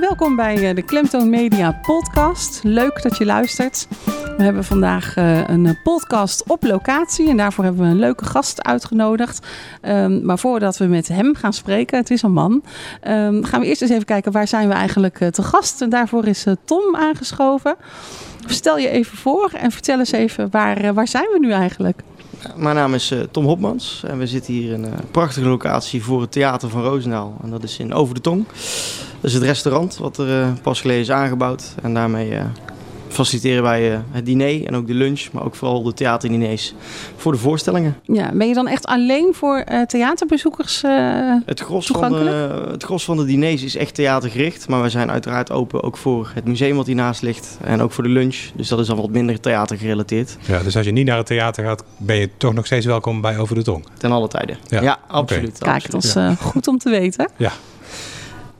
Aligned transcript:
Welkom 0.00 0.36
bij 0.36 0.68
eh, 0.68 0.74
de 0.74 0.82
Klemtoon 0.82 1.30
Media 1.30 1.78
podcast. 1.82 2.60
Leuk 2.62 3.02
dat 3.02 3.16
je 3.16 3.24
luistert. 3.24 3.86
We 4.36 4.42
hebben 4.42 4.64
vandaag 4.64 5.16
uh, 5.16 5.48
een 5.48 5.78
podcast 5.82 6.48
op 6.48 6.62
locatie 6.62 7.28
en 7.28 7.36
daarvoor 7.36 7.64
hebben 7.64 7.82
we 7.82 7.88
een 7.88 7.98
leuke 7.98 8.24
gast 8.24 8.62
uitgenodigd. 8.62 9.46
Um, 9.82 10.24
maar 10.24 10.38
voordat 10.38 10.76
we 10.76 10.84
met 10.84 11.08
hem 11.08 11.34
gaan 11.34 11.52
spreken, 11.52 11.98
het 11.98 12.10
is 12.10 12.22
een 12.22 12.32
man, 12.32 12.52
um, 13.08 13.44
gaan 13.44 13.60
we 13.60 13.66
eerst 13.66 13.82
eens 13.82 13.90
even 13.90 14.04
kijken 14.04 14.32
waar 14.32 14.48
zijn 14.48 14.68
we 14.68 14.74
eigenlijk 14.74 15.18
te 15.30 15.42
gast. 15.42 15.80
En 15.82 15.90
daarvoor 15.90 16.26
is 16.26 16.46
Tom 16.64 16.96
aangeschoven. 16.96 17.76
Stel 18.46 18.78
je 18.78 18.88
even 18.88 19.16
voor 19.18 19.50
en 19.56 19.70
vertel 19.70 19.98
eens 19.98 20.12
even 20.12 20.48
waar, 20.50 20.94
waar 20.94 21.08
zijn 21.08 21.28
we 21.32 21.38
nu 21.38 21.50
eigenlijk? 21.50 22.02
Mijn 22.56 22.76
naam 22.76 22.94
is 22.94 23.10
uh, 23.10 23.20
Tom 23.20 23.44
Hopmans 23.44 24.02
en 24.06 24.18
we 24.18 24.26
zitten 24.26 24.52
hier 24.52 24.72
in 24.72 24.82
een 24.82 25.10
prachtige 25.10 25.46
locatie 25.46 26.02
voor 26.02 26.20
het 26.20 26.32
Theater 26.32 26.68
van 26.68 26.82
Roosendaal. 26.82 27.36
En 27.42 27.50
dat 27.50 27.62
is 27.62 27.78
in 27.78 27.94
Over 27.94 28.14
de 28.14 28.20
Tong. 28.20 28.46
Dat 29.20 29.30
is 29.30 29.34
het 29.34 29.42
restaurant 29.42 29.96
wat 29.96 30.18
er 30.18 30.28
uh, 30.28 30.48
pas 30.62 30.80
geleden 30.80 31.02
is 31.02 31.10
aangebouwd. 31.10 31.74
En 31.82 31.94
daarmee 31.94 32.38
faciliteren 33.12 33.62
wij 33.62 34.02
het 34.10 34.26
diner 34.26 34.66
en 34.66 34.76
ook 34.76 34.86
de 34.86 34.94
lunch, 34.94 35.28
maar 35.32 35.44
ook 35.44 35.54
vooral 35.54 35.82
de 35.82 35.94
theaterdiners 35.94 36.74
voor 37.16 37.32
de 37.32 37.38
voorstellingen. 37.38 37.96
Ja, 38.02 38.30
ben 38.32 38.48
je 38.48 38.54
dan 38.54 38.68
echt 38.68 38.86
alleen 38.86 39.34
voor 39.34 39.64
theaterbezoekers 39.86 40.82
het 41.46 41.60
gros 41.60 41.86
van 41.86 42.12
de, 42.12 42.66
Het 42.70 42.82
gros 42.82 43.04
van 43.04 43.16
de 43.16 43.24
diners 43.24 43.62
is 43.62 43.76
echt 43.76 43.94
theatergericht, 43.94 44.68
maar 44.68 44.82
we 44.82 44.88
zijn 44.88 45.10
uiteraard 45.10 45.50
open 45.50 45.82
ook 45.82 45.96
voor 45.96 46.30
het 46.34 46.44
museum 46.44 46.76
wat 46.76 46.86
hiernaast 46.86 47.22
ligt 47.22 47.58
en 47.64 47.80
ook 47.80 47.92
voor 47.92 48.04
de 48.04 48.10
lunch. 48.10 48.36
Dus 48.54 48.68
dat 48.68 48.78
is 48.78 48.86
dan 48.86 48.96
wat 48.96 49.10
minder 49.10 49.40
theatergerelateerd. 49.40 50.36
Ja, 50.40 50.62
dus 50.62 50.76
als 50.76 50.86
je 50.86 50.92
niet 50.92 51.06
naar 51.06 51.16
het 51.16 51.26
theater 51.26 51.64
gaat, 51.64 51.84
ben 51.96 52.16
je 52.16 52.30
toch 52.36 52.54
nog 52.54 52.66
steeds 52.66 52.86
welkom 52.86 53.20
bij 53.20 53.38
Over 53.38 53.54
de 53.54 53.62
Tong? 53.62 53.86
Ten 53.98 54.12
alle 54.12 54.28
tijden. 54.28 54.56
Ja, 54.68 54.82
ja 54.82 54.98
absoluut. 55.08 55.56
Okay. 55.62 55.78
Kijk, 55.78 55.90
dat 55.90 56.04
is 56.04 56.12
ja. 56.12 56.34
goed 56.34 56.68
om 56.68 56.78
te 56.78 56.90
weten. 56.90 57.30
Ja. 57.36 57.52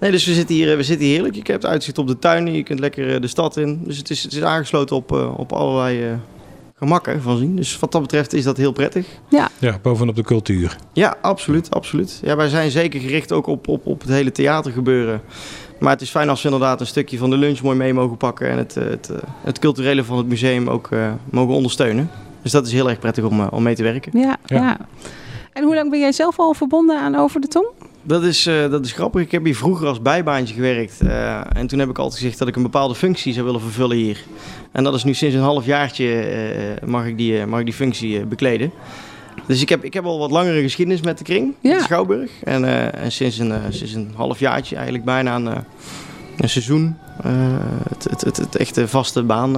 Nee, 0.02 0.10
dus 0.10 0.26
we 0.26 0.34
zitten 0.34 0.54
hier, 0.54 0.76
we 0.76 0.82
zitten 0.82 1.06
hier 1.06 1.14
heerlijk. 1.14 1.46
Je 1.46 1.52
hebt 1.52 1.66
uitzicht 1.66 1.98
op 1.98 2.06
de 2.06 2.18
tuin, 2.18 2.54
je 2.54 2.62
kunt 2.62 2.80
lekker 2.80 3.20
de 3.20 3.26
stad 3.26 3.56
in. 3.56 3.80
Dus 3.84 3.96
het 3.96 4.10
is, 4.10 4.22
het 4.22 4.32
is 4.32 4.42
aangesloten 4.42 4.96
op, 4.96 5.12
uh, 5.12 5.38
op 5.38 5.52
allerlei 5.52 6.18
gemakken 6.74 7.22
van 7.22 7.36
zien. 7.36 7.56
Dus 7.56 7.78
wat 7.78 7.92
dat 7.92 8.00
betreft 8.00 8.32
is 8.32 8.44
dat 8.44 8.56
heel 8.56 8.72
prettig. 8.72 9.06
Ja, 9.28 9.48
ja 9.58 9.78
bovenop 9.82 10.16
de 10.16 10.22
cultuur. 10.22 10.76
Ja, 10.92 11.16
absoluut, 11.20 11.70
absoluut. 11.70 12.20
Ja, 12.22 12.36
wij 12.36 12.48
zijn 12.48 12.70
zeker 12.70 13.00
gericht 13.00 13.32
ook 13.32 13.46
op, 13.46 13.68
op, 13.68 13.86
op 13.86 14.00
het 14.00 14.10
hele 14.10 14.32
theatergebeuren. 14.32 15.20
Maar 15.78 15.92
het 15.92 16.00
is 16.00 16.10
fijn 16.10 16.28
als 16.28 16.42
we 16.42 16.48
inderdaad 16.48 16.80
een 16.80 16.86
stukje 16.86 17.18
van 17.18 17.30
de 17.30 17.36
lunch 17.36 17.62
mooi 17.62 17.76
mee 17.76 17.94
mogen 17.94 18.16
pakken... 18.16 18.48
en 18.48 18.58
het, 18.58 18.74
het, 18.74 19.10
het 19.42 19.58
culturele 19.58 20.04
van 20.04 20.16
het 20.16 20.26
museum 20.26 20.68
ook 20.68 20.88
uh, 20.90 21.12
mogen 21.30 21.54
ondersteunen. 21.54 22.10
Dus 22.42 22.52
dat 22.52 22.66
is 22.66 22.72
heel 22.72 22.88
erg 22.88 22.98
prettig 22.98 23.24
om, 23.24 23.40
om 23.40 23.62
mee 23.62 23.74
te 23.74 23.82
werken. 23.82 24.18
Ja, 24.18 24.36
ja, 24.46 24.56
ja. 24.56 24.78
En 25.52 25.64
hoe 25.64 25.74
lang 25.74 25.90
ben 25.90 26.00
jij 26.00 26.12
zelf 26.12 26.38
al 26.38 26.54
verbonden 26.54 27.00
aan 27.00 27.14
Over 27.14 27.40
de 27.40 27.48
Tong? 27.48 27.66
Dat 28.02 28.22
is, 28.22 28.46
uh, 28.46 28.70
dat 28.70 28.84
is 28.84 28.92
grappig. 28.92 29.22
Ik 29.22 29.30
heb 29.30 29.44
hier 29.44 29.56
vroeger 29.56 29.86
als 29.86 30.02
bijbaantje 30.02 30.54
gewerkt. 30.54 30.98
Uh, 31.02 31.56
en 31.56 31.66
toen 31.66 31.78
heb 31.78 31.88
ik 31.88 31.98
altijd 31.98 32.20
gezegd 32.20 32.38
dat 32.38 32.48
ik 32.48 32.56
een 32.56 32.62
bepaalde 32.62 32.94
functie 32.94 33.32
zou 33.32 33.44
willen 33.44 33.60
vervullen 33.60 33.96
hier. 33.96 34.24
En 34.72 34.84
dat 34.84 34.94
is 34.94 35.04
nu 35.04 35.14
sinds 35.14 35.34
een 35.34 35.42
half 35.42 35.66
jaartje 35.66 36.06
uh, 36.82 36.88
mag, 36.88 37.06
ik 37.06 37.16
die, 37.16 37.46
mag 37.46 37.58
ik 37.58 37.64
die 37.64 37.74
functie 37.74 38.26
bekleden. 38.26 38.72
Dus 39.46 39.62
ik 39.62 39.68
heb, 39.68 39.84
ik 39.84 39.94
heb 39.94 40.04
al 40.04 40.18
wat 40.18 40.30
langere 40.30 40.62
geschiedenis 40.62 41.00
met 41.00 41.18
de 41.18 41.24
kring, 41.24 41.54
ja. 41.60 41.76
de 41.76 41.82
Schouwburg. 41.82 42.30
En, 42.44 42.92
en 42.94 43.12
sinds, 43.12 43.38
een, 43.38 43.52
sinds 43.68 43.92
een 43.94 44.12
half 44.16 44.38
jaartje, 44.38 44.74
eigenlijk 44.74 45.04
bijna 45.04 45.34
een, 45.34 45.46
een 46.36 46.48
seizoen, 46.48 46.96
het, 47.88 48.04
het, 48.04 48.20
het, 48.20 48.36
het, 48.36 48.56
echte 48.56 48.88
vaste 48.88 49.22
baan 49.22 49.52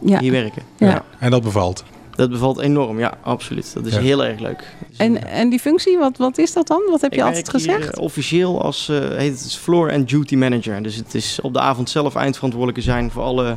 ja. 0.00 0.18
hier 0.20 0.32
werken. 0.32 0.62
Ja. 0.78 0.88
ja. 0.88 1.04
En 1.18 1.30
dat 1.30 1.42
bevalt? 1.42 1.84
Dat 2.16 2.30
bevalt 2.30 2.58
enorm, 2.58 2.98
ja, 2.98 3.18
absoluut. 3.22 3.74
Dat 3.74 3.86
is 3.86 3.94
ja. 3.94 4.00
heel 4.00 4.24
erg 4.24 4.40
leuk. 4.40 4.76
En, 4.96 5.28
en 5.28 5.48
die 5.48 5.58
functie, 5.58 5.98
wat, 5.98 6.16
wat 6.16 6.38
is 6.38 6.52
dat 6.52 6.66
dan? 6.66 6.82
Wat 6.90 7.00
heb 7.00 7.12
je 7.12 7.18
ik 7.18 7.24
altijd 7.24 7.48
gezegd? 7.48 7.82
Hier, 7.82 7.98
uh, 7.98 8.02
officieel 8.02 8.62
als 8.62 8.88
uh, 8.90 8.98
heet 8.98 9.42
het 9.42 9.56
floor 9.56 9.92
and 9.92 10.08
duty 10.08 10.36
manager. 10.36 10.82
Dus 10.82 10.96
het 10.96 11.14
is 11.14 11.38
op 11.42 11.52
de 11.52 11.60
avond 11.60 11.90
zelf 11.90 12.14
eindverantwoordelijke 12.14 12.82
zijn 12.82 13.10
voor 13.10 13.22
alle 13.22 13.56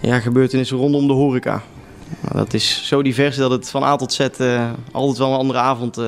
ja, 0.00 0.20
gebeurtenissen 0.20 0.76
rondom 0.76 1.06
de 1.06 1.12
horeca. 1.12 1.62
Nou, 2.20 2.36
dat 2.36 2.54
is 2.54 2.86
zo 2.86 3.02
divers 3.02 3.36
dat 3.36 3.50
het 3.50 3.70
van 3.70 3.82
A 3.82 3.96
tot 3.96 4.12
Z 4.12 4.28
uh, 4.38 4.70
altijd 4.92 5.18
wel 5.18 5.32
een 5.32 5.38
andere 5.38 5.58
avond 5.58 6.00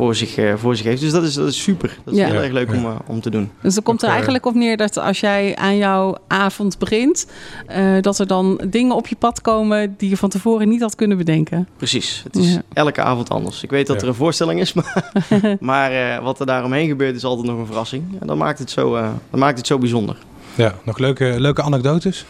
voor 0.00 0.14
zich, 0.14 0.36
uh, 0.36 0.54
voor 0.56 0.76
zich 0.76 0.86
heeft. 0.86 1.00
Dus 1.00 1.12
dat 1.12 1.22
is, 1.22 1.34
dat 1.34 1.48
is 1.48 1.62
super. 1.62 1.98
Dat 2.04 2.14
is 2.14 2.20
ja. 2.20 2.26
heel 2.26 2.42
erg 2.42 2.52
leuk 2.52 2.68
om, 2.68 2.84
uh, 2.84 2.94
om 3.06 3.20
te 3.20 3.30
doen. 3.30 3.50
Dus 3.62 3.74
dan 3.74 3.82
komt 3.82 4.02
er 4.02 4.08
eigenlijk 4.08 4.46
op 4.46 4.54
neer 4.54 4.76
dat 4.76 4.96
als 4.96 5.20
jij 5.20 5.56
aan 5.56 5.76
jouw 5.76 6.16
avond 6.26 6.78
begint, 6.78 7.26
uh, 7.70 8.00
dat 8.00 8.18
er 8.18 8.26
dan 8.26 8.60
dingen 8.66 8.96
op 8.96 9.06
je 9.06 9.16
pad 9.16 9.40
komen 9.40 9.94
die 9.98 10.08
je 10.08 10.16
van 10.16 10.28
tevoren 10.28 10.68
niet 10.68 10.80
had 10.80 10.94
kunnen 10.94 11.16
bedenken. 11.16 11.68
Precies. 11.76 12.20
Het 12.24 12.36
is 12.36 12.52
ja. 12.52 12.62
elke 12.72 13.02
avond 13.02 13.30
anders. 13.30 13.62
Ik 13.62 13.70
weet 13.70 13.86
dat 13.86 14.02
er 14.02 14.08
een 14.08 14.14
voorstelling 14.14 14.60
is, 14.60 14.72
maar, 14.72 15.10
maar 15.60 16.22
wat 16.22 16.40
er 16.40 16.46
daaromheen 16.46 16.88
gebeurt 16.88 17.16
is 17.16 17.24
altijd 17.24 17.46
nog 17.46 17.58
een 17.58 17.66
verrassing. 17.66 18.04
En 18.20 18.26
dat 18.26 18.36
maakt 18.36 18.58
het 18.58 18.70
zo, 18.70 18.92
dat 19.30 19.40
maakt 19.40 19.58
het 19.58 19.66
zo 19.66 19.78
bijzonder. 19.78 20.16
Ja, 20.54 20.74
nog 20.84 20.98
leuke, 20.98 21.34
leuke 21.38 21.62
anekdotes? 21.62 22.24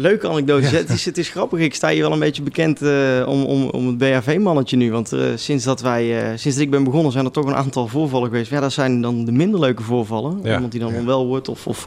Leuke 0.00 0.28
anekdotes. 0.28 0.70
Ja. 0.70 0.76
Het, 0.76 0.90
is, 0.90 1.04
het 1.04 1.18
is 1.18 1.28
grappig. 1.28 1.58
Ik 1.58 1.74
sta 1.74 1.88
hier 1.88 2.02
wel 2.02 2.12
een 2.12 2.18
beetje 2.18 2.42
bekend 2.42 2.82
uh, 2.82 3.24
om, 3.26 3.44
om, 3.44 3.68
om 3.68 3.86
het 3.86 3.98
BHV-mannetje 3.98 4.76
nu. 4.76 4.90
Want 4.90 5.12
uh, 5.12 5.22
sinds, 5.34 5.64
dat 5.64 5.80
wij, 5.80 6.22
uh, 6.22 6.28
sinds 6.28 6.56
dat 6.56 6.66
ik 6.66 6.70
ben 6.70 6.84
begonnen 6.84 7.12
zijn 7.12 7.24
er 7.24 7.30
toch 7.30 7.46
een 7.46 7.54
aantal 7.54 7.86
voorvallen 7.86 8.28
geweest. 8.28 8.50
Ja, 8.50 8.60
dat 8.60 8.72
zijn 8.72 9.00
dan 9.00 9.24
de 9.24 9.32
minder 9.32 9.60
leuke 9.60 9.82
voorvallen. 9.82 10.40
Ja. 10.42 10.54
Iemand 10.54 10.72
die 10.72 10.80
dan 10.80 10.92
ja. 10.92 10.98
onwel 10.98 11.26
wordt 11.26 11.48
of, 11.48 11.66
of 11.66 11.86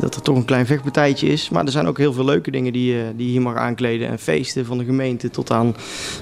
dat 0.00 0.14
er 0.14 0.22
toch 0.22 0.36
een 0.36 0.44
klein 0.44 0.66
vechtpartijtje 0.66 1.28
is. 1.28 1.48
Maar 1.48 1.64
er 1.64 1.70
zijn 1.70 1.86
ook 1.86 1.98
heel 1.98 2.12
veel 2.12 2.24
leuke 2.24 2.50
dingen 2.50 2.72
die, 2.72 2.96
die 3.16 3.26
je 3.26 3.32
hier 3.32 3.42
mag 3.42 3.56
aankleden. 3.56 4.08
En 4.08 4.18
feesten 4.18 4.66
van 4.66 4.78
de 4.78 4.84
gemeente 4.84 5.30
tot 5.30 5.50
aan 5.50 5.76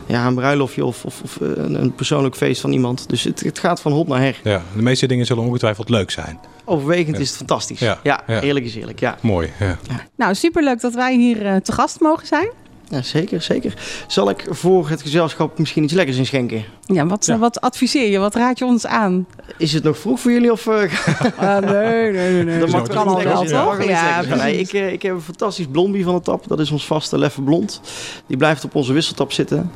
ja, 0.06 0.26
een 0.26 0.34
bruiloftje 0.34 0.84
of, 0.84 1.04
of, 1.04 1.22
of 1.22 1.38
een, 1.40 1.82
een, 1.82 1.94
persoonlijk 1.94 2.36
feest 2.36 2.60
van 2.60 2.72
iemand. 2.72 3.08
Dus 3.08 3.24
het, 3.24 3.40
het 3.40 3.58
gaat 3.58 3.80
van 3.80 3.92
hot 3.92 4.08
naar 4.08 4.20
her. 4.20 4.40
Ja, 4.44 4.62
de 4.76 4.82
meeste 4.82 5.06
dingen 5.06 5.26
zullen 5.26 5.44
ongetwijfeld 5.44 5.88
leuk 5.88 6.10
zijn. 6.10 6.38
Overwegend 6.64 7.18
is 7.18 7.28
het 7.28 7.36
fantastisch. 7.36 7.78
Ja, 7.78 7.98
ja, 8.02 8.22
eerlijk 8.26 8.64
is 8.64 8.74
eerlijk. 8.74 9.00
Ja. 9.00 9.18
Mooi. 9.20 9.50
Ja. 9.58 9.78
Nou, 10.16 10.34
superleuk 10.34 10.69
dat 10.78 10.94
wij 10.94 11.16
hier 11.16 11.42
uh, 11.42 11.56
te 11.56 11.72
gast 11.72 12.00
mogen 12.00 12.26
zijn. 12.26 12.48
Ja, 12.90 13.02
zeker, 13.02 13.42
zeker. 13.42 13.74
Zal 14.06 14.30
ik 14.30 14.46
voor 14.48 14.88
het 14.88 15.02
gezelschap 15.02 15.58
misschien 15.58 15.82
iets 15.82 15.92
lekkers 15.92 16.16
inschenken? 16.16 16.64
Ja, 16.86 17.06
wat, 17.06 17.26
ja. 17.26 17.38
wat 17.38 17.60
adviseer 17.60 18.10
je? 18.10 18.18
Wat 18.18 18.34
raad 18.34 18.58
je 18.58 18.64
ons 18.64 18.86
aan? 18.86 19.26
Is 19.56 19.72
het 19.72 19.82
nog 19.82 19.98
vroeg 19.98 20.20
voor 20.20 20.30
jullie? 20.32 20.52
Of, 20.52 20.66
uh... 20.66 20.82
uh, 20.82 21.58
nee, 21.58 22.12
nee, 22.12 22.32
nee. 22.32 22.44
nee. 22.44 22.58
Dat 22.58 22.70
mag 22.70 22.88
kan 22.88 23.06
al 23.06 23.22
wel, 23.22 23.44
toch? 23.44 23.84
Ja, 23.84 24.20
ja 24.20 24.34
nee, 24.34 24.58
ik, 24.58 24.72
ik 24.72 25.02
heb 25.02 25.14
een 25.14 25.20
fantastisch 25.20 25.66
blondie 25.66 26.04
van 26.04 26.14
de 26.14 26.20
tap. 26.20 26.48
Dat 26.48 26.60
is 26.60 26.70
ons 26.70 26.86
vaste 26.86 27.18
leffe 27.18 27.42
blond. 27.42 27.80
Die 28.26 28.36
blijft 28.36 28.64
op 28.64 28.74
onze 28.74 28.92
wisseltap 28.92 29.32
zitten. 29.32 29.70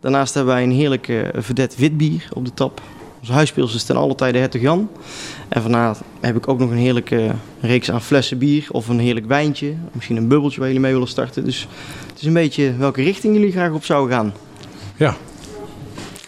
Daarnaast 0.00 0.34
hebben 0.34 0.54
wij 0.54 0.62
een 0.62 0.72
heerlijke 0.72 1.30
verdet 1.36 1.76
wit 1.76 1.96
bier 1.96 2.28
op 2.32 2.44
de 2.44 2.54
tap. 2.54 2.80
Onze 3.20 3.32
huisspils 3.32 3.74
is 3.74 3.84
ten 3.84 3.96
alle 3.96 4.14
tijde 4.14 4.38
Hertog 4.38 4.60
Jan. 4.60 4.90
En 5.48 5.62
vandaar 5.62 5.96
heb 6.20 6.36
ik 6.36 6.48
ook 6.48 6.58
nog 6.58 6.70
een 6.70 6.76
heerlijke 6.76 7.30
reeks 7.60 7.90
aan 7.90 8.02
flessen 8.02 8.38
bier 8.38 8.66
of 8.70 8.88
een 8.88 8.98
heerlijk 8.98 9.26
wijntje. 9.26 9.74
Misschien 9.92 10.16
een 10.16 10.28
bubbeltje 10.28 10.58
waar 10.58 10.68
jullie 10.68 10.82
mee 10.82 10.92
willen 10.92 11.08
starten. 11.08 11.44
Dus 11.44 11.68
het 12.06 12.20
is 12.20 12.26
een 12.26 12.32
beetje 12.32 12.76
welke 12.76 13.02
richting 13.02 13.34
jullie 13.34 13.52
graag 13.52 13.72
op 13.72 13.84
zouden 13.84 14.16
gaan. 14.16 14.32
Ja. 14.96 15.16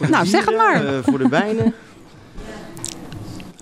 Nou, 0.09 0.27
zeg 0.27 0.45
het 0.45 0.57
maar. 0.57 0.85
Uh, 0.85 0.91
voor 1.03 1.19
de 1.19 1.29
wijnen. 1.29 1.75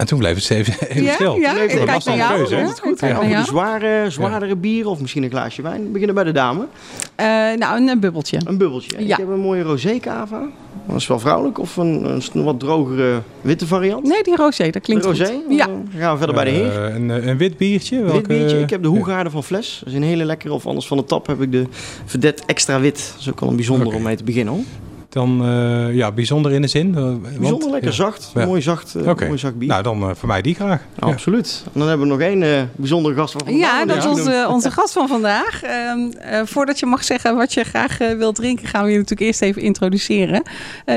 En 0.00 0.06
toen 0.06 0.18
bleef 0.18 0.34
het 0.34 0.50
even, 0.50 0.74
even 0.88 1.02
ja, 1.02 1.12
stil. 1.12 1.36
Ja, 1.36 1.60
ik 1.60 1.68
kijk 1.68 2.04
naar 2.04 2.16
jou. 2.16 2.36
Keuze, 2.36 2.56
ja, 2.56 2.66
goed. 2.66 3.00
Ja. 3.00 3.16
Over 3.16 3.28
de 3.28 3.44
zware, 3.44 4.10
zwaardere 4.10 4.56
bieren 4.56 4.90
of 4.90 5.00
misschien 5.00 5.22
een 5.22 5.30
glaasje 5.30 5.62
wijn. 5.62 5.82
We 5.82 5.88
beginnen 5.88 6.14
bij 6.14 6.24
de 6.24 6.32
dame. 6.32 6.60
Uh, 6.60 7.26
nou, 7.58 7.80
een, 7.80 7.88
een, 7.88 8.00
bubbeltje. 8.00 8.38
Een 8.44 8.58
bubbeltje. 8.58 9.06
Ja. 9.06 9.12
Ik 9.12 9.16
heb 9.16 9.28
een 9.28 9.40
mooie 9.40 9.62
rosé 9.62 9.98
cava. 9.98 10.42
Dat 10.86 10.96
is 10.96 11.06
wel 11.06 11.18
vrouwelijk. 11.18 11.58
Of 11.58 11.76
een, 11.76 12.20
een 12.32 12.44
wat 12.44 12.60
drogere 12.60 13.22
witte 13.40 13.66
variant. 13.66 14.04
Nee, 14.04 14.22
die 14.22 14.36
rosé. 14.36 14.70
Dat 14.70 14.82
klinkt 14.82 15.02
de 15.02 15.08
rosé? 15.08 15.24
goed. 15.24 15.56
Ja. 15.56 15.66
Dan 15.66 15.88
gaan 15.96 16.12
we 16.12 16.18
verder 16.18 16.36
uh, 16.36 16.42
bij 16.42 16.52
de 16.52 16.58
heer. 16.58 16.94
Een, 16.94 17.28
een 17.28 17.36
wit 17.36 17.56
biertje. 17.56 18.02
Welke... 18.02 18.16
Wit 18.16 18.26
biertje. 18.26 18.60
Ik 18.60 18.70
heb 18.70 18.82
de 18.82 18.88
Hoegaarde 18.88 19.30
van 19.30 19.44
Fles. 19.44 19.80
Dat 19.84 19.88
is 19.88 19.94
een 19.94 20.02
hele 20.02 20.24
lekkere. 20.24 20.52
Of 20.52 20.66
anders 20.66 20.86
van 20.86 20.96
de 20.96 21.04
tap 21.04 21.26
heb 21.26 21.40
ik 21.40 21.52
de 21.52 21.66
Verdet 22.04 22.44
Extra 22.46 22.80
Wit. 22.80 23.10
Dat 23.12 23.20
is 23.20 23.30
ook 23.30 23.40
wel 23.40 23.48
een 23.48 23.56
bijzonder 23.56 23.86
okay. 23.86 23.98
om 23.98 24.04
mee 24.04 24.16
te 24.16 24.24
beginnen 24.24 24.54
hoor. 24.54 24.64
Dan 25.10 25.46
uh, 25.46 25.94
ja, 25.94 26.12
bijzonder 26.12 26.52
in 26.52 26.62
de 26.62 26.68
zin. 26.68 26.88
Uh, 26.88 26.94
bijzonder 26.94 27.50
want, 27.50 27.64
ja. 27.64 27.70
lekker 27.70 27.92
zacht. 27.92 28.30
Ja. 28.34 28.46
Mooi, 28.46 28.62
zacht 28.62 28.94
uh, 28.96 29.08
okay. 29.08 29.26
mooi 29.26 29.38
zacht 29.38 29.58
bier. 29.58 29.68
Nou, 29.68 29.82
dan 29.82 30.16
voor 30.16 30.28
mij 30.28 30.42
die 30.42 30.54
graag. 30.54 30.82
Absoluut. 30.98 31.62
En 31.64 31.80
dan 31.80 31.88
hebben 31.88 32.06
we 32.06 32.12
nog 32.12 32.22
één 32.22 32.70
bijzondere 32.76 33.14
gast 33.14 33.32
van 33.32 33.40
vandaag. 33.44 33.60
Ja, 33.60 33.84
dat 33.84 33.96
is 33.96 34.06
onze, 34.06 34.46
onze 34.48 34.70
gast 34.70 34.92
van 34.92 35.08
vandaag. 35.08 35.62
Ehm, 35.62 36.44
voordat 36.44 36.78
je 36.78 36.86
mag 36.86 37.04
zeggen 37.04 37.36
wat 37.36 37.52
je 37.52 37.64
graag 37.64 37.98
wilt 37.98 38.34
drinken, 38.34 38.66
gaan 38.66 38.84
we 38.84 38.90
je 38.90 38.96
natuurlijk 38.96 39.26
eerst 39.26 39.42
even 39.42 39.62
introduceren. 39.62 40.42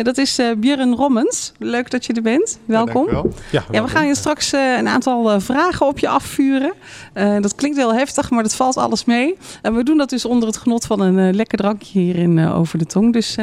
dat 0.03 0.17
is 0.17 0.39
Björn 0.57 0.95
Rommens. 0.95 1.51
Leuk 1.59 1.91
dat 1.91 2.05
je 2.05 2.13
er 2.13 2.21
bent. 2.21 2.59
Welkom. 2.65 3.07
Ja, 3.51 3.63
ja, 3.71 3.83
we 3.83 3.89
gaan 3.89 4.07
je 4.07 4.15
straks 4.15 4.51
een 4.51 4.87
aantal 4.87 5.39
vragen 5.39 5.87
op 5.87 5.99
je 5.99 6.07
afvuren. 6.07 6.73
dat 7.13 7.55
klinkt 7.55 7.77
heel 7.77 7.93
heftig, 7.93 8.29
maar 8.29 8.43
dat 8.43 8.55
valt 8.55 8.77
alles 8.77 9.05
mee. 9.05 9.37
En 9.61 9.75
we 9.75 9.83
doen 9.83 9.97
dat 9.97 10.09
dus 10.09 10.25
onder 10.25 10.47
het 10.47 10.57
genot 10.57 10.85
van 10.85 10.99
een 10.99 11.35
lekker 11.35 11.57
drankje 11.57 11.99
hier 11.99 12.15
in 12.15 12.47
Over 12.47 12.77
de 12.77 12.85
Tong. 12.85 13.13
Dus 13.13 13.37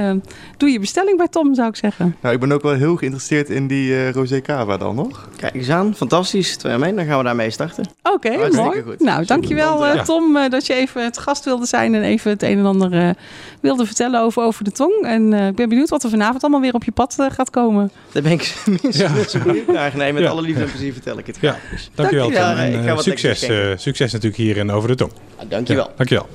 doe 0.60 0.70
je 0.70 0.78
bestelling 0.80 1.16
bij 1.16 1.28
Tom, 1.28 1.54
zou 1.54 1.68
ik 1.68 1.76
zeggen. 1.76 2.16
Nou, 2.20 2.34
ik 2.34 2.40
ben 2.40 2.52
ook 2.52 2.62
wel 2.62 2.72
heel 2.72 2.96
geïnteresseerd 2.96 3.50
in 3.50 3.66
die 3.66 3.90
uh, 3.90 4.10
Rosé 4.10 4.40
Cava 4.40 4.76
dan 4.76 4.94
nog. 4.94 5.28
Kijk 5.36 5.54
eens 5.54 5.70
aan, 5.70 5.94
fantastisch. 5.94 6.56
Twee 6.56 6.78
mee, 6.78 6.94
dan 6.94 7.04
gaan 7.04 7.18
we 7.18 7.24
daarmee 7.24 7.50
starten. 7.50 7.84
Oké, 8.02 8.34
okay, 8.34 8.50
mooi. 8.50 8.82
Goed. 8.82 9.00
Nou, 9.00 9.24
dankjewel 9.24 9.86
uh, 9.86 10.02
Tom 10.02 10.36
uh, 10.36 10.48
dat 10.48 10.66
je 10.66 10.74
even 10.74 11.04
het 11.04 11.18
gast 11.18 11.44
wilde 11.44 11.66
zijn 11.66 11.94
en 11.94 12.02
even 12.02 12.30
het 12.30 12.42
een 12.42 12.58
en 12.58 12.66
ander 12.66 13.14
wilde 13.60 13.86
vertellen 13.86 14.20
over, 14.20 14.42
over 14.42 14.64
de 14.64 14.72
tong. 14.72 15.02
En 15.02 15.32
ik 15.32 15.54
ben 15.54 15.68
benieuwd 15.68 15.88
wat 15.88 16.02
er 16.02 16.10
vanavond 16.10 16.42
allemaal 16.42 16.60
weer 16.60 16.74
op 16.74 16.84
je 16.84 16.92
pad 16.92 17.16
gaat 17.28 17.50
komen. 17.50 17.90
Daar 18.12 18.22
ben 18.22 18.32
ik 18.32 18.54
minstens 18.66 18.96
ja. 18.96 19.12
net 19.12 19.30
zo 19.30 19.38
benieuwd 19.38 19.66
naar. 19.66 19.92
Nee, 19.96 20.12
met 20.12 20.26
alle 20.26 20.42
liefde 20.42 20.62
en 20.62 20.70
plezier 20.70 20.92
vertel 20.92 21.18
ik 21.18 21.26
het 21.26 21.36
graag. 21.36 21.54
Ja. 21.54 21.70
Dus. 21.70 21.90
Dankjewel, 21.94 22.30
dankjewel 22.30 22.96
Tom. 22.96 22.96
En, 22.96 23.02
succes, 23.02 23.40
succes 23.82 24.12
natuurlijk 24.12 24.42
hier 24.42 24.56
in 24.56 24.70
Over 24.70 24.88
de 24.88 24.94
Tong. 24.94 25.12
Ja, 25.38 25.44
dankjewel. 25.48 25.84
Ja, 25.84 25.92
dankjewel. 25.96 26.28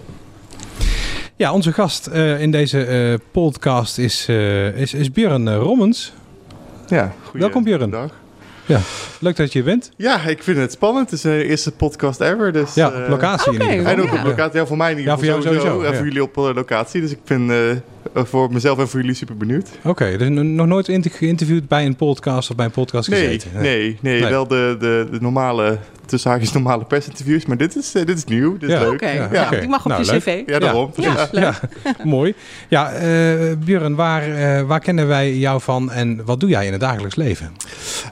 Ja, 1.37 1.53
onze 1.53 1.73
gast 1.73 2.09
uh, 2.13 2.41
in 2.41 2.51
deze 2.51 3.09
uh, 3.11 3.17
podcast 3.31 3.97
is, 3.97 4.29
uh, 4.29 4.77
is, 4.77 4.93
is 4.93 5.11
Björn 5.11 5.55
Rommens. 5.55 6.13
Ja, 6.87 7.13
Welkom 7.33 7.63
Björn. 7.63 7.89
Dag. 7.89 8.11
Ja, 8.65 8.79
leuk 9.19 9.35
dat 9.35 9.53
je 9.53 9.63
bent. 9.63 9.91
Ja, 9.97 10.21
ik 10.21 10.43
vind 10.43 10.57
het 10.57 10.71
spannend. 10.71 11.09
Het 11.09 11.13
is 11.13 11.21
de 11.21 11.43
eerste 11.43 11.71
podcast 11.71 12.21
ever. 12.21 12.51
Dus, 12.51 12.73
ja, 12.73 12.87
op 12.87 13.07
locatie 13.07 13.53
okay, 13.53 13.67
in 13.67 13.71
ieder 13.71 13.89
geval. 13.89 14.03
En 14.03 14.11
ook 14.11 14.19
op 14.19 14.25
locatie. 14.25 14.59
Ja, 14.59 14.65
voor 14.65 14.77
mij 14.77 14.91
in 14.91 14.97
ieder 14.97 15.13
geval 15.13 15.27
ja, 15.27 15.33
voor 15.33 15.43
jou 15.43 15.55
sowieso. 15.55 15.75
sowieso 15.75 15.91
en 15.91 15.97
voor 15.97 16.05
jullie 16.05 16.23
op 16.23 16.35
locatie. 16.35 17.01
Dus 17.01 17.11
ik 17.11 17.23
ben 17.23 17.49
voor 18.13 18.52
mezelf 18.52 18.80
en 18.80 18.88
voor 18.88 19.00
jullie 19.00 19.16
super 19.16 19.38
benieuwd. 19.38 19.69
Oké, 19.78 19.90
okay, 19.90 20.18
dus 20.18 20.30
nog 20.30 20.68
nooit 20.68 20.90
geïnterviewd 21.02 21.68
bij 21.68 21.86
een 21.86 21.96
podcast 21.96 22.50
of 22.50 22.56
bij 22.56 22.66
een 22.66 22.72
podcast 22.72 23.10
nee, 23.10 23.25
gezeten? 23.25 23.50
Nee, 23.54 23.62
nee, 23.62 23.98
nee, 24.02 24.22
nee. 24.22 24.30
wel 24.30 24.48
de, 24.48 24.75
de, 24.80 25.07
de 25.12 25.22
normale 25.22 25.80
tussen 26.06 26.31
haakjes 26.31 26.52
normale 26.52 26.86
persinterviews. 26.86 27.46
Maar 27.46 27.57
dit 27.57 27.75
is, 27.75 27.96
uh, 27.96 28.06
dit 28.06 28.18
is 28.18 28.25
nieuw, 28.25 28.57
dit 28.57 28.69
is 28.69 28.80
leuk. 28.80 28.94
Okay. 28.94 29.16
Ja, 29.16 29.30
ja. 29.31 29.50
Die 29.50 29.69
mag 29.69 29.86
op 29.86 29.92
nou, 29.92 30.04
je 30.04 30.18
cv. 30.18 30.44
Ja, 30.46 30.60
daarom. 30.60 30.92
Ja, 30.96 31.28
ja, 31.31 31.54
mooi. 32.04 32.34
Ja, 32.69 32.94
uh, 32.94 33.52
Björn, 33.66 33.96
waar, 33.96 34.30
uh, 34.30 34.62
waar 34.62 34.80
kennen 34.80 35.07
wij 35.07 35.36
jou 35.36 35.62
van 35.62 35.92
en 35.92 36.25
wat 36.25 36.40
doe 36.40 36.50
jij 36.50 36.66
in 36.66 36.72
het 36.72 36.81
dagelijks 36.81 37.16
leven? 37.16 37.52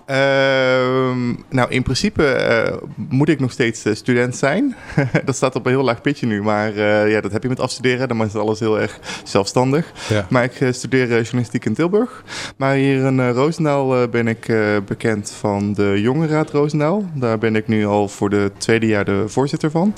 Ehm, 0.05 1.33
nou, 1.49 1.69
in 1.69 1.83
principe 1.83 2.81
moet 2.95 3.29
ik 3.29 3.39
nog 3.39 3.51
steeds 3.51 3.85
student 3.93 4.35
zijn. 4.35 4.75
dat 5.25 5.35
staat 5.35 5.55
op 5.55 5.65
een 5.65 5.71
heel 5.71 5.83
laag 5.83 6.01
pitje 6.01 6.25
nu, 6.25 6.41
maar 6.41 6.79
ja, 7.09 7.21
dat 7.21 7.31
heb 7.31 7.43
je 7.43 7.49
met 7.49 7.59
afstuderen. 7.59 8.07
Dan 8.07 8.23
is 8.23 8.35
alles 8.35 8.59
heel 8.59 8.79
erg 8.79 8.99
zelfstandig. 9.23 9.82
Maar 10.29 10.43
ik 10.43 10.73
studeer 10.73 11.07
journalistiek 11.07 11.65
in 11.65 11.73
Tilburg. 11.73 12.23
Maar 12.57 12.75
hier 12.75 13.05
in 13.05 13.29
Roosendaal 13.29 14.07
ben 14.07 14.27
ik 14.27 14.53
bekend 14.85 15.31
van 15.31 15.73
de 15.73 16.01
Jongerenraad 16.01 16.49
Roosendaal. 16.49 17.05
Daar 17.13 17.37
ben 17.37 17.55
ik 17.55 17.67
nu 17.67 17.85
al 17.85 18.07
voor 18.07 18.29
de 18.29 18.51
tweede 18.57 18.85
jaar 18.85 19.05
de 19.05 19.23
voorzitter 19.27 19.71
van. 19.71 19.95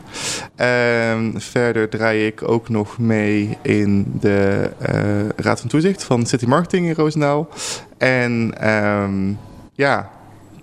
En 0.56 1.34
verder 1.38 1.90
draai 1.90 2.26
ik 2.26 2.50
ook 2.50 2.70
nog 2.70 2.98
mee 2.98 3.58
in 3.62 4.14
de 4.20 4.70
Raad 5.36 5.60
van 5.60 5.70
Toezicht 5.70 6.04
van 6.04 6.26
City 6.26 6.46
Marketing 6.46 6.88
in 6.88 6.94
Roosendaal. 6.94 7.50
En 7.98 8.54
um, 8.70 9.40
ja, 9.74 10.10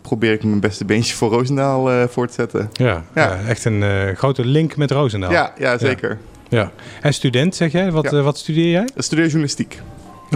probeer 0.02 0.32
ik 0.32 0.44
mijn 0.44 0.60
beste 0.60 0.84
beentje 0.84 1.14
voor 1.14 1.30
Roosendaal 1.30 1.92
uh, 1.92 2.04
voor 2.08 2.26
te 2.26 2.32
zetten. 2.32 2.70
Ja, 2.72 3.02
ja. 3.14 3.38
echt 3.48 3.64
een 3.64 3.82
uh, 3.82 4.16
grote 4.16 4.44
link 4.44 4.76
met 4.76 4.90
Roosendaal. 4.90 5.30
Ja, 5.30 5.52
ja 5.58 5.78
zeker. 5.78 6.10
Ja. 6.10 6.16
Ja. 6.52 6.72
En 7.00 7.14
student, 7.14 7.54
zeg 7.54 7.72
jij? 7.72 7.90
Wat, 7.90 8.10
wat 8.10 8.38
studeer 8.38 8.70
jij? 8.70 8.88
Ik 8.94 9.02
studeer 9.02 9.24
journalistiek. 9.24 9.80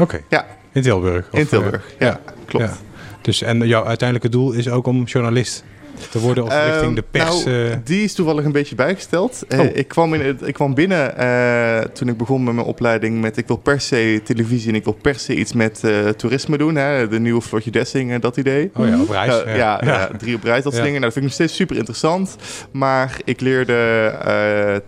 Oké. 0.00 0.20
Ja. 0.28 0.46
In 0.72 0.82
Tilburg? 0.82 1.28
Of, 1.30 1.38
in 1.38 1.46
Tilburg, 1.46 1.94
ja, 1.98 2.20
klopt. 2.44 2.82
Dus 3.22 3.42
en 3.42 3.66
jouw 3.66 3.84
uiteindelijke 3.84 4.36
doel 4.36 4.52
is 4.52 4.68
ook 4.68 4.86
om 4.86 5.04
journalist 5.04 5.64
te 6.10 6.20
worden 6.20 6.44
of 6.44 6.52
richting 6.52 6.82
ehm, 6.82 6.94
de 6.94 7.04
pers? 7.10 7.44
Nou, 7.44 7.50
uh... 7.50 7.74
die 7.84 8.04
is 8.04 8.14
toevallig 8.14 8.44
een 8.44 8.52
beetje 8.52 8.74
bijgesteld. 8.74 9.44
Uh, 9.48 9.76
ik, 9.76 9.88
kwam 9.88 10.14
in 10.14 10.38
ik 10.44 10.54
kwam 10.54 10.74
binnen 10.74 11.14
uh, 11.20 11.78
toen 11.78 12.08
ik 12.08 12.16
begon 12.16 12.44
met 12.44 12.54
mijn 12.54 12.66
opleiding 12.66 13.20
met 13.20 13.36
ik 13.36 13.46
wil 13.46 13.56
per 13.56 13.80
se 13.80 14.20
televisie 14.24 14.68
en 14.68 14.74
ik 14.74 14.84
wil 14.84 14.98
per 15.02 15.14
se 15.14 15.34
iets 15.34 15.52
met 15.52 15.82
toerisme 16.16 16.58
doen. 16.58 16.74
Hè, 16.76 17.08
de 17.08 17.20
nieuwe 17.20 17.42
Floortje 17.42 17.70
Dessing, 17.70 18.20
dat 18.20 18.36
idee. 18.36 18.70
Oh 18.74 18.88
ja, 18.88 19.00
op 19.00 19.10
reis. 19.10 19.42
Ja, 19.44 19.54
ja, 19.54 19.80
ja, 19.84 20.10
drie 20.18 20.34
op 20.34 20.42
reis, 20.42 20.62
dat 20.62 20.72
ja. 20.72 20.82
dingen. 20.82 21.00
Nou, 21.00 21.04
dat 21.04 21.12
vind 21.12 21.24
ik 21.24 21.30
nog 21.30 21.40
steeds 21.40 21.54
super 21.54 21.76
interessant. 21.76 22.36
Maar 22.70 23.16
ik 23.24 23.40
leerde 23.40 23.64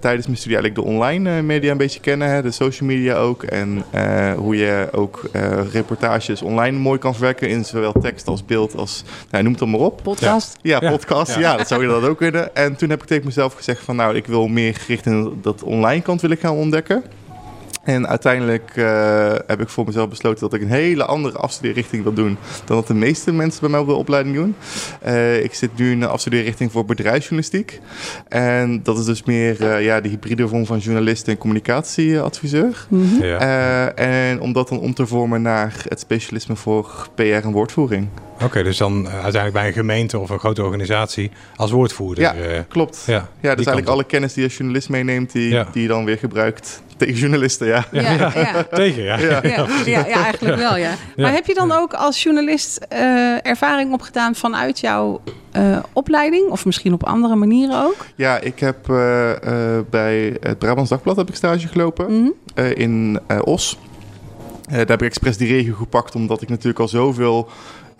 tijdens 0.01 0.27
mijn 0.27 0.39
studie 0.39 0.59
eigenlijk 0.59 0.75
de 0.75 0.83
online 0.83 1.43
media 1.43 1.71
een 1.71 1.77
beetje 1.77 2.01
kennen. 2.01 2.29
Hè, 2.29 2.43
de 2.43 2.51
social 2.51 2.89
media 2.89 3.15
ook. 3.15 3.43
En 3.43 3.85
hoe 4.37 4.57
je 4.57 4.89
ook 4.93 5.21
reportages 5.73 6.43
online 6.43 6.79
mooi 6.79 6.99
kan 6.99 7.15
verwerken 7.15 7.49
in 7.49 7.65
zowel 7.65 7.93
tekst 7.93 8.27
als 8.27 8.45
beeld 8.45 8.77
als, 8.77 9.05
nou, 9.31 9.43
noem 9.43 9.53
het 9.53 9.61
dan 9.61 9.71
maar 9.71 9.81
op. 9.81 10.01
Podcast. 10.03 10.57
Ja, 10.63 10.79
podcast. 10.79 10.98
Ja. 11.39 11.56
dat 11.56 11.69
zou 11.69 11.83
je 11.83 11.89
dat 11.89 12.03
ook 12.03 12.17
kunnen. 12.19 12.55
En 12.55 12.77
toen 12.77 12.91
heb 12.91 13.03
ik 13.03 13.09
tegen 13.09 13.25
mezelf 13.25 13.55
gezegd 13.55 13.85
van 13.85 13.97
nou, 13.97 14.17
ik 14.17 14.27
wil 14.27 14.49
meer 14.49 14.75
gericht 14.75 15.06
in 15.06 15.39
dat 15.43 15.62
online 15.62 16.03
kant 16.03 16.21
wil 16.21 16.31
ik 16.31 16.41
gaan 16.41 16.55
ontdekken. 16.55 17.05
En 17.89 18.09
uiteindelijk 18.09 18.73
uh, 18.77 19.35
heb 19.47 19.61
ik 19.61 19.69
voor 19.69 19.85
mezelf 19.85 20.09
besloten 20.09 20.41
dat 20.41 20.55
ik 20.55 20.61
een 20.61 20.71
hele 20.71 21.05
andere 21.05 21.39
afstudeerrichting 21.39 22.03
wil 22.03 22.12
doen 22.12 22.39
dan 22.65 22.77
dat 22.77 22.87
de 22.87 22.95
meeste 22.95 23.33
mensen 23.33 23.61
bij 23.61 23.71
mij 23.71 23.81
op 23.81 23.87
de 23.87 23.95
opleiding 23.95 24.37
doen. 24.37 24.55
Uh, 25.06 25.43
ik 25.45 25.55
zit 25.55 25.71
nu 25.77 25.91
in 25.91 26.03
een 26.03 26.09
afstudeerrichting 26.09 26.73
voor 26.73 26.85
bedrijfsjournalistiek. 26.85 27.81
En 28.29 28.83
dat 28.83 28.99
is 28.99 29.05
dus 29.05 29.25
meer 29.25 29.61
uh, 29.61 29.85
ja, 29.85 30.00
de 30.00 30.09
hybride 30.09 30.49
vorm 30.49 30.67
van 30.67 30.79
journalist 30.79 31.29
en 31.29 31.39
communicatieadviseur. 31.39 32.87
Mm 32.89 33.09
-hmm. 33.09 33.25
ja. 33.25 33.95
en 33.95 34.41
om 34.41 34.53
dat 34.53 34.69
dan 34.69 34.81
om 34.81 34.95
te 34.95 35.06
vormen 35.06 35.43
naar 35.43 35.85
het 35.89 36.00
specialisme 36.00 36.56
voor 36.56 37.09
PR 37.15 37.23
en 37.23 37.53
woordvoering. 37.53 38.09
Oké, 38.38 38.46
okay, 38.46 38.62
dus 38.62 38.76
dan 38.76 39.08
uiteindelijk 39.08 39.52
bij 39.52 39.67
een 39.67 39.73
gemeente 39.73 40.19
of 40.19 40.31
een 40.31 40.38
grote 40.38 40.62
organisatie 40.62 41.31
als 41.56 41.70
woordvoerder. 41.70 42.25
Ja, 42.25 42.64
klopt. 42.69 43.02
Ja, 43.06 43.29
ja 43.40 43.55
dus 43.55 43.67
eigenlijk 43.67 43.88
alle 43.88 44.05
kennis 44.05 44.32
die 44.32 44.43
je 44.43 44.49
als 44.49 44.56
journalist 44.56 44.88
meeneemt, 44.88 45.32
die, 45.32 45.50
ja. 45.50 45.69
die 45.73 45.82
je 45.82 45.88
dan 45.88 46.05
weer 46.05 46.19
gebruikt 46.19 46.82
tegen 46.99 47.14
journalisten, 47.14 47.67
ja. 47.67 47.85
Ja, 47.93 48.00
ja. 48.12 48.32
ja. 48.35 48.62
Tegen, 48.70 49.02
ja. 49.02 49.19
Ja. 49.19 49.40
Ja, 49.43 49.67
ja, 49.85 50.06
eigenlijk 50.06 50.56
wel, 50.56 50.76
ja. 50.76 50.94
Maar 51.17 51.32
heb 51.32 51.46
je 51.46 51.55
dan 51.55 51.73
ook 51.73 51.93
als 51.93 52.23
journalist 52.23 52.87
uh, 52.93 53.46
ervaring 53.46 53.93
opgedaan 53.93 54.35
vanuit 54.35 54.81
jouw 54.81 55.20
uh, 55.56 55.79
opleiding? 55.93 56.50
Of 56.50 56.64
misschien 56.64 56.93
op 56.93 57.05
andere 57.05 57.35
manieren 57.35 57.85
ook? 57.85 58.06
Ja, 58.14 58.38
ik 58.38 58.61
heb 58.61 58.88
uh, 58.90 59.31
bij 59.90 60.37
het 60.40 60.58
Brabants 60.58 60.90
Dagblad 60.90 61.17
heb 61.17 61.29
ik 61.29 61.35
stage 61.35 61.69
gelopen 61.69 62.11
mm 62.11 62.35
-hmm. 62.55 62.64
in 62.64 63.20
Os. 63.44 63.79
daar 64.69 64.79
heb 64.79 65.02
ik 65.02 65.08
expres 65.08 65.37
die 65.37 65.49
regio 65.49 65.75
gepakt, 65.75 66.14
omdat 66.14 66.43
ik 66.43 66.49
natuurlijk 66.49 66.79
al 66.79 66.88
zoveel 66.88 67.49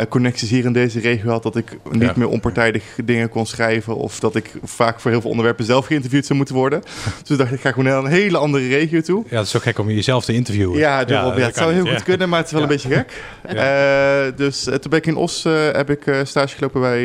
connecties 0.09 0.51
hier 0.51 0.65
in 0.65 0.73
deze 0.73 1.01
regio 1.01 1.31
had... 1.31 1.43
dat 1.43 1.57
ik 1.57 1.79
niet 1.91 2.03
ja. 2.03 2.13
meer 2.17 2.29
onpartijdig 2.29 2.85
dingen 3.05 3.29
kon 3.29 3.47
schrijven... 3.47 3.97
of 3.97 4.21
dat 4.21 4.35
ik 4.35 4.53
vaak 4.65 5.01
voor 5.01 5.11
heel 5.11 5.21
veel 5.21 5.31
onderwerpen 5.31 5.65
zelf 5.65 5.87
geïnterviewd 5.87 6.27
zou 6.27 6.39
moeten 6.39 6.57
worden. 6.57 6.83
dus 7.25 7.37
dacht 7.37 7.53
ik, 7.53 7.61
ga 7.61 7.69
gewoon 7.69 7.85
naar 7.85 7.99
een 7.99 8.11
hele 8.11 8.39
andere 8.39 8.69
regio 8.69 9.01
toe. 9.01 9.25
Ja, 9.29 9.37
het 9.37 9.45
is 9.45 9.51
zo 9.51 9.59
gek 9.59 9.79
om 9.79 9.91
jezelf 9.91 10.25
te 10.25 10.33
interviewen. 10.33 10.79
Ja, 10.79 11.01
ja, 11.07 11.07
ja 11.07 11.41
het 11.41 11.57
zou 11.57 11.73
heel 11.73 11.83
niet. 11.83 11.93
goed 11.93 12.03
kunnen, 12.03 12.29
maar 12.29 12.39
het 12.39 12.47
is 12.47 12.53
wel 12.53 12.63
een 12.63 12.69
beetje 12.69 12.89
gek. 12.89 13.13
Uh, 13.49 14.37
dus 14.37 14.67
uh, 14.67 14.75
toen 14.75 14.91
ben 14.91 14.99
ik 14.99 15.07
in 15.07 15.17
Os 15.17 15.45
uh, 15.45 15.53
heb 15.73 15.91
ik 15.91 16.03
stage 16.23 16.57
gelopen 16.57 16.81
bij, 16.81 17.05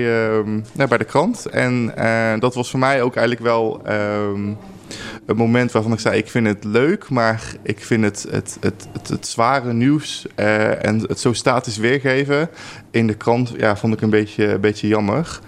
nou, 0.74 0.90
bij 0.90 0.98
de 0.98 1.04
krant. 1.04 1.46
En 1.46 1.94
dat 2.40 2.56
was 2.56 2.70
voor 2.70 2.80
mij 2.80 3.02
ook 3.02 3.16
eigenlijk 3.16 3.46
wel... 3.46 3.82
Um, 3.90 4.58
een 5.26 5.36
moment 5.36 5.72
waarvan 5.72 5.94
ik 5.94 6.00
zei: 6.00 6.18
Ik 6.18 6.30
vind 6.30 6.48
het 6.48 6.64
leuk, 6.64 7.10
maar 7.10 7.42
ik 7.62 7.80
vind 7.80 8.04
het, 8.04 8.26
het, 8.30 8.58
het, 8.60 8.88
het, 8.94 9.08
het 9.08 9.28
zware 9.28 9.74
nieuws 9.74 10.26
uh, 10.36 10.86
en 10.86 11.00
het 11.00 11.20
zo 11.20 11.34
statisch 11.34 11.78
weergeven 11.78 12.50
in 12.94 13.08
de 13.08 13.14
krant, 13.14 13.54
ja, 13.58 13.76
vond 13.76 13.94
ik 13.94 14.02
een 14.02 14.10
beetje, 14.10 14.46
een 14.46 14.62
beetje 14.62 14.88
jammer. 14.88 15.40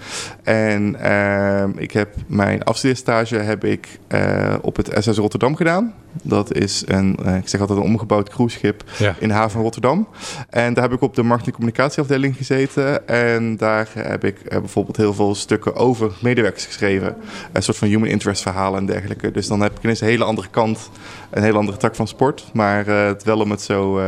En 0.44 0.95
uh, 1.01 1.63
ik 1.75 1.92
heb 1.92 2.09
mijn 2.27 2.63
afstudeerstage 2.63 3.35
heb 3.35 3.64
ik 3.64 3.99
uh, 4.09 4.56
op 4.61 4.75
het 4.75 4.90
SS 4.99 5.18
Rotterdam 5.18 5.56
gedaan. 5.56 5.94
Dat 6.21 6.54
is 6.54 6.83
een, 6.85 7.18
ik 7.37 7.47
zeg 7.47 7.61
altijd 7.61 7.80
een 7.80 7.85
omgebouwd 7.85 8.30
cruiseschip 8.30 8.83
ja. 8.97 9.16
in 9.19 9.28
de 9.28 9.33
haven 9.33 9.52
van 9.52 9.61
Rotterdam. 9.61 10.07
En 10.49 10.73
daar 10.73 10.83
heb 10.83 10.94
ik 10.94 11.02
op 11.02 11.16
de 11.16 11.23
markt- 11.23 11.45
en 11.45 11.52
communicatieafdeling 11.52 12.35
gezeten. 12.37 13.07
En 13.07 13.57
daar 13.57 13.90
heb 13.94 14.23
ik 14.23 14.49
bijvoorbeeld 14.49 14.97
heel 14.97 15.14
veel 15.14 15.35
stukken 15.35 15.75
over 15.75 16.11
medewerkers 16.21 16.66
geschreven. 16.66 17.16
Een 17.52 17.64
soort 17.64 17.78
van 17.78 17.87
human 17.87 18.07
interest 18.07 18.42
verhalen 18.42 18.80
en 18.80 18.85
dergelijke. 18.85 19.31
Dus 19.31 19.47
dan 19.47 19.61
heb 19.61 19.78
ik 19.78 19.83
ineens 19.83 20.02
een 20.02 20.07
hele 20.07 20.23
andere 20.23 20.47
kant, 20.52 20.90
een 21.30 21.44
hele 21.44 21.57
andere 21.57 21.78
tak 21.78 21.95
van 21.95 22.07
sport. 22.07 22.49
Maar 22.54 22.85
het 22.85 23.23
wel 23.23 23.40
om 23.40 23.52
het 23.52 23.61
zo 23.61 23.99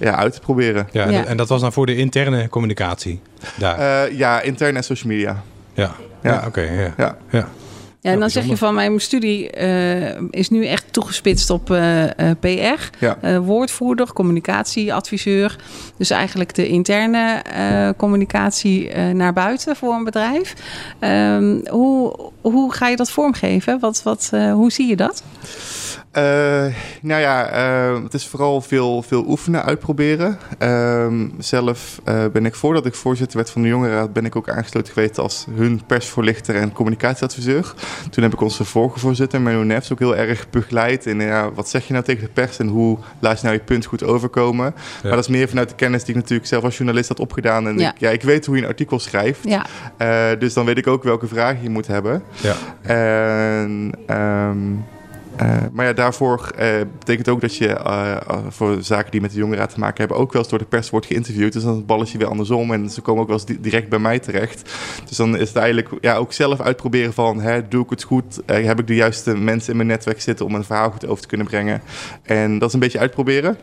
ja, 0.00 0.16
uit 0.16 0.32
te 0.32 0.40
proberen. 0.40 0.88
Ja, 0.92 1.04
en, 1.04 1.12
ja. 1.12 1.24
en, 1.24 1.36
dat 1.36 1.48
was 1.48 1.60
dan 1.60 1.72
voor 1.72 1.86
de 1.86 1.96
interne 1.96 2.48
communicatie 2.48 3.20
daar? 3.58 4.08
Uh, 4.08 4.18
ja, 4.18 4.40
interne 4.40 4.76
en 4.76 4.84
social 4.84 5.12
media. 5.12 5.42
Ja, 5.74 5.94
ja. 6.22 6.30
ja 6.30 6.36
oké. 6.36 6.46
Okay, 6.46 6.82
ja. 6.82 6.94
ja. 6.96 7.16
ja. 7.30 7.48
Ja, 8.02 8.10
en 8.10 8.20
dan 8.20 8.30
zeg 8.30 8.44
je 8.44 8.56
van 8.56 8.74
mijn 8.74 9.00
studie 9.00 9.60
uh, 9.60 10.20
is 10.30 10.50
nu 10.50 10.66
echt 10.66 10.92
toegespitst 10.92 11.50
op 11.50 11.70
uh, 11.70 12.02
uh, 12.02 12.08
PR. 12.40 13.04
Ja. 13.04 13.40
woordvoerder, 13.40 14.12
communicatieadviseur. 14.12 15.56
Dus 15.96 16.10
eigenlijk 16.10 16.54
de 16.54 16.68
interne 16.68 17.42
communicatie 17.96 18.94
naar 18.94 19.32
buiten 19.32 19.76
voor 19.76 19.94
een 19.94 20.04
bedrijf. 20.04 20.54
Um, 21.00 21.60
hoe, 21.68 22.30
hoe 22.40 22.72
ga 22.72 22.88
je 22.88 22.96
dat 22.96 23.10
vormgeven? 23.10 23.80
Wat, 23.80 24.02
wat, 24.02 24.30
hoe 24.52 24.72
zie 24.72 24.88
je 24.88 24.96
dat? 24.96 25.22
Uh, 26.18 26.22
nou 27.02 27.20
ja, 27.20 27.52
uh, 27.92 28.02
het 28.02 28.14
is 28.14 28.26
vooral 28.26 28.60
veel, 28.60 29.02
veel 29.02 29.24
oefenen, 29.26 29.64
uitproberen. 29.64 30.38
Uh, 30.62 31.06
zelf 31.38 32.00
eh, 32.04 32.24
ben 32.32 32.46
ik 32.46 32.54
voordat 32.54 32.86
ik 32.86 32.94
voorzitter 32.94 33.36
werd 33.36 33.50
van 33.50 33.62
de 33.62 33.68
Jongerenraad... 33.68 34.12
ben 34.12 34.24
ik 34.24 34.36
ook 34.36 34.48
aangesloten 34.48 34.92
geweest 34.92 35.18
als 35.18 35.46
hun 35.54 35.80
persvoorlichter 35.86 36.54
en 36.54 36.72
communicatieadviseur. 36.72 37.74
Toen 38.10 38.22
heb 38.22 38.32
ik 38.32 38.40
onze 38.40 38.64
vorige 38.64 38.98
voorzitter, 38.98 39.40
Menno 39.40 39.62
Nefs, 39.62 39.92
ook 39.92 39.98
heel 39.98 40.16
erg 40.16 40.50
begeleid. 40.50 41.06
in 41.06 41.20
ja, 41.20 41.52
wat 41.52 41.68
zeg 41.68 41.86
je 41.86 41.92
nou 41.92 42.04
tegen 42.04 42.24
de 42.24 42.30
pers 42.30 42.58
en 42.58 42.68
hoe 42.68 42.98
laat 43.18 43.40
je 43.40 43.46
nou 43.46 43.58
je 43.58 43.64
punt 43.64 43.84
goed 43.84 44.04
overkomen? 44.04 44.66
Ja. 44.66 44.82
Maar 45.02 45.10
dat 45.10 45.24
is 45.24 45.28
meer 45.28 45.48
vanuit 45.48 45.68
de 45.68 45.74
kennis 45.74 46.04
die 46.04 46.14
ik 46.14 46.20
natuurlijk 46.20 46.48
zelf 46.48 46.64
als 46.64 46.76
journalist 46.76 47.08
had 47.08 47.20
opgedaan. 47.20 47.66
En 47.66 47.78
ja. 47.78 47.90
Ik, 47.90 47.98
ja, 47.98 48.10
ik 48.10 48.22
weet 48.22 48.46
hoe 48.46 48.56
je 48.56 48.62
een 48.62 48.68
artikel 48.68 48.98
schrijft. 48.98 49.40
Ja. 49.44 49.66
dus 50.34 50.54
dan 50.54 50.64
weet 50.64 50.78
ik 50.78 50.86
ook 50.86 51.02
welke 51.02 51.26
vragen 51.26 51.62
je 51.62 51.70
moet 51.70 51.86
hebben. 51.86 52.22
Ja. 52.40 52.54
En... 52.82 53.92
Um, 54.10 54.84
uh, 55.42 55.56
maar 55.72 55.86
ja, 55.86 55.92
daarvoor 55.92 56.50
uh, 56.60 56.66
betekent 56.98 57.28
ook 57.28 57.40
dat 57.40 57.56
je 57.56 57.68
uh, 57.68 58.16
voor 58.48 58.76
zaken 58.82 59.10
die 59.10 59.20
met 59.20 59.30
de 59.30 59.38
jongeren 59.38 59.68
te 59.68 59.78
maken 59.78 59.98
hebben, 59.98 60.16
ook 60.16 60.32
wel 60.32 60.42
eens 60.42 60.50
door 60.50 60.58
de 60.58 60.64
pers 60.64 60.90
wordt 60.90 61.06
geïnterviewd. 61.06 61.52
Dus 61.52 61.62
dan 61.62 61.70
is 61.72 61.78
het 61.78 61.86
balletje 61.86 62.18
weer 62.18 62.26
andersom 62.26 62.72
en 62.72 62.90
ze 62.90 63.00
komen 63.00 63.22
ook 63.22 63.28
wel 63.28 63.40
eens 63.46 63.58
direct 63.60 63.88
bij 63.88 63.98
mij 63.98 64.18
terecht. 64.18 64.70
Dus 65.08 65.16
dan 65.16 65.36
is 65.36 65.48
het 65.48 65.56
eigenlijk 65.56 65.88
ja, 66.00 66.16
ook 66.16 66.32
zelf 66.32 66.60
uitproberen 66.60 67.12
van, 67.12 67.40
hè, 67.40 67.68
doe 67.68 67.84
ik 67.84 67.90
het 67.90 68.02
goed? 68.02 68.40
heb 68.46 68.78
ik 68.78 68.86
de 68.86 68.94
juiste 68.94 69.36
mensen 69.36 69.70
in 69.70 69.76
mijn 69.76 69.88
netwerk 69.88 70.20
zitten 70.20 70.46
om 70.46 70.54
een 70.54 70.64
verhaal 70.64 70.90
goed 70.90 71.06
over 71.06 71.22
te 71.22 71.28
kunnen 71.28 71.46
brengen? 71.46 71.82
En 72.22 72.58
dat 72.58 72.68
is 72.68 72.74
een 72.74 72.80
beetje 72.80 72.98
uitproberen. 72.98 73.56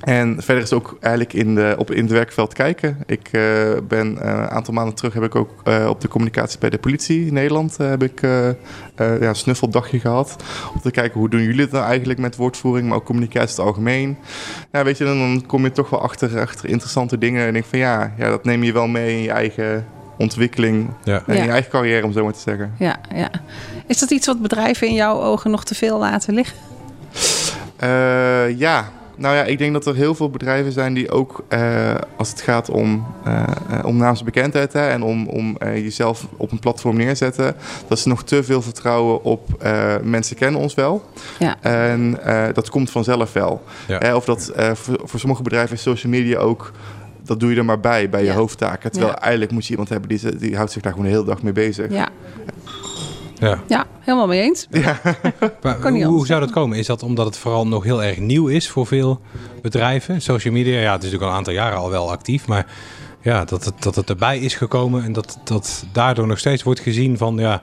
En 0.00 0.42
verder 0.42 0.62
is 0.62 0.72
ook 0.72 0.96
eigenlijk 1.00 1.34
in, 1.34 1.54
de, 1.54 1.74
op, 1.78 1.90
in 1.90 2.02
het 2.02 2.12
werkveld 2.12 2.52
kijken. 2.52 2.98
Ik 3.06 3.28
uh, 3.32 3.42
ben 3.88 4.12
uh, 4.12 4.20
een 4.20 4.48
aantal 4.48 4.74
maanden 4.74 4.94
terug 4.94 5.14
heb 5.14 5.22
ik 5.22 5.34
ook 5.34 5.50
uh, 5.64 5.88
op 5.88 6.00
de 6.00 6.08
communicatie 6.08 6.58
bij 6.58 6.70
de 6.70 6.78
politie 6.78 7.26
in 7.26 7.32
Nederland 7.32 7.76
heb 7.76 8.02
ik 8.02 8.20
ja, 8.20 8.56
een 9.20 9.34
snuffeldagje 9.34 10.00
gehad. 10.00 10.36
Om 10.74 10.80
te 10.80 10.90
kijken 10.90 11.20
hoe 11.20 11.28
doen 11.28 11.42
jullie 11.42 11.60
het 11.60 11.70
nou 11.70 11.84
eigenlijk 11.84 12.18
met 12.18 12.36
woordvoering, 12.36 12.88
maar 12.88 12.96
ook 12.96 13.04
communicatie 13.04 13.48
in 13.48 13.56
het 13.56 13.66
algemeen. 13.66 14.16
Ja, 14.72 14.84
weet 14.84 14.98
je, 14.98 15.04
dan 15.04 15.44
kom 15.46 15.64
je 15.64 15.72
toch 15.72 15.90
wel 15.90 16.00
achter, 16.00 16.40
achter 16.40 16.68
interessante 16.68 17.18
dingen. 17.18 17.46
En 17.46 17.52
denk 17.52 17.64
van 17.64 17.78
ja, 17.78 18.12
ja, 18.18 18.28
dat 18.28 18.44
neem 18.44 18.62
je 18.62 18.72
wel 18.72 18.86
mee 18.86 19.16
in 19.16 19.22
je 19.22 19.30
eigen 19.30 19.86
ontwikkeling 20.18 20.90
ja. 21.04 21.22
en 21.26 21.36
ja. 21.36 21.42
je 21.42 21.50
eigen 21.50 21.70
carrière, 21.70 22.04
om 22.04 22.12
zo 22.12 22.24
maar 22.24 22.32
te 22.32 22.40
zeggen. 22.40 22.74
Ja, 22.78 22.96
ja. 23.14 23.30
Is 23.86 23.98
dat 23.98 24.10
iets 24.10 24.26
wat 24.26 24.42
bedrijven 24.42 24.88
in 24.88 24.94
jouw 24.94 25.20
ogen 25.20 25.50
nog 25.50 25.64
te 25.64 25.74
veel 25.74 25.98
laten 25.98 26.34
liggen? 26.34 26.56
ja, 28.56 28.90
nou 29.16 29.36
ja, 29.36 29.44
ik 29.44 29.58
denk 29.58 29.72
dat 29.72 29.86
er 29.86 29.94
heel 29.94 30.14
veel 30.14 30.30
bedrijven 30.30 30.72
zijn 30.72 30.94
die 30.94 31.10
ook 31.10 31.44
uh, 31.48 31.94
als 32.16 32.28
het 32.28 32.40
gaat 32.40 32.70
om, 32.70 33.06
uh, 33.26 33.44
om 33.84 33.96
naamsbekendheid 33.96 34.72
hè, 34.72 34.88
en 34.88 35.02
om, 35.02 35.28
om 35.28 35.56
uh, 35.62 35.76
jezelf 35.76 36.26
op 36.36 36.52
een 36.52 36.58
platform 36.58 36.96
neerzetten, 36.96 37.56
dat 37.88 37.98
ze 37.98 38.08
nog 38.08 38.24
te 38.24 38.42
veel 38.42 38.62
vertrouwen 38.62 39.24
op 39.24 39.64
mensen 40.02 40.36
kennen 40.36 40.60
ons 40.60 40.74
wel. 40.74 41.10
Ja. 41.38 41.56
En 41.60 42.18
dat 42.52 42.70
komt 42.70 42.90
vanzelf 42.90 43.32
wel. 43.32 43.62
Ja. 43.86 44.16
of 44.16 44.24
dat 44.24 44.52
voor, 44.54 45.00
voor, 45.04 45.20
sommige 45.20 45.42
bedrijven 45.42 45.76
is 45.76 45.82
social 45.82 46.12
media 46.12 46.38
ook 46.38 46.72
dat 47.26 47.40
doe 47.40 47.50
je 47.50 47.56
er 47.56 47.64
maar 47.64 47.80
bij, 47.80 48.10
bij 48.10 48.20
je 48.20 48.26
ja. 48.26 48.34
hoofdtaken. 48.34 48.90
Terwijl 48.90 49.14
eigenlijk 49.14 49.52
moet 49.52 49.64
je 49.64 49.70
iemand 49.70 49.88
hebben 49.88 50.08
die, 50.08 50.36
die 50.36 50.56
houdt 50.56 50.72
zich 50.72 50.82
daar 50.82 50.92
gewoon 50.92 51.06
de 51.06 51.12
hele 51.12 51.24
dag 51.24 51.42
mee 51.42 51.52
bezig. 51.52 51.90
Ja. 51.90 52.08
Ja. 53.38 53.62
ja, 53.66 53.86
helemaal 54.00 54.26
mee 54.26 54.42
eens. 54.42 54.66
Ja. 54.70 55.00
maar, 55.62 55.90
hoe, 55.90 56.04
hoe 56.04 56.26
zou 56.26 56.40
dat 56.40 56.50
komen? 56.50 56.78
Is 56.78 56.86
dat 56.86 57.02
omdat 57.02 57.26
het 57.26 57.36
vooral 57.36 57.66
nog 57.66 57.84
heel 57.84 58.02
erg 58.02 58.18
nieuw 58.18 58.46
is 58.46 58.68
voor 58.68 58.86
veel 58.86 59.20
bedrijven? 59.62 60.22
Social 60.22 60.54
media, 60.54 60.80
ja, 60.80 60.92
het 60.92 61.02
is 61.02 61.10
natuurlijk 61.10 61.22
al 61.22 61.28
een 61.28 61.36
aantal 61.36 61.52
jaren 61.52 61.78
al 61.78 61.90
wel 61.90 62.10
actief, 62.10 62.46
maar 62.46 62.66
ja, 63.20 63.44
dat, 63.44 63.64
het, 63.64 63.82
dat 63.82 63.94
het 63.94 64.08
erbij 64.08 64.38
is 64.38 64.54
gekomen 64.54 65.04
en 65.04 65.12
dat, 65.12 65.38
dat 65.44 65.84
daardoor 65.92 66.26
nog 66.26 66.38
steeds 66.38 66.62
wordt 66.62 66.80
gezien 66.80 67.16
van 67.16 67.36
ja, 67.36 67.62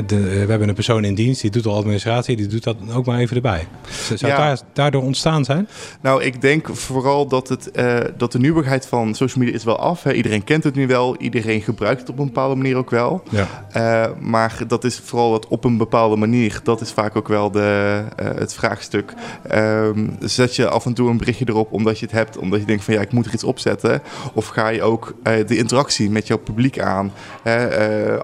de, 0.00 0.20
we 0.20 0.50
hebben 0.50 0.68
een 0.68 0.74
persoon 0.74 1.04
in 1.04 1.14
dienst, 1.14 1.40
die 1.40 1.50
doet 1.50 1.66
al 1.66 1.76
administratie, 1.76 2.36
die 2.36 2.46
doet 2.46 2.64
dat 2.64 2.76
ook 2.94 3.06
maar 3.06 3.18
even 3.18 3.36
erbij. 3.36 3.66
Zou 4.14 4.32
ja. 4.32 4.48
het 4.48 4.64
daardoor 4.72 5.02
ontstaan 5.02 5.44
zijn? 5.44 5.68
Nou, 6.00 6.22
ik 6.22 6.40
denk 6.40 6.76
vooral 6.76 7.26
dat, 7.26 7.48
het, 7.48 7.70
uh, 7.74 7.98
dat 8.16 8.32
de 8.32 8.38
nieuwigheid 8.38 8.86
van 8.86 9.14
social 9.14 9.44
media 9.44 9.58
is 9.58 9.64
wel 9.64 9.78
af. 9.78 10.02
Hè. 10.02 10.12
Iedereen 10.12 10.44
kent 10.44 10.64
het 10.64 10.74
nu 10.74 10.86
wel, 10.86 11.16
iedereen 11.16 11.60
gebruikt 11.60 12.00
het 12.00 12.10
op 12.10 12.18
een 12.18 12.26
bepaalde 12.26 12.54
manier 12.54 12.76
ook 12.76 12.90
wel. 12.90 13.22
Ja. 13.30 13.48
Uh, 13.76 14.18
maar 14.20 14.58
dat 14.66 14.84
is 14.84 15.00
vooral 15.04 15.32
het 15.32 15.48
op 15.48 15.64
een 15.64 15.76
bepaalde 15.76 16.16
manier. 16.16 16.60
Dat 16.62 16.80
is 16.80 16.90
vaak 16.90 17.16
ook 17.16 17.28
wel 17.28 17.50
de, 17.50 18.02
uh, 18.22 18.26
het 18.34 18.54
vraagstuk. 18.54 19.14
Um, 19.54 20.16
zet 20.20 20.56
je 20.56 20.68
af 20.68 20.86
en 20.86 20.94
toe 20.94 21.10
een 21.10 21.16
berichtje 21.16 21.44
erop 21.48 21.72
omdat 21.72 21.98
je 21.98 22.06
het 22.06 22.14
hebt, 22.14 22.38
omdat 22.38 22.60
je 22.60 22.66
denkt 22.66 22.84
van 22.84 22.94
ja, 22.94 23.00
ik 23.00 23.12
moet 23.12 23.26
er 23.26 23.34
iets 23.34 23.44
opzetten. 23.44 24.02
Of 24.34 24.46
ga 24.46 24.68
je 24.68 24.82
ook 24.82 25.14
de 25.46 25.56
interactie 25.56 26.10
met 26.10 26.26
jouw 26.26 26.38
publiek 26.38 26.78
aan? 26.80 27.12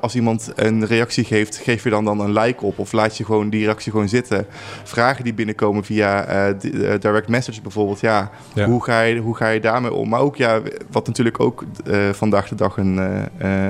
als 0.00 0.14
iemand 0.14 0.50
een 0.54 0.86
reactie 0.86 1.24
geeft, 1.24 1.57
geef 1.58 1.84
je 1.84 1.90
dan, 1.90 2.04
dan 2.04 2.20
een 2.20 2.32
like 2.32 2.64
op 2.64 2.78
of 2.78 2.92
laat 2.92 3.16
je 3.16 3.24
gewoon 3.24 3.50
die 3.50 3.64
reactie 3.64 3.92
gewoon 3.92 4.08
zitten. 4.08 4.46
Vragen 4.84 5.24
die 5.24 5.34
binnenkomen 5.34 5.84
via 5.84 6.48
uh, 6.50 6.54
direct 7.00 7.28
message 7.28 7.62
bijvoorbeeld, 7.62 8.00
ja, 8.00 8.30
Hoe, 8.54 8.84
ga 8.84 9.00
je, 9.00 9.20
hoe 9.20 9.36
ga 9.36 9.48
je 9.48 9.60
daarmee 9.60 9.92
om? 9.92 10.08
Maar 10.08 10.20
ook, 10.20 10.36
ja, 10.36 10.60
wat 10.90 11.06
natuurlijk 11.06 11.40
ook 11.40 11.64
uh, 11.86 12.08
vandaag 12.12 12.48
de 12.48 12.54
dag 12.54 12.76
een, 12.76 12.96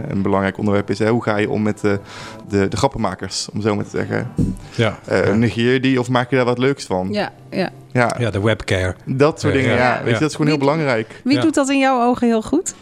een 0.09 0.23
belangrijk 0.23 0.59
onderwerp 0.59 0.91
is, 0.91 0.99
hè, 0.99 1.09
hoe 1.09 1.23
ga 1.23 1.37
je 1.37 1.51
om 1.51 1.63
met 1.63 1.81
de, 1.81 2.01
de, 2.49 2.69
de 2.69 2.77
grappenmakers, 2.77 3.49
om 3.53 3.61
zo 3.61 3.75
maar 3.75 3.85
te 3.85 3.91
zeggen. 3.91 4.33
Ja, 4.75 4.99
Negeer 5.35 5.81
die 5.81 6.01
of 6.01 6.09
maak 6.09 6.31
je 6.31 6.37
daar 6.37 6.45
wat 6.45 6.59
leuks 6.59 6.85
van? 6.85 7.09
Ja, 7.13 7.33
ja. 7.51 7.71
Ja, 7.93 8.17
ja 8.19 8.31
de 8.31 8.41
webcare. 8.41 8.95
Dat 9.05 9.41
soort 9.41 9.53
dingen, 9.53 9.77
ja. 9.77 10.01
Weet 10.05 10.15
je, 10.15 10.21
dat 10.21 10.29
is 10.29 10.37
gewoon 10.37 10.51
heel 10.51 10.59
belangrijk. 10.59 11.21
Wie 11.25 11.41
doet 11.41 11.55
dat 11.55 11.69
in 11.69 11.79
jouw 11.79 12.03
ogen 12.03 12.27
heel 12.27 12.43
goed? 12.43 12.75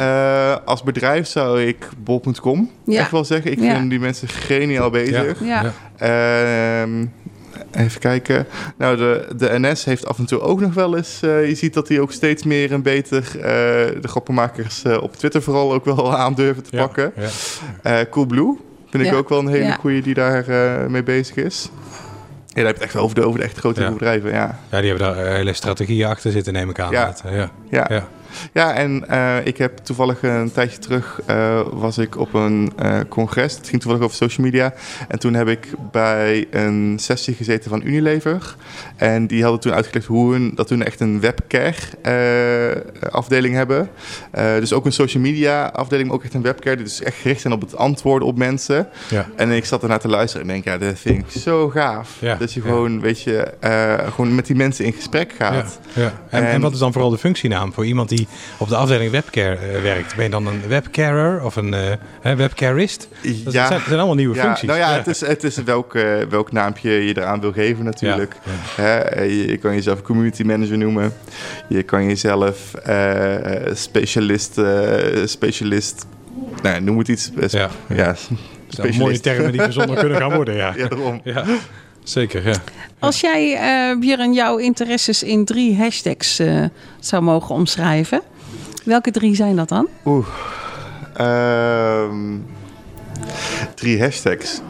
Uh, 0.00 0.56
als 0.64 0.82
bedrijf 0.82 1.26
zou 1.26 1.62
ik 1.62 1.88
bol.com 1.98 2.70
ja. 2.84 3.00
echt 3.00 3.10
wel 3.10 3.24
zeggen. 3.24 3.52
Ik 3.52 3.60
ja. 3.60 3.76
vind 3.76 3.90
die 3.90 4.00
mensen 4.00 4.28
geniaal 4.28 4.90
bezig. 4.90 5.44
Ja. 5.44 5.72
Uh, 6.02 7.06
even 7.72 8.00
kijken. 8.00 8.46
Nou, 8.78 8.96
de, 8.96 9.28
de 9.36 9.58
NS 9.58 9.84
heeft 9.84 10.06
af 10.06 10.18
en 10.18 10.26
toe 10.26 10.40
ook 10.40 10.60
nog 10.60 10.74
wel 10.74 10.96
eens... 10.96 11.20
Uh, 11.24 11.48
je 11.48 11.54
ziet 11.54 11.74
dat 11.74 11.86
die 11.86 12.00
ook 12.00 12.12
steeds 12.12 12.42
meer 12.42 12.72
en 12.72 12.82
beter... 12.82 13.32
Uh, 13.36 13.42
de 13.42 14.08
grappenmakers 14.08 14.84
op 14.84 15.16
Twitter 15.16 15.42
vooral 15.42 15.72
ook 15.72 15.84
wel 15.84 16.14
aandurven 16.16 16.62
te 16.62 16.76
pakken. 16.76 17.12
Coolblue 18.10 18.58
vind 18.90 19.06
ik 19.06 19.14
ook 19.14 19.28
wel 19.28 19.38
een 19.38 19.48
hele 19.48 19.72
goede 19.72 20.00
die 20.00 20.14
daar 20.14 20.44
mee 20.90 21.02
bezig 21.02 21.36
is. 21.36 21.70
Ja, 22.54 22.62
daar 22.62 22.72
heb 22.72 22.76
je 22.76 22.82
het 22.82 22.82
echt 22.82 22.92
wel 22.92 23.02
over 23.02 23.14
de, 23.14 23.26
over 23.26 23.38
de 23.38 23.44
echt 23.44 23.58
grote 23.58 23.90
bedrijven, 23.90 24.30
ja. 24.30 24.58
Ja, 24.70 24.80
die 24.80 24.90
hebben 24.90 25.14
daar 25.14 25.26
hele 25.26 25.52
strategieën 25.52 26.06
achter 26.06 26.30
zitten, 26.30 26.52
neem 26.52 26.70
ik 26.70 26.78
aan. 26.78 26.90
Ja, 26.90 27.14
ja. 27.24 27.50
ja. 27.70 27.86
Ja, 27.88 28.08
en 28.52 29.04
uh, 29.10 29.36
ik 29.46 29.58
heb 29.58 29.76
toevallig 29.76 30.22
een 30.22 30.52
tijdje 30.52 30.78
terug 30.78 31.20
uh, 31.30 31.60
was 31.72 31.98
ik 31.98 32.18
op 32.18 32.34
een 32.34 32.72
uh, 32.82 33.00
congres. 33.08 33.56
Het 33.56 33.68
ging 33.68 33.80
toevallig 33.80 34.04
over 34.04 34.16
social 34.16 34.46
media. 34.46 34.74
En 35.08 35.18
toen 35.18 35.34
heb 35.34 35.48
ik 35.48 35.68
bij 35.90 36.46
een 36.50 36.96
sessie 37.00 37.34
gezeten 37.34 37.70
van 37.70 37.82
Unilever. 37.84 38.56
En 38.96 39.26
die 39.26 39.42
hadden 39.42 39.60
toen 39.60 39.72
uitgelegd 39.72 40.06
hoe 40.06 40.32
hun, 40.32 40.52
dat 40.54 40.68
hun 40.68 40.84
echt 40.84 41.00
een 41.00 41.20
webcare 41.20 41.72
afdeling 43.10 43.54
hebben. 43.54 43.90
dus 44.32 44.72
ook 44.72 44.84
een 44.84 44.92
social 44.92 45.22
media 45.22 45.66
afdeling, 45.66 46.08
maar 46.08 46.16
ook 46.16 46.24
echt 46.24 46.34
een 46.34 46.42
webcare. 46.42 46.76
Die 46.76 46.84
dus 46.84 47.02
echt 47.02 47.16
gericht 47.16 47.40
zijn 47.40 47.52
op 47.52 47.60
het 47.60 47.76
antwoorden 47.76 48.28
op 48.28 48.36
mensen. 48.36 48.88
Ja. 49.08 49.28
En 49.36 49.50
ik 49.50 49.64
zat 49.64 49.82
ernaar 49.82 50.00
te 50.00 50.08
luisteren 50.08 50.46
en 50.46 50.52
denk, 50.52 50.64
ja, 50.64 50.78
dat 50.78 50.98
vind 50.98 51.18
ik 51.18 51.40
zo 51.40 51.68
gaaf. 51.68 52.16
Ja, 52.20 52.34
dat 52.34 52.52
je 52.52 52.60
gewoon, 52.60 53.00
weet 53.00 53.22
je, 53.22 53.52
gewoon 54.14 54.34
met 54.34 54.46
die 54.46 54.56
mensen 54.56 54.84
in 54.84 54.92
gesprek 54.92 55.32
gaat. 55.32 55.78
Ja, 55.94 56.02
ja. 56.02 56.12
En, 56.30 56.44
en, 56.44 56.50
en 56.50 56.60
wat 56.60 56.72
is 56.72 56.78
dan 56.78 56.92
vooral 56.92 57.10
de 57.10 57.18
functienaam 57.18 57.72
voor 57.72 57.86
iemand 57.86 58.08
die 58.08 58.23
op 58.58 58.68
de 58.68 58.76
afdeling 58.76 59.10
webcare 59.10 59.58
uh, 59.74 59.82
werkt. 59.82 60.14
Ben 60.14 60.24
je 60.24 60.30
dan 60.30 60.46
een 60.46 60.62
webcarer 60.68 61.44
of 61.44 61.56
een 61.56 61.74
uh, 62.22 62.32
webcarist? 62.36 63.08
Dat 63.22 63.52
ja. 63.52 63.66
zijn, 63.66 63.80
zijn, 63.80 63.98
allemaal 63.98 64.14
nieuwe 64.14 64.36
ja, 64.36 64.42
functies. 64.42 64.68
Nou 64.68 64.78
ja, 64.78 64.92
Het, 64.92 65.06
is, 65.06 65.20
het 65.20 65.44
is 65.44 65.56
welk, 65.56 65.94
uh, 65.94 66.18
welk 66.28 66.52
naampje 66.52 66.90
je 66.90 67.18
eraan 67.18 67.40
wil 67.40 67.52
geven 67.52 67.84
natuurlijk. 67.84 68.34
Hè? 68.76 69.22
Je, 69.22 69.56
kan 69.56 69.74
jezelf 69.74 70.02
community 70.02 70.42
manager 70.42 70.78
noemen. 70.78 71.12
Je 71.68 71.82
kan 71.82 72.06
jezelf 72.06 72.72
specialist, 73.72 74.60
specialist 75.24 76.06
nou, 76.62 76.80
noem 76.80 76.98
het 76.98 77.08
iets. 77.08 77.30
ja. 77.48 77.70
ja. 77.88 78.14
mooie 78.98 79.20
termen 79.20 79.52
die 79.52 79.62
bijzonder 79.70 79.96
kunnen 79.96 80.18
gaan 80.18 80.34
worden, 80.34 80.54
ja. 80.54 80.72
ja, 80.76 80.88
daarom. 80.88 81.20
Ja. 81.24 81.44
Zeker, 82.04 82.48
ja. 82.48 82.56
Als 82.98 83.20
jij, 83.20 83.52
uh, 83.52 83.98
Björn, 83.98 84.32
jouw 84.32 84.56
interesses 84.56 85.22
in 85.22 85.44
drie 85.44 85.76
hashtags 85.76 86.40
uh, 86.40 86.64
zou 87.00 87.22
mogen 87.22 87.54
omschrijven, 87.54 88.22
welke 88.84 89.10
drie 89.10 89.34
zijn 89.34 89.56
dat 89.56 89.68
dan? 89.68 89.88
Oeh, 90.04 90.26
um, 91.20 92.46
drie 93.74 94.00
hashtags. 94.00 94.60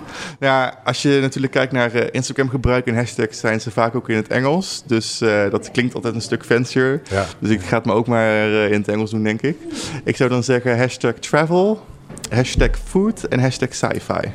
Ja, 0.40 0.78
als 0.84 1.02
je 1.02 1.18
natuurlijk 1.20 1.52
kijkt 1.52 1.72
naar 1.72 1.94
uh, 1.94 2.02
Instagram 2.10 2.48
gebruik 2.48 2.86
en 2.86 2.94
hashtags, 2.94 3.38
zijn 3.38 3.60
ze 3.60 3.70
vaak 3.70 3.94
ook 3.94 4.08
in 4.08 4.16
het 4.16 4.28
Engels. 4.28 4.82
Dus 4.86 5.22
uh, 5.22 5.50
dat 5.50 5.70
klinkt 5.70 5.94
altijd 5.94 6.14
een 6.14 6.20
stuk 6.20 6.44
fancier. 6.44 7.02
Ja. 7.10 7.26
Dus 7.38 7.50
ik 7.50 7.62
ga 7.62 7.76
het 7.76 7.84
me 7.84 7.92
ook 7.92 8.06
maar 8.06 8.48
uh, 8.48 8.70
in 8.70 8.78
het 8.78 8.88
Engels 8.88 9.10
doen, 9.10 9.22
denk 9.22 9.42
ik. 9.42 9.56
Ik 10.04 10.16
zou 10.16 10.30
dan 10.30 10.42
zeggen 10.42 10.78
hashtag 10.78 11.14
travel, 11.14 11.86
hashtag 12.30 12.70
food 12.84 13.24
en 13.24 13.40
hashtag 13.40 13.74
sci-fi. 13.74 14.28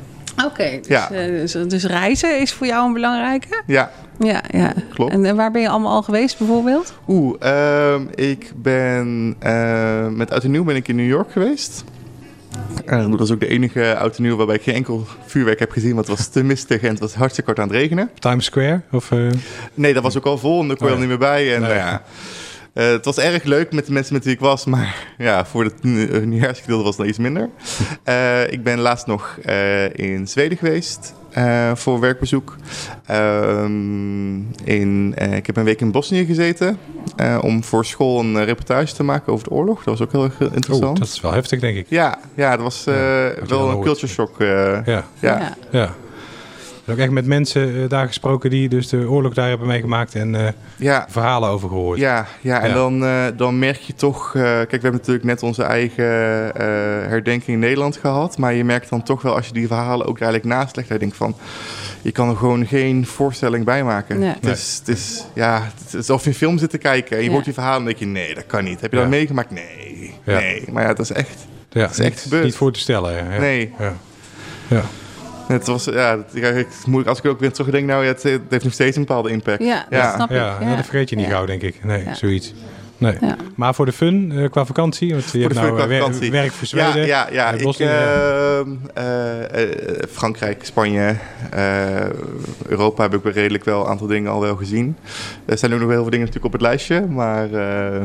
Oké, 0.44 0.78
dus, 0.78 0.86
ja. 0.86 1.12
uh, 1.12 1.26
dus, 1.26 1.52
dus, 1.52 1.84
reizen 1.84 2.40
is 2.40 2.52
voor 2.52 2.66
jou 2.66 2.86
een 2.86 2.92
belangrijke? 2.92 3.62
Ja. 3.66 3.90
Ja, 4.18 4.42
ja. 4.50 4.72
klopt. 4.94 5.12
En, 5.12 5.36
waar 5.36 5.50
ben 5.50 5.60
je 5.60 5.68
allemaal 5.68 5.94
al 5.94 6.02
geweest 6.02 6.38
bijvoorbeeld? 6.38 6.94
Oeh, 7.08 7.36
uh, 7.42 7.94
ik 8.14 8.52
ben 8.56 9.36
uh, 9.42 10.06
met 10.08 10.32
Uit 10.32 10.44
en 10.44 10.50
Nieuw 10.50 10.64
ben 10.64 10.76
ik 10.76 10.88
in 10.88 10.96
New 10.96 11.08
York 11.08 11.32
geweest. 11.32 11.84
En 12.84 13.10
dat 13.10 13.18
was 13.18 13.30
ook 13.30 13.40
de 13.40 13.48
enige 13.48 13.96
oud 13.96 14.16
en 14.16 14.22
nieuw 14.22 14.36
waarbij 14.36 14.56
ik 14.56 14.62
geen 14.62 14.74
enkel 14.74 15.06
vuurwerk 15.26 15.58
heb 15.58 15.70
gezien. 15.70 15.94
Want 15.94 16.06
het 16.06 16.16
was 16.16 16.26
te 16.26 16.42
mistig 16.42 16.82
en 16.82 16.88
het 16.88 16.98
was 16.98 17.14
hartstikke 17.14 17.52
kort 17.52 17.62
aan 17.64 17.72
het 17.72 17.82
regenen. 17.82 18.10
Times 18.18 18.44
Square? 18.44 18.80
Of, 18.90 19.10
uh... 19.10 19.30
Nee, 19.74 19.94
dat 19.94 20.02
was 20.02 20.16
ook 20.16 20.24
al 20.24 20.38
vol 20.38 20.60
en 20.60 20.68
daar 20.68 20.76
kon 20.76 20.86
je 20.86 20.92
Oh, 20.92 20.98
al 20.98 21.04
ja. 21.04 21.08
niet 21.08 21.20
meer 21.20 21.28
bij. 21.28 21.54
En, 21.54 21.60
nou 21.60 21.74
ja, 21.74 22.02
eh, 22.72 22.86
het 22.90 23.04
was 23.04 23.18
erg 23.18 23.44
leuk 23.44 23.72
met 23.72 23.86
de 23.86 23.92
mensen 23.92 24.14
met 24.14 24.24
wie 24.24 24.32
ik 24.34 24.40
was. 24.40 24.64
Maar 24.64 25.06
ja, 25.18 25.46
voor 25.46 25.64
het 25.64 25.74
uh, 25.82 26.22
nieuwjaarsgedeelte 26.24 26.82
was 26.82 26.90
het 26.96 26.98
nog 26.98 27.08
iets 27.08 27.18
minder. 27.18 27.48
Eh, 28.04 28.52
ik 28.52 28.62
ben 28.62 28.78
laatst 28.78 29.06
nog 29.06 29.38
eh, 29.44 29.94
in 29.94 30.28
Zweden 30.28 30.58
geweest. 30.58 31.14
eh, 31.30 31.70
voor 31.74 32.00
werkbezoek. 32.00 32.56
Ehm, 33.06 34.38
in, 34.64 35.12
eh, 35.16 35.36
ik 35.36 35.46
heb 35.46 35.56
een 35.56 35.64
week 35.64 35.80
in 35.80 35.90
Bosnië 35.90 36.24
gezeten 36.24 36.78
eh, 37.16 37.38
om 37.42 37.64
voor 37.64 37.84
school 37.84 38.20
een 38.20 38.36
eh, 38.36 38.44
reportage 38.44 38.94
te 38.94 39.02
maken 39.02 39.32
over 39.32 39.48
de 39.48 39.54
oorlog. 39.54 39.76
Dat 39.84 39.98
was 39.98 40.00
ook 40.06 40.12
heel 40.12 40.24
erg 40.24 40.40
eh, 40.40 40.46
interessant. 40.54 40.84
Oh, 40.92 40.94
dat 41.04 41.08
is 41.08 41.20
wel 41.20 41.32
heftig, 41.32 41.60
denk 41.60 41.76
ik. 41.76 41.86
Ja, 41.88 42.18
ja, 42.34 42.50
dat 42.50 42.60
was 42.60 42.86
eh, 42.86 42.94
Ja, 42.94 43.32
wel 43.46 43.70
een 43.70 43.80
culture 43.80 44.06
shock. 44.12 44.40
eh, 44.40 44.46
Ja, 44.86 45.04
ja. 45.20 45.56
Ja. 45.70 45.94
Ook 46.90 46.98
echt 46.98 47.10
met 47.10 47.26
mensen 47.26 47.82
eh, 47.82 47.88
daar 47.88 48.06
gesproken 48.06 48.50
die 48.50 48.68
dus 48.68 48.88
de 48.88 49.08
oorlog 49.08 49.34
daar 49.34 49.48
hebben 49.48 49.66
meegemaakt 49.66 50.14
en 50.14 50.34
eh, 50.34 50.52
ja. 50.76 51.06
verhalen 51.08 51.48
over 51.48 51.68
gehoord. 51.68 51.98
Ja, 51.98 52.26
ja, 52.40 52.60
en. 52.62 52.74
Dan, 52.74 53.04
eh, 53.04 53.24
dan 53.36 53.58
merk 53.58 53.76
je 53.78 53.94
toch... 53.94 54.34
eh, 54.34 54.42
kijk, 54.42 54.70
we 54.70 54.78
hebben 54.80 54.92
natuurlijk 54.92 55.24
net 55.24 55.42
onze 55.42 55.62
eigen 55.62 56.04
eh, 56.54 56.64
herdenking 57.08 57.48
in 57.48 57.58
Nederland 57.58 57.96
gehad. 57.96 58.38
Maar 58.38 58.54
je 58.54 58.64
merkt 58.64 58.88
dan 58.90 59.02
toch 59.02 59.22
wel 59.22 59.34
als 59.36 59.46
je 59.46 59.52
die 59.52 59.66
verhalen 59.66 60.06
ook 60.06 60.20
eigenlijk 60.20 60.54
nastlegt... 60.54 60.88
dat 60.88 60.96
je 60.98 61.04
denkt 61.04 61.16
van, 61.16 61.34
je 62.02 62.12
kan 62.12 62.28
er 62.30 62.36
gewoon 62.36 62.66
geen 62.66 63.06
voorstelling 63.06 63.64
bij 63.64 63.84
maken. 63.84 64.18
Nee. 64.18 64.34
Het, 64.40 64.46
is, 64.46 64.76
het, 64.78 64.96
is, 64.96 65.24
ja, 65.34 65.62
het 65.78 65.88
is 65.88 65.94
alsof 65.94 66.22
je 66.22 66.28
een 66.28 66.34
film 66.36 66.58
zit 66.58 66.70
te 66.70 66.78
kijken 66.78 67.16
en 67.16 67.22
je 67.22 67.28
Ja. 67.28 67.32
hoort 67.32 67.44
die 67.44 67.54
verhalen 67.54 67.78
en 67.80 67.84
denk 67.84 67.98
je... 67.98 68.06
nee, 68.06 68.34
dat 68.34 68.46
kan 68.46 68.64
niet. 68.64 68.80
Heb 68.80 68.90
je 68.90 68.96
Ja. 68.96 69.02
dat 69.02 69.10
meegemaakt? 69.12 69.50
Nee, 69.50 70.14
Ja. 70.24 70.38
nee. 70.38 70.64
Maar 70.72 70.82
ja, 70.82 70.88
dat 70.88 70.98
is 70.98 71.12
echt... 71.12 71.46
Ja, 71.72 71.88
is 71.90 71.98
echt 71.98 72.30
niet, 72.30 72.42
niet 72.42 72.54
voor 72.56 72.72
te 72.72 72.78
stellen. 72.78 73.12
Ja. 73.12 73.32
Ja. 73.32 73.40
Nee. 73.40 73.72
Ja. 73.78 73.92
Ja. 74.68 74.82
Het 75.58 75.66
was, 75.66 75.84
ja, 75.84 76.18
moeilijk 76.86 77.08
als 77.08 77.18
ik 77.18 77.26
ook 77.26 77.40
weer 77.40 77.52
terugdenk. 77.52 77.86
Nou, 77.86 78.02
ja, 78.04 78.08
het, 78.08 78.22
het 78.22 78.40
heeft 78.48 78.64
nog 78.64 78.72
steeds 78.72 78.96
een 78.96 79.04
bepaalde 79.04 79.30
impact. 79.30 79.62
Ja, 79.62 79.86
dat 79.90 79.98
Ja. 80.00 80.14
snap 80.14 80.30
ik. 80.30 80.36
Ja, 80.36 80.58
dat 80.76 80.84
vergeet 80.84 81.10
je 81.10 81.16
niet 81.16 81.24
Ja. 81.26 81.30
gauw, 81.32 81.46
denk 81.46 81.62
ik. 81.62 81.84
Nee, 81.84 82.04
Ja. 82.04 82.14
zoiets. 82.14 82.54
Nee. 82.98 83.16
Ja. 83.20 83.36
Maar 83.56 83.74
voor 83.74 83.86
de 83.86 83.92
fun, 83.92 84.32
eh, 84.34 84.50
qua 84.50 84.64
vakantie, 84.64 85.10
want 85.10 85.24
je 85.24 85.30
Voor 85.30 85.40
hebt 85.40 85.54
de 85.54 85.60
nou 85.60 85.78
fun 85.80 85.90
eh, 85.90 85.98
vakantie. 85.98 86.30
werk 86.30 86.52
voor 86.52 86.66
Zweden. 86.66 87.06
Ja, 87.06 87.28
ja, 87.32 87.52
ja. 87.52 87.52
Ik, 87.52 87.78
ehm, 87.78 88.68
eh, 88.94 89.62
eh, 89.62 90.02
Frankrijk, 90.10 90.64
Spanje, 90.64 91.14
eh, 91.50 92.06
Europa 92.66 93.02
heb 93.02 93.14
ik 93.14 93.22
wel 93.22 93.32
redelijk 93.32 93.64
wel 93.64 93.80
een 93.80 93.86
aantal 93.90 94.06
dingen 94.06 94.30
al 94.30 94.40
wel 94.40 94.56
gezien. 94.56 94.96
Er 95.44 95.58
zijn 95.58 95.72
ook 95.74 95.80
nog 95.80 95.88
heel 95.88 96.00
veel 96.00 96.10
dingen 96.10 96.26
natuurlijk 96.26 96.54
op 96.54 96.60
het 96.60 96.68
lijstje, 96.68 97.00
maar 97.06 97.52
eh, 97.52 98.02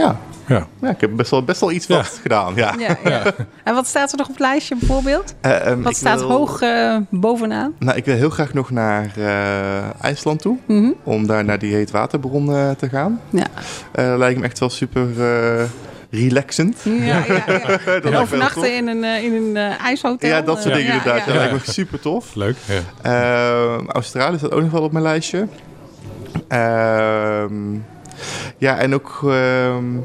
ja. 0.00 0.16
Ja. 0.46 0.66
ja, 0.80 0.88
ik 0.90 1.00
heb 1.00 1.10
best 1.16 1.30
wel, 1.30 1.44
best 1.44 1.60
wel 1.60 1.70
iets 1.72 1.86
Ja. 1.86 1.96
wat 1.96 2.18
gedaan. 2.22 2.52
Ja. 2.54 2.74
Ja, 2.78 2.96
ja. 3.04 3.22
En 3.64 3.74
wat 3.74 3.86
staat 3.86 4.10
er 4.12 4.16
nog 4.18 4.26
op 4.26 4.32
het 4.32 4.42
lijstje 4.42 4.76
bijvoorbeeld? 4.78 5.34
Eh, 5.40 5.66
ehm, 5.66 5.82
Wat 5.82 5.96
staat 5.96 6.18
wil- 6.20 6.28
hoog 6.30 6.60
eh, 6.60 6.96
bovenaan? 7.10 7.74
Nou, 7.78 7.96
ik 7.96 8.04
wil 8.04 8.14
heel 8.14 8.30
graag 8.30 8.52
nog 8.54 8.70
naar 8.70 9.10
eh, 9.16 10.02
IJsland 10.04 10.40
toe, 10.40 10.56
Mhm. 10.66 10.90
om 11.04 11.26
daar 11.26 11.44
naar 11.44 11.58
die 11.58 11.74
heetwaterbron 11.74 12.52
eh, 12.54 12.70
te 12.70 12.88
gaan. 12.88 13.20
Ja. 13.30 13.46
Dat 13.92 14.18
lijkt 14.18 14.38
me 14.40 14.44
echt 14.44 14.58
wel 14.58 14.70
super 14.70 15.08
eh, 15.18 15.64
relaxend. 16.10 16.76
Ja, 16.82 17.04
ja, 17.04 17.24
ja. 17.46 17.78
Tof. 18.00 18.14
Overnachten 18.20 18.76
in 18.76 18.88
een, 18.88 19.04
in 19.04 19.34
een 19.34 19.56
eh, 19.56 19.84
ijshotel. 19.84 20.28
Ja, 20.28 20.40
dat 20.40 20.62
soort 20.62 20.74
dingen 20.74 20.92
ja, 20.92 20.96
inderdaad. 20.96 21.18
ja. 21.18 21.26
Dat 21.26 21.34
lijkt 21.34 21.66
me 21.66 21.72
super 21.72 22.00
tof. 22.00 22.34
Leuk. 22.34 22.56
Ja. 22.66 22.80
Ehm, 23.76 23.86
Australië 23.88 24.38
staat 24.38 24.52
ook 24.52 24.62
nog 24.62 24.70
wel 24.70 24.82
op 24.82 24.92
mijn 24.92 25.04
lijstje. 25.04 25.46
Ehm, 26.48 27.52
ja, 28.58 28.78
en 28.78 28.94
ook. 28.94 29.20
ehm, 29.22 29.30
eh, 29.30 29.96
eh, 29.96 30.02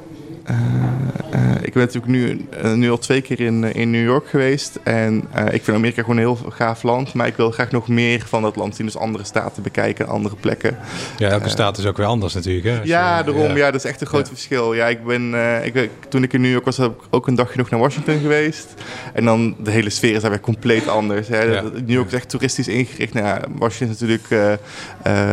ik 1.61 1.73
ben 1.73 1.81
natuurlijk 1.83 2.05
nu, 2.11 2.45
eh, 2.61 2.73
nu 2.73 2.89
al 2.91 2.97
twee 2.97 3.21
keer 3.21 3.39
in, 3.39 3.63
eh, 3.63 3.75
in 3.81 3.91
New 3.91 4.03
York 4.03 4.27
geweest. 4.27 4.79
En 4.83 5.23
eh, 5.31 5.45
ik 5.53 5.63
vind 5.63 5.77
Amerika 5.77 6.01
gewoon 6.01 6.17
een 6.17 6.23
heel 6.23 6.39
gaaf 6.49 6.83
land. 6.83 7.13
Maar 7.13 7.27
ik 7.27 7.35
wil 7.35 7.51
graag 7.51 7.71
nog 7.71 7.87
meer 7.87 8.23
van 8.27 8.41
dat 8.41 8.55
land 8.55 8.75
zien. 8.75 8.85
Dus 8.85 8.97
andere 8.97 9.23
staten 9.23 9.63
bekijken, 9.63 10.07
andere 10.07 10.35
plekken. 10.35 10.77
ja, 11.17 11.29
elke 11.29 11.49
staat 11.49 11.77
is 11.77 11.85
ook 11.85 11.97
weer 11.97 12.05
anders 12.05 12.33
natuurlijk. 12.33 12.65
Hè, 12.65 12.71
Ja, 12.83 13.17
je- 13.17 13.23
daarom. 13.23 13.55
Ja. 13.57 13.65
dat 13.71 13.83
is 13.83 13.89
echt 13.89 14.01
een 14.01 14.07
groot 14.07 14.27
Ja. 14.27 14.33
verschil. 14.33 14.73
Ja, 14.73 14.87
ik 14.87 15.05
ben, 15.05 15.33
eh, 15.33 15.65
ik, 15.65 15.89
toen 16.09 16.23
ik 16.23 16.33
in 16.33 16.41
New 16.41 16.51
York 16.51 16.65
was, 16.65 16.77
heb 16.77 16.91
ik 16.91 17.01
ook 17.09 17.27
een 17.27 17.35
dagje 17.35 17.57
nog 17.57 17.69
naar 17.69 17.79
Washington 17.79 18.19
geweest. 18.19 18.73
En 19.13 19.25
dan 19.25 19.55
de 19.63 19.71
hele 19.71 19.89
sfeer 19.89 20.15
is 20.15 20.21
daar 20.21 20.29
weer 20.31 20.39
compleet 20.39 20.87
anders. 20.87 21.27
Hè. 21.27 21.41
Ja. 21.41 21.61
New 21.61 21.89
York 21.89 22.07
is 22.07 22.13
echt 22.13 22.29
toeristisch 22.29 22.67
ingericht. 22.67 23.13
Nou, 23.13 23.25
ja, 23.25 23.41
Washington 23.57 23.95
is 23.95 23.99
natuurlijk 24.01 24.29
eh, 24.29 24.53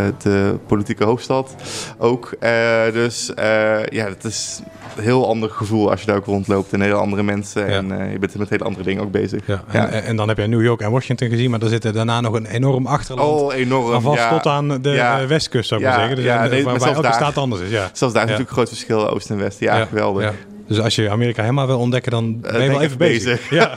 eh, 0.06 0.12
de 0.22 0.54
politieke 0.66 1.04
hoofdstad 1.04 1.54
ook. 1.98 2.32
Eh, 2.40 2.82
dus 2.92 3.34
eh, 3.34 3.86
ja, 3.86 4.06
het 4.08 4.24
is 4.24 4.60
heel 5.00 5.28
ander 5.28 5.50
gevoel 5.50 5.90
als 5.90 6.00
je 6.00 6.06
daar 6.06 6.16
ook 6.16 6.24
rondloopt. 6.24 6.72
En 6.72 6.80
hele 6.80 6.94
andere 6.94 7.22
mensen. 7.22 7.62
Ja. 7.62 7.76
En 7.76 8.00
eh, 8.00 8.12
je 8.12 8.18
bent 8.18 8.34
met 8.34 8.48
hele 8.48 8.64
andere 8.64 8.84
dingen 8.84 9.02
ook 9.02 9.10
bezig. 9.10 9.46
Ja, 9.46 9.64
en, 9.68 9.80
Ja. 9.80 9.88
en 9.88 10.16
dan 10.16 10.28
heb 10.28 10.36
je 10.38 10.46
New 10.46 10.62
York 10.62 10.80
en 10.80 10.90
Washington 10.90 11.28
gezien, 11.28 11.50
maar 11.50 11.58
daar 11.58 11.68
zit 11.68 11.82
daarna 11.94 12.20
nog 12.20 12.34
een 12.34 12.46
enorm 12.46 12.86
achterland. 12.86 13.40
Oh, 13.40 13.54
enorm. 13.54 14.00
Vast 14.02 14.28
tot 14.28 14.46
aan 14.46 14.82
de 14.82 14.90
eh, 14.90 15.24
westkust, 15.24 15.68
zou 15.68 15.80
ik 15.80 15.86
maar 15.86 15.96
zeggen. 15.98 16.16
Dus 16.16 16.24
ja, 16.24 16.44
en, 16.44 16.50
nee, 16.50 16.64
elke 16.66 17.02
daar- 17.02 17.14
staat 17.14 17.36
anders 17.38 17.62
is. 17.62 17.70
Ja. 17.70 17.90
Zelfs 17.92 17.98
daar 18.00 18.08
is 18.10 18.14
natuurlijk 18.30 18.48
een 18.48 18.54
groot 18.54 18.68
verschil, 18.68 19.10
oost 19.10 19.30
en 19.30 19.38
west. 19.38 19.60
Ja, 19.60 19.84
geweldig. 19.84 20.32
Dus 20.66 20.80
als 20.80 20.94
je 20.94 21.10
Amerika 21.10 21.40
helemaal 21.42 21.66
wil 21.66 21.78
ontdekken, 21.78 22.10
dan 22.10 22.40
ben 22.40 22.52
je 22.52 22.58
wel 22.58 22.68
even 22.68 22.80
even 22.82 22.98
bezig. 22.98 23.50
Ja. 23.50 23.76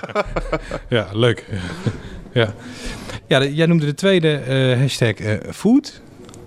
ja, 0.90 1.08
leuk. 1.14 1.46
ja. 2.32 2.54
Ja, 3.28 3.44
jij 3.44 3.66
noemde 3.66 3.86
de 3.86 3.94
tweede 3.94 4.34
eh, 4.36 4.80
hashtag 4.80 5.14
eh, 5.14 5.34
food. 5.51 6.01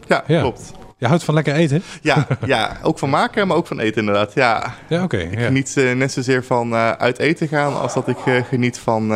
Ja, 0.06 0.24
Ja. 0.26 0.40
klopt. 0.40 0.72
Je 0.98 1.06
houdt 1.06 1.24
van 1.24 1.34
lekker 1.34 1.54
eten? 1.54 1.82
Ja, 2.02 2.26
ja, 2.44 2.76
ook 2.82 2.98
van 2.98 3.10
maken, 3.10 3.46
maar 3.46 3.56
ook 3.56 3.66
van 3.66 3.80
eten 3.80 4.00
inderdaad. 4.00 4.34
Ja, 4.34 4.74
Ja, 4.88 5.02
oké. 5.02 5.16
ik 5.16 5.38
ja. 5.38 5.44
geniet 5.46 5.76
eh, 5.76 5.92
net 5.94 6.12
zozeer 6.12 6.44
van 6.44 6.72
eh, 6.72 6.90
uit 6.90 7.18
eten 7.18 7.48
gaan 7.48 7.80
als 7.80 7.94
dat 7.94 8.08
ik 8.08 8.26
eh, 8.26 8.44
geniet 8.44 8.78
van 8.78 9.08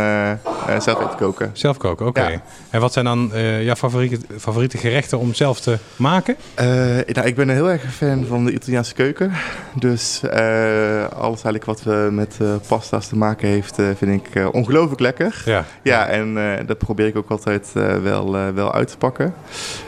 zelf 0.79 1.01
eten 1.01 1.17
koken. 1.17 1.51
Zelf 1.53 1.77
koken, 1.77 2.07
oké. 2.07 2.29
Ja. 2.29 2.43
En 2.71 2.81
wat 2.81 2.93
zijn 2.93 3.05
dan 3.05 3.33
eh, 3.33 3.65
jouw 3.65 3.75
favoriete, 3.75 4.19
favoriete 4.39 4.79
gerechten 4.79 5.19
om 5.19 5.35
zelf 5.35 5.61
te 5.61 5.79
maken? 5.97 6.37
Eh, 6.55 6.67
nou, 7.07 7.27
ik 7.27 7.35
ben 7.35 7.49
een 7.49 7.55
heel 7.55 7.71
erg 7.71 7.95
fan 7.95 8.25
van 8.29 8.45
de 8.45 8.53
Italiaanse 8.53 8.95
keuken. 8.95 9.33
Dus 9.75 10.23
eh, 10.23 11.05
alles 11.09 11.43
eigenlijk 11.45 11.65
wat 11.65 11.83
we 11.83 12.09
met 12.13 12.37
eh, 12.41 12.49
pasta's 12.69 13.09
te 13.09 13.17
maken 13.17 13.49
heeft, 13.49 13.79
eh, 13.79 13.87
vind 13.97 14.27
ik 14.27 14.35
eh, 14.35 14.49
ongelooflijk 14.53 15.01
lekker. 15.01 15.43
Ja. 15.45 15.65
Ja, 15.83 16.07
en 16.07 16.39
eh, 16.39 16.67
dat 16.67 16.79
probeer 16.79 17.07
ik 17.07 17.17
ook 17.17 17.31
altijd 17.31 17.71
eh, 17.75 17.97
wel, 17.97 18.37
eh, 18.37 18.49
wel 18.55 18.73
uit 18.75 18.89
te 18.89 18.97
pakken. 18.97 19.35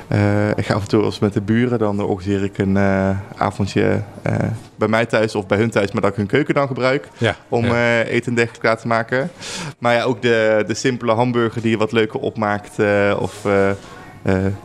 Eh, 0.09 0.49
ik 0.51 0.67
ga 0.67 0.75
af 0.75 0.83
en 0.83 0.89
toe 0.89 1.05
eens 1.05 1.19
met 1.19 1.33
de 1.33 1.41
buren, 1.41 1.79
dan 1.79 2.01
organiseer 2.01 2.45
ik 2.45 2.59
een 2.59 2.77
eh, 2.77 3.11
avondje 3.37 4.01
eh, 4.23 4.35
bij 4.77 4.89
mij 4.89 5.07
thuis 5.07 5.35
of 5.35 5.47
bij 5.47 5.59
hun 5.59 5.71
thuis, 5.71 5.93
maar 5.93 6.03
dat 6.03 6.11
ik 6.11 6.17
hun 6.17 6.27
keuken 6.27 6.55
dan 6.55 6.67
gebruik 6.67 7.09
ja. 7.19 7.37
om 7.49 7.65
ja. 7.65 7.73
eh, 7.73 7.99
eten 7.99 8.27
en 8.29 8.35
dergelijke 8.35 8.61
klaar 8.61 8.79
te 8.79 8.87
maken. 8.87 9.31
Maar 9.79 9.95
ja, 9.95 10.03
ook 10.03 10.23
de, 10.23 10.65
de 10.67 10.75
simpele 10.75 11.13
hamburger 11.13 11.63
die 11.63 11.71
je 11.71 11.77
wat 11.77 11.93
leuker 11.93 12.21
opmaakt. 12.21 12.79
eh, 12.79 13.17
of 13.21 13.45
eh, 13.45 13.71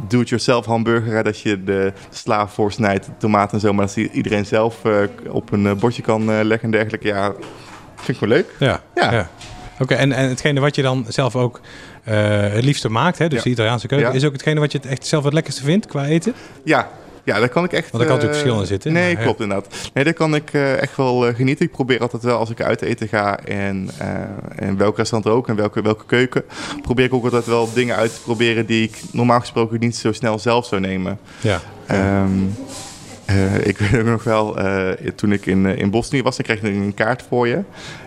do-it-yourself 0.07 0.65
hamburger, 0.65 1.13
hè, 1.13 1.23
dat 1.23 1.39
je 1.39 1.63
de 1.63 1.93
sla 2.09 2.47
voorsnijdt, 2.47 3.09
tomaten 3.17 3.53
en 3.53 3.59
zo. 3.59 3.73
Maar 3.73 3.85
dat 3.85 3.95
iedereen 3.95 4.45
zelf 4.45 4.81
op 5.29 5.51
een 5.51 5.77
bordje 5.79 6.01
kan 6.01 6.25
leggen 6.25 6.61
en 6.61 6.71
dergelijke. 6.71 7.07
Ja, 7.07 7.33
vind 7.95 8.07
ik 8.07 8.19
wel 8.19 8.29
leuk. 8.29 8.55
Ja. 8.59 8.81
Ja. 8.95 9.11
ja. 9.11 9.29
Oké, 9.79 9.93
en, 9.93 10.11
en 10.11 10.29
hetgene 10.29 10.59
wat 10.59 10.75
je 10.75 10.81
dan 10.81 11.05
zelf 11.07 11.35
ook 11.35 11.61
het 12.03 12.63
liefste 12.63 12.89
maakt, 12.89 13.17
hè, 13.17 13.27
dus 13.27 13.37
Ja. 13.37 13.43
de 13.43 13.49
Italiaanse 13.49 13.87
keuken, 13.87 14.07
Ja. 14.09 14.13
is 14.15 14.25
ook 14.25 14.31
hetgene 14.31 14.59
wat 14.59 14.71
je 14.71 14.77
het 14.77 14.87
echt 14.87 15.05
zelf 15.05 15.23
het 15.23 15.33
lekkerste 15.33 15.63
vindt 15.63 15.85
qua 15.85 16.05
eten? 16.05 16.33
Ja, 16.63 16.89
ja, 17.23 17.39
daar 17.39 17.49
kan 17.49 17.63
ik 17.63 17.71
echt... 17.71 17.91
Want 17.91 18.03
er 18.03 18.09
kan 18.09 18.17
eh, 18.19 18.23
natuurlijk 18.23 18.33
verschil 18.33 18.61
in 18.61 18.67
zitten, 18.67 18.93
Nee, 18.93 19.13
maar 19.13 19.23
klopt 19.23 19.39
inderdaad. 19.39 19.89
Nee, 19.93 20.03
daar 20.03 20.13
kan 20.13 20.35
ik 20.35 20.53
eh, 20.53 20.81
echt 20.81 20.97
wel 20.97 21.27
eh, 21.27 21.35
genieten. 21.35 21.65
Ik 21.65 21.71
probeer 21.71 21.99
altijd 21.99 22.23
wel, 22.23 22.37
als 22.37 22.49
ik 22.49 22.61
uit 22.61 22.81
eten 22.81 23.07
ga 23.07 23.39
en, 23.39 23.89
en 24.55 24.77
welk 24.77 24.97
restaurant 24.97 25.35
ook 25.35 25.47
en 25.47 25.55
welke, 25.55 25.81
welke 25.81 26.05
keuken, 26.05 26.43
probeer 26.81 27.05
ik 27.05 27.13
ook 27.13 27.23
altijd 27.23 27.45
wel 27.45 27.73
dingen 27.73 27.95
uit 27.95 28.13
te 28.13 28.21
proberen 28.21 28.65
die 28.65 28.83
ik 28.83 29.01
normaal 29.11 29.39
gesproken 29.39 29.79
niet 29.79 29.95
zo 29.95 30.11
snel 30.11 30.39
zelf 30.39 30.65
zou 30.65 30.81
nemen. 30.81 31.19
Ja. 31.41 31.61
Ehm, 31.85 32.29
eh, 33.29 33.67
ik 33.67 33.77
weet 33.81 33.99
ook 33.99 34.05
nog 34.07 34.23
wel, 34.23 34.57
eh, 34.57 34.89
toen 35.15 35.31
ik 35.31 35.45
in, 35.45 35.65
eh, 35.65 35.77
in 35.77 35.89
Bosnië 35.91 36.21
was, 36.21 36.35
dan 36.37 36.45
kreeg 36.45 36.61
je 36.61 36.67
een 36.77 36.93
kaart 36.93 37.23
voor 37.29 37.47
je. 37.47 37.59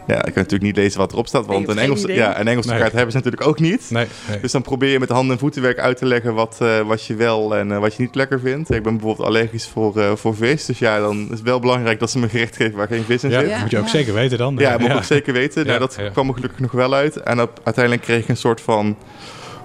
Ja, 0.07 0.17
ik 0.17 0.23
kan 0.23 0.33
natuurlijk 0.35 0.63
niet 0.63 0.77
lezen 0.77 0.99
wat 0.99 1.13
erop 1.13 1.27
staat, 1.27 1.47
want 1.47 1.67
Nee, 1.67 1.77
een 1.77 1.83
Engelse, 1.83 2.13
ja, 2.13 2.41
een 2.41 2.49
Engelse 2.49 2.69
Nee. 2.71 2.79
kaart 2.79 2.93
hebben 2.93 3.11
ze 3.11 3.17
natuurlijk 3.17 3.47
ook 3.47 3.61
niet. 3.61 3.87
Nee, 3.91 4.07
nee. 4.29 4.41
Dus 4.41 4.53
dan 4.53 4.63
probeer 4.63 4.89
je 4.91 4.99
met 4.99 5.09
handen- 5.09 5.33
en 5.33 5.39
voetenwerk 5.39 5.79
uit 5.79 5.97
te 5.97 6.07
leggen 6.07 6.35
wat, 6.35 6.57
eh, 6.61 6.81
wat 6.81 7.05
je 7.07 7.15
wel 7.15 7.57
en 7.57 7.73
eh, 7.73 7.79
wat 7.79 7.95
je 7.95 8.03
niet 8.03 8.15
lekker 8.15 8.41
vindt. 8.41 8.71
Ik 8.71 8.83
ben 8.83 8.97
bijvoorbeeld 8.97 9.29
allergisch 9.29 9.67
voor, 9.67 9.99
eh, 10.01 10.13
voor 10.15 10.37
vis. 10.37 10.67
Dus 10.67 10.79
ja, 10.79 10.99
dan 11.01 11.17
is 11.23 11.29
het 11.31 11.43
wel 11.43 11.61
belangrijk 11.61 12.01
dat 12.01 12.11
ze 12.11 12.19
me 12.19 12.25
een 12.25 12.31
gerecht 12.31 12.57
geven 12.57 12.77
waar 12.77 12.87
geen 12.87 13.05
vis 13.05 13.25
in 13.25 13.31
ja, 13.31 13.41
zit. 13.41 13.49
Ja. 13.49 13.61
moet 13.61 13.71
je 13.71 13.79
ook 13.79 13.85
Ja. 13.85 13.91
zeker 13.91 14.15
weten 14.15 14.39
dan. 14.39 14.55
Ja, 14.59 14.71
dat 14.71 14.81
moet 14.81 14.91
ik 14.91 14.97
ook 14.97 15.05
zeker 15.05 15.33
weten. 15.33 15.61
Ja, 15.63 15.67
nou, 15.69 15.79
dat 15.81 15.97
ja. 16.01 16.09
kwam 16.09 16.29
er 16.29 16.35
gelukkig 16.35 16.59
nog 16.61 16.73
wel 16.73 16.95
uit. 16.95 17.17
En 17.17 17.41
op- 17.41 17.61
uiteindelijk 17.65 18.05
kreeg 18.05 18.23
ik 18.23 18.29
een 18.29 18.37
soort 18.37 18.61
van 18.61 18.97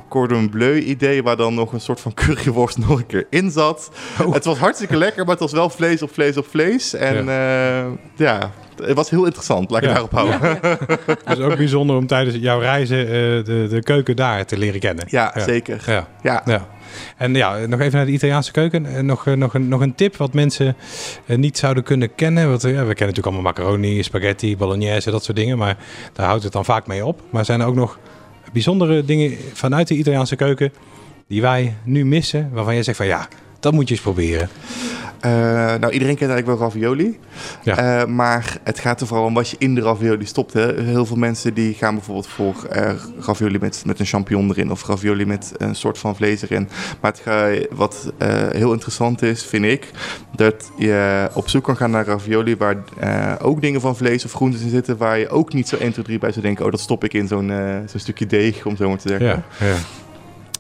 cordon 0.08 0.50
bleu 0.50 0.80
idee... 0.80 1.24
waar 1.24 1.38
dan 1.38 1.54
nog 1.54 1.74
een 1.74 1.82
soort 1.82 2.00
van 2.00 2.13
curryworst 2.13 2.78
nog 2.78 3.00
een 3.00 3.06
keer 3.06 3.28
in 3.30 3.52
zat. 3.52 3.91
Oh. 4.22 4.34
Het 4.34 4.46
was 4.46 4.58
hartstikke 4.58 4.98
lekker, 4.98 5.22
maar 5.22 5.32
het 5.32 5.39
was 5.39 5.52
wel 5.52 5.70
vlees 5.70 6.02
op 6.02 6.13
vlees 6.13 6.38
op 6.38 6.48
vlees. 6.48 6.93
En 6.93 7.26
ja, 7.26 7.98
ja 8.15 8.52
het 8.86 8.96
was 8.96 9.10
heel 9.10 9.26
interessant. 9.26 9.70
Laat 9.70 9.82
ik 9.82 9.88
ja. 9.88 9.93
daarop 9.93 10.12
houden. 10.12 10.39
Ja. 10.41 10.60
Het 11.26 11.38
is 11.38 11.43
ook 11.43 11.58
bijzonder 11.58 11.96
om 11.96 12.08
tijdens 12.08 12.36
jouw 12.36 12.60
reizen 12.60 13.00
uh, 13.00 13.08
de, 13.43 13.67
de 13.70 13.84
keuken 13.84 14.15
daar 14.15 14.46
te 14.46 14.58
leren 14.58 14.80
kennen. 14.80 15.06
Ja, 15.08 15.34
zeker. 15.36 15.84
Ja. 15.86 16.08
Ja. 16.22 16.41
ja. 16.46 16.67
En 17.17 17.34
ja, 17.34 17.65
nog 17.65 17.80
even 17.80 17.96
naar 17.96 18.06
de 18.06 18.12
Italiaanse 18.12 18.52
keuken. 18.52 19.06
Nog, 19.06 19.26
nog, 19.26 19.54
een, 19.54 19.67
nog 19.67 19.82
een 19.82 19.96
tip 19.96 20.15
wat 20.15 20.34
mensen 20.34 20.76
niet 21.26 21.58
zouden 21.58 21.84
kunnen 21.84 22.15
kennen. 22.15 22.50
Want, 22.50 22.62
ja, 22.62 22.67
we 22.67 22.74
kennen 22.74 22.86
natuurlijk 22.86 23.26
allemaal 23.26 23.54
macaroni, 23.54 24.04
spaghetti, 24.04 24.58
bolognese, 24.58 25.12
dat 25.12 25.24
soort 25.24 25.38
dingen. 25.38 25.58
Maar 25.58 25.78
daar 26.13 26.26
houdt 26.26 26.43
het 26.43 26.54
dan 26.54 26.65
vaak 26.65 26.88
mee 26.88 27.06
op. 27.06 27.22
Maar 27.30 27.46
zijn 27.46 27.62
er 27.62 27.67
ook 27.67 27.76
nog 27.76 28.00
bijzondere 28.54 29.06
dingen 29.06 29.38
vanuit 29.54 29.88
de 29.88 29.96
Italiaanse 29.96 30.36
keuken 30.36 30.72
die 31.28 31.42
wij 31.42 31.76
nu 31.84 32.06
missen? 32.06 32.50
Waarvan 32.52 32.74
jij 32.74 32.84
zegt 32.84 32.98
van 32.98 33.06
ja, 33.06 33.28
dat 33.60 33.74
moet 33.74 33.88
je 33.88 33.93
eens 33.93 34.04
proberen. 34.04 34.50
Uh, 35.26 35.32
nou, 35.76 35.89
iedereen 35.89 36.15
kent 36.15 36.32
eigenlijk 36.32 36.60
wel 36.60 36.70
ravioli. 36.70 37.20
Ja. 37.63 38.02
Uh, 38.02 38.08
maar 38.08 38.58
het 38.63 38.80
gaat 38.80 39.02
er 39.02 39.08
vooral 39.08 39.26
om 39.26 39.34
wat 39.34 39.50
je 39.50 39.56
in 39.60 39.76
de 39.76 39.82
ravioli 39.82 40.26
stopt. 40.26 40.54
Hè. 40.54 40.82
Heel 40.82 41.06
veel 41.06 41.15
mensen 41.15 41.54
die 41.54 41.74
gaan 41.74 41.96
bijvoorbeeld 41.96 42.28
voor 42.28 42.56
uh, 42.76 42.91
ravioli 43.20 43.60
met, 43.60 43.84
met 43.86 44.00
een 44.00 44.06
champignon 44.06 44.50
erin... 44.50 44.72
of 44.72 44.88
ravioli 44.88 45.26
met 45.26 45.52
een 45.58 45.76
soort 45.76 45.98
van 45.98 46.15
vlees 46.15 46.41
erin. 46.41 46.70
Maar 47.02 47.13
het 47.24 47.67
wat 47.72 48.13
heel 48.52 48.72
interessant 48.72 49.22
is, 49.22 49.46
vind 49.46 49.65
ik... 49.65 49.91
dat 50.36 50.72
je 50.78 51.30
op 51.34 51.50
zoek 51.50 51.63
kan 51.63 51.78
gaan 51.78 51.91
naar 51.91 52.06
ravioli... 52.06 52.58
waar 52.58 52.78
ook 53.41 53.62
dingen 53.62 53.82
van 53.82 53.96
vlees 53.96 54.26
of 54.26 54.32
groenten 54.32 54.62
in 54.62 54.70
zitten... 54.70 54.98
waar 54.98 55.20
je 55.20 55.30
ook 55.30 55.54
niet 55.54 55.67
zo 55.67 55.76
1, 55.76 55.91
2, 55.91 56.06
3 56.06 56.20
bij 56.20 56.32
zou 56.32 56.46
denken... 56.46 56.65
oh, 56.65 56.72
dat 56.72 56.80
stop 56.80 57.04
ik 57.04 57.13
in 57.13 57.28
zo'n 57.28 57.52
zo'n 57.86 58.00
stukje 58.00 58.26
deeg, 58.26 58.65
om 58.65 58.76
zo 58.76 58.89
maar 58.89 58.98
te 58.98 59.08
zeggen. 59.10 59.28
Ja, 59.28 59.43
ja. 59.60 59.76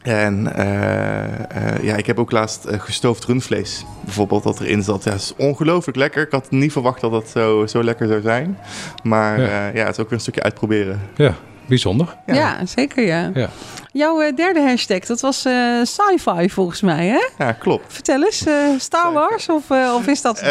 En 0.07 0.53
uh, 0.57 0.63
uh, 0.63 1.83
ja, 1.83 1.95
ik 1.95 2.05
heb 2.05 2.19
ook 2.19 2.31
laatst 2.31 2.65
uh, 2.65 2.79
gestoofd 2.79 3.23
rundvlees 3.23 3.85
bijvoorbeeld 4.01 4.43
dat 4.43 4.59
erin 4.59 4.83
zat. 4.83 5.03
Ja, 5.03 5.11
het 5.11 5.21
is 5.21 5.33
ongelooflijk 5.37 5.97
lekker. 5.97 6.23
Ik 6.23 6.31
had 6.31 6.51
niet 6.51 6.71
verwacht 6.71 7.01
dat 7.01 7.11
dat 7.11 7.29
zo, 7.29 7.65
zo 7.65 7.83
lekker 7.83 8.07
zou 8.07 8.21
zijn. 8.21 8.57
Maar 9.03 9.41
ja. 9.41 9.67
ja, 9.73 9.85
het 9.85 9.97
is 9.97 9.99
ook 9.99 10.09
weer 10.09 10.13
een 10.13 10.19
stukje 10.19 10.43
uitproberen. 10.43 11.01
Ja, 11.15 11.35
bijzonder. 11.65 12.15
Ja, 12.25 12.33
ja 12.33 12.65
zeker 12.65 13.05
ja. 13.05 13.31
ja. 13.33 13.49
Jouw 13.91 14.33
derde 14.33 14.61
hashtag, 14.61 14.99
dat 14.99 15.21
was 15.21 15.45
sci-fi 15.83 16.49
volgens 16.49 16.81
mij 16.81 17.05
hè? 17.05 17.45
Ja, 17.45 17.51
klopt. 17.51 17.93
Vertel 17.93 18.23
eens, 18.23 18.45
Star 18.77 19.13
Wars 19.13 19.49
of, 19.49 19.71
of 19.95 20.07
is 20.07 20.21
dat... 20.21 20.41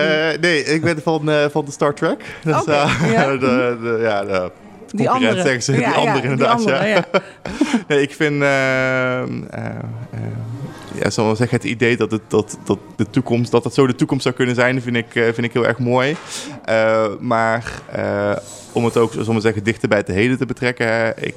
nee, 0.40 0.64
ik 0.64 0.82
ben 0.82 1.02
van, 1.02 1.30
van 1.50 1.64
de 1.64 1.70
Star 1.70 1.94
Trek. 1.94 2.24
Dus, 2.44 2.60
okay, 2.60 3.10
ja. 3.10 3.30
de, 3.36 3.78
de, 3.82 3.98
ja, 4.02 4.24
de 4.24 4.50
die 4.90 5.10
andere. 5.10 5.42
zeggen 5.42 5.62
ze. 5.62 5.72
Ja, 5.72 5.78
die 5.78 5.96
andere 6.08 6.22
inderdaad, 6.22 6.58
die 6.58 6.72
andere, 6.72 6.88
ja. 6.88 7.04
nee, 7.88 8.02
ik 8.02 8.14
vind... 8.14 8.42
Ja, 11.02 11.10
zal 11.10 11.24
wel 11.24 11.36
zeggen, 11.36 11.56
het 11.56 11.66
idee 11.66 11.96
dat, 11.96 12.10
het, 12.10 12.22
dat, 12.28 12.58
dat 12.64 12.78
de 12.96 13.10
toekomst, 13.10 13.50
dat 13.50 13.62
dat 13.62 13.74
zo 13.74 13.86
de 13.86 13.94
toekomst 13.94 14.22
zou 14.22 14.34
kunnen 14.34 14.54
zijn, 14.54 14.82
vind 14.82 14.96
ik, 14.96 15.10
vind 15.12 15.42
ik 15.42 15.52
heel 15.52 15.66
erg 15.66 15.78
mooi. 15.78 16.16
maar 17.20 17.82
om 18.72 18.84
het 18.84 18.96
ook, 18.96 19.12
we 19.12 19.40
zeggen, 19.40 19.64
dichter 19.64 19.88
bij 19.88 19.98
het 19.98 20.06
heden 20.06 20.38
te 20.38 20.46
betrekken. 20.46 21.14
Ik 21.24 21.34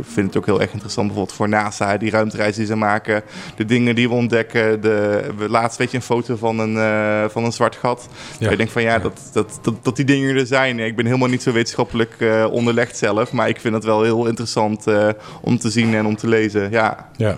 vind 0.00 0.26
het 0.26 0.36
ook 0.36 0.46
heel 0.46 0.60
erg 0.60 0.72
interessant 0.72 1.06
bijvoorbeeld 1.06 1.36
voor 1.36 1.48
NASA, 1.48 1.96
die 1.96 2.10
ruimtereizen 2.10 2.58
die 2.58 2.70
ze 2.70 2.76
maken, 2.76 3.22
de 3.56 3.64
dingen 3.64 3.94
die 3.94 4.08
we 4.08 4.14
ontdekken. 4.14 4.80
De, 4.80 5.24
laatst 5.48 5.78
weet 5.78 5.90
je 5.90 5.96
een 5.96 6.02
foto 6.02 6.36
van 6.36 6.58
een, 6.58 7.30
van 7.30 7.44
een 7.44 7.52
zwart 7.52 7.76
gat. 7.76 8.08
Ja. 8.38 8.50
Ik 8.50 8.56
denk 8.56 8.70
van 8.70 8.82
ja, 8.82 8.98
dat, 8.98 9.20
dat, 9.32 9.58
dat, 9.62 9.74
dat 9.84 9.96
die 9.96 10.04
dingen 10.04 10.36
er 10.36 10.46
zijn. 10.46 10.78
Ik 10.78 10.96
ben 10.96 11.06
helemaal 11.06 11.28
niet 11.28 11.42
zo 11.42 11.52
wetenschappelijk 11.52 12.16
onderlegd 12.50 12.96
zelf, 12.96 13.32
maar 13.32 13.48
ik 13.48 13.60
vind 13.60 13.74
het 13.74 13.84
wel 13.84 14.02
heel 14.02 14.26
interessant 14.26 14.86
om 15.40 15.58
te 15.58 15.70
zien 15.70 15.94
en 15.94 16.06
om 16.06 16.16
te 16.16 16.28
lezen. 16.28 16.70
Ja. 16.70 17.08
Ja. 17.16 17.36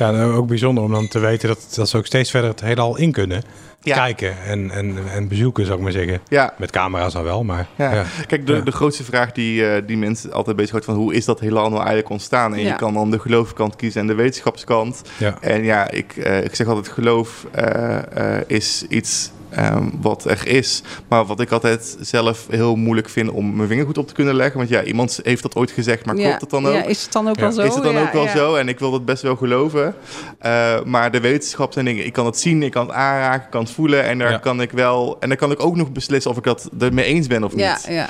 Ja, 0.00 0.10
nou, 0.10 0.32
ook 0.32 0.46
bijzonder 0.46 0.84
om 0.84 0.92
dan 0.92 1.08
te 1.08 1.18
weten 1.18 1.48
dat, 1.48 1.72
dat 1.74 1.88
ze 1.88 1.96
ook 1.96 2.06
steeds 2.06 2.30
verder 2.30 2.50
het 2.50 2.60
heelal 2.60 2.96
in 2.96 3.12
kunnen. 3.12 3.42
Ja. 3.82 3.94
Kijken 3.94 4.42
en, 4.46 4.70
en, 4.70 4.96
en 5.12 5.28
bezoeken, 5.28 5.64
zou 5.64 5.76
ik 5.76 5.82
maar 5.82 5.92
zeggen. 5.92 6.20
Ja. 6.28 6.54
Met 6.58 6.70
camera's 6.70 7.12
dan 7.12 7.22
wel, 7.22 7.44
maar... 7.44 7.66
Ja. 7.76 7.92
ja. 7.92 8.04
Kijk, 8.26 8.46
de, 8.46 8.62
de 8.62 8.70
grootste 8.70 9.04
vraag 9.04 9.32
die, 9.32 9.62
uh, 9.62 9.76
die 9.86 9.96
mensen 9.96 10.32
altijd 10.32 10.56
bezighoudt... 10.56 10.84
van 10.84 10.94
hoe 10.94 11.14
is 11.14 11.24
dat 11.24 11.40
heelal 11.40 11.68
nou 11.68 11.76
eigenlijk 11.76 12.08
ontstaan? 12.08 12.54
En 12.54 12.60
je 12.60 12.74
kan 12.74 12.94
dan 12.94 13.10
de 13.10 13.18
geloofskant 13.18 13.76
kiezen 13.76 14.00
en 14.00 14.06
de 14.06 14.14
wetenschapskant. 14.14 15.02
En 15.40 15.64
ja, 15.64 15.90
ik, 15.90 16.16
uh, 16.16 16.44
ik 16.44 16.54
zeg 16.54 16.66
altijd 16.66 16.88
geloof 16.88 17.46
uh, 17.58 18.36
is 18.46 18.84
iets 18.88 19.30
Um, 19.58 19.92
wat 20.00 20.24
er 20.24 20.46
is. 20.46 20.82
Maar 21.08 21.24
wat 21.24 21.40
ik 21.40 21.50
altijd 21.50 21.96
zelf 22.00 22.46
heel 22.50 22.76
moeilijk 22.76 23.08
vind 23.08 23.30
om 23.30 23.56
mijn 23.56 23.68
vinger 23.68 23.84
goed 23.84 23.98
op 23.98 24.08
te 24.08 24.14
kunnen 24.14 24.34
leggen. 24.34 24.56
Want 24.56 24.68
ja, 24.68 24.82
iemand 24.82 25.20
heeft 25.22 25.42
dat 25.42 25.54
ooit 25.54 25.70
gezegd, 25.70 26.06
maar 26.06 26.16
ja. 26.16 26.26
klopt 26.26 26.40
het 26.40 26.50
dan 26.50 26.66
ook? 26.66 26.74
Ja, 26.74 26.84
is 26.84 27.02
het 27.02 27.12
dan 27.12 27.28
ook 27.28 27.36
ja. 27.36 27.40
wel 27.40 27.52
zo? 27.52 27.62
Is 27.62 27.74
het 27.74 27.82
dan 27.82 27.94
ja, 27.94 28.02
ook 28.02 28.12
wel 28.12 28.28
zo? 28.28 28.54
En 28.54 28.68
ik 28.68 28.78
wil 28.78 28.90
dat 28.90 29.04
best 29.04 29.22
wel 29.22 29.36
geloven. 29.36 29.94
Uh, 30.42 30.82
maar 30.84 31.10
de 31.10 31.20
wetenschap 31.20 31.72
zijn 31.72 31.84
dingen, 31.84 32.06
ik 32.06 32.12
kan 32.12 32.26
het 32.26 32.38
zien, 32.38 32.62
ik 32.62 32.70
kan 32.70 32.86
het 32.86 32.94
aanraken, 32.94 33.44
ik 33.44 33.50
kan 33.50 33.62
het 33.62 33.70
voelen. 33.70 34.04
En 34.04 34.18
daar 34.18 34.40
kan 34.40 34.60
ik 34.60 34.70
wel, 34.70 35.16
en 35.20 35.28
dan 35.28 35.38
kan 35.38 35.50
ik 35.50 35.64
ook 35.64 35.76
nog 35.76 35.92
beslissen 35.92 36.30
of 36.30 36.36
ik 36.36 36.44
dat 36.44 36.70
ermee 36.78 37.04
eens 37.04 37.26
ben 37.26 37.44
of 37.44 37.54
niet. 37.54 37.60
Ja, 37.64 37.78
ja. 37.88 38.08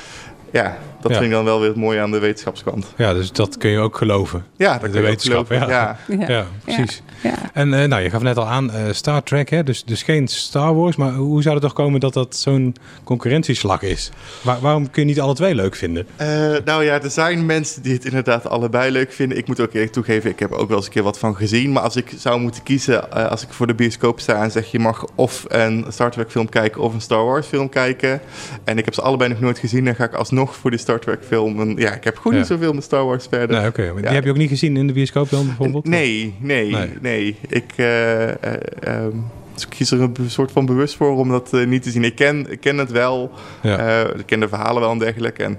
Ja, 0.51 0.77
dat 1.01 1.11
vind 1.11 1.23
ik 1.23 1.31
dan 1.31 1.45
wel 1.45 1.59
weer 1.59 1.67
het 1.67 1.77
mooie 1.77 1.99
aan 1.99 2.11
de 2.11 2.19
wetenschapskant. 2.19 2.93
Ja, 2.97 3.13
dus 3.13 3.31
dat 3.31 3.57
kun 3.57 3.69
je 3.69 3.79
ook 3.79 3.97
geloven. 3.97 4.45
Ja, 4.57 4.77
dat 4.77 4.93
de 4.93 5.01
wetenschap. 5.01 5.49
Ja. 5.61 5.97
Ja. 6.07 6.27
Ja. 6.27 6.45
precies. 6.63 7.01
En 7.53 7.73
uh, 7.73 7.83
nou, 7.83 8.01
je 8.01 8.09
gaf 8.09 8.21
net 8.21 8.37
al 8.37 8.47
aan 8.47 8.65
uh, 8.65 8.75
Star 8.91 9.23
Trek, 9.23 9.49
hè? 9.49 9.63
Dus, 9.63 9.83
dus 9.83 10.03
geen 10.03 10.27
Star 10.27 10.75
Wars. 10.75 10.95
Maar 10.95 11.13
hoe 11.13 11.41
zou 11.41 11.55
het 11.55 11.63
toch 11.63 11.73
komen 11.73 11.99
dat 11.99 12.13
dat 12.13 12.35
zo'n 12.35 12.75
concurrentieslag 13.03 13.81
is? 13.81 14.11
Waar, 14.41 14.59
waarom 14.59 14.89
kun 14.89 15.01
je 15.01 15.07
niet 15.07 15.19
alle 15.19 15.33
twee 15.33 15.55
leuk 15.55 15.75
vinden? 15.75 16.07
Uh, 16.21 16.27
nou 16.65 16.83
ja, 16.83 17.01
er 17.01 17.11
zijn 17.11 17.45
mensen 17.45 17.81
die 17.81 17.93
het 17.93 18.05
inderdaad 18.05 18.47
allebei 18.47 18.91
leuk 18.91 19.11
vinden. 19.11 19.37
Ik 19.37 19.47
moet 19.47 19.59
ook 19.59 19.73
eerlijk 19.73 19.91
toegeven, 19.91 20.29
ik 20.29 20.39
heb 20.39 20.51
ook 20.51 20.67
wel 20.67 20.77
eens 20.77 20.85
een 20.85 20.91
keer 20.91 21.03
wat 21.03 21.19
van 21.19 21.35
gezien. 21.35 21.71
Maar 21.71 21.83
als 21.83 21.95
ik 21.95 22.13
zou 22.17 22.39
moeten 22.39 22.63
kiezen, 22.63 23.29
als 23.29 23.43
ik 23.43 23.49
voor 23.49 23.67
de 23.67 23.75
bioscoop 23.75 24.19
sta 24.19 24.43
en 24.43 24.51
zeg 24.51 24.71
je 24.71 24.79
mag 24.79 25.05
of 25.15 25.45
een 25.47 25.85
Star 25.89 26.11
Trek 26.11 26.31
film 26.31 26.49
kijken 26.49 26.81
of 26.81 26.93
een 26.93 27.01
Star 27.01 27.25
Wars 27.25 27.47
film 27.47 27.69
kijken. 27.69 28.21
En 28.63 28.77
ik 28.77 28.85
heb 28.85 28.93
ze 28.93 29.01
allebei 29.01 29.29
nog 29.29 29.39
nooit 29.39 29.59
gezien, 29.59 29.85
dan 29.85 29.95
ga 29.95 30.03
ik 30.03 30.13
alsnog 30.13 30.40
voor 30.47 30.69
die 30.69 30.79
Star 30.79 30.99
Trek 30.99 31.19
film. 31.27 31.59
En 31.61 31.75
ja, 31.77 31.93
ik 31.93 32.03
heb 32.03 32.17
gewoon 32.17 32.33
ja. 32.33 32.39
niet 32.39 32.47
zoveel 32.47 32.73
met 32.73 32.83
Star 32.83 33.05
Wars 33.05 33.27
verder. 33.29 33.57
Nee, 33.57 33.67
oké. 33.67 33.81
Okay. 33.81 34.01
Die 34.01 34.11
heb 34.11 34.23
je 34.23 34.29
ook 34.29 34.37
niet 34.37 34.49
gezien 34.49 34.77
in 34.77 34.87
de 34.87 34.93
bioscoop 34.93 35.29
dan 35.29 35.45
bijvoorbeeld? 35.45 35.87
Nee, 35.87 36.35
nee, 36.39 36.71
nee. 36.71 36.89
nee. 37.01 37.37
Ik, 37.47 37.73
uh, 37.77 38.27
uh, 38.27 38.33
um, 38.87 39.25
dus 39.53 39.63
ik 39.63 39.69
kies 39.69 39.91
er 39.91 40.01
een 40.01 40.15
soort 40.27 40.51
van 40.51 40.65
bewust 40.65 40.95
voor 40.95 41.17
om 41.17 41.29
dat 41.29 41.49
uh, 41.53 41.67
niet 41.67 41.83
te 41.83 41.91
zien. 41.91 42.03
Ik 42.03 42.15
ken, 42.15 42.51
ik 42.51 42.59
ken 42.59 42.77
het 42.77 42.91
wel. 42.91 43.31
Ja. 43.61 44.03
ik 44.17 44.25
ken 44.25 44.39
de 44.39 44.47
verhalen 44.47 44.81
wel 44.81 44.91
en 44.91 44.99
dergelijke. 44.99 45.43
En 45.43 45.57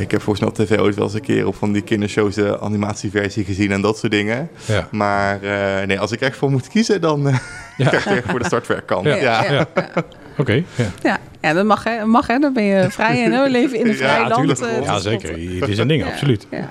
ik 0.00 0.10
heb 0.10 0.22
volgens 0.22 0.40
mij 0.40 0.48
op 0.48 0.54
tv 0.54 0.78
ooit 0.78 0.94
wel 0.94 1.04
eens 1.04 1.14
een 1.14 1.20
keer 1.20 1.46
op 1.46 1.54
van 1.54 1.72
die 1.72 1.82
kindershows 1.82 2.34
de 2.34 2.60
animatieversie 2.60 3.44
gezien 3.44 3.72
en 3.72 3.80
dat 3.80 3.98
soort 3.98 4.12
dingen. 4.12 4.48
Ja. 4.64 4.88
Maar 4.90 5.40
nee, 5.86 6.00
als 6.00 6.12
ik 6.12 6.20
echt 6.20 6.36
voor 6.36 6.50
moet 6.50 6.68
kiezen, 6.68 7.00
dan 7.00 7.22
ja. 7.76 7.88
ga 7.88 8.10
ik 8.10 8.16
echt 8.16 8.30
voor 8.30 8.38
de 8.38 8.44
Star 8.44 8.62
Trek 8.62 8.86
kant. 8.86 9.04
Ja. 9.04 9.16
ja. 9.16 9.66
Oké. 9.74 10.04
Okay, 10.38 10.64
ja. 11.46 11.52
dat 11.52 11.64
mag 11.64 11.84
hè. 11.84 12.04
Mag, 12.04 12.26
hè. 12.26 12.38
Dan 12.38 12.52
ben 12.52 12.64
je 12.64 12.90
vrij 12.90 13.24
en 13.24 13.42
we 13.42 13.50
leven 13.50 13.78
in 13.78 13.88
een 13.88 13.94
vrij 14.04 14.20
ja, 14.20 14.28
land. 14.28 14.62
Uh, 14.62 14.82
ja, 14.82 14.98
zeker. 14.98 15.60
Het 15.60 15.68
is 15.68 15.78
een 15.78 15.88
ding, 15.88 16.04
absoluut. 16.04 16.46
Ja. 16.50 16.68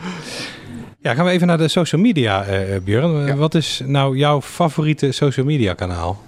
Ja, 0.99 1.13
gaan 1.13 1.25
we 1.25 1.31
even 1.31 1.47
naar 1.47 1.57
de 1.57 1.67
social 1.67 2.01
media, 2.01 2.45
uh, 2.47 2.59
Björn. 2.83 3.25
Ja. 3.25 3.35
Wat 3.35 3.55
is 3.55 3.81
nou 3.85 4.17
jouw 4.17 4.41
favoriete 4.41 5.11
social 5.11 5.45
media 5.45 5.73
kanaal? 5.73 6.23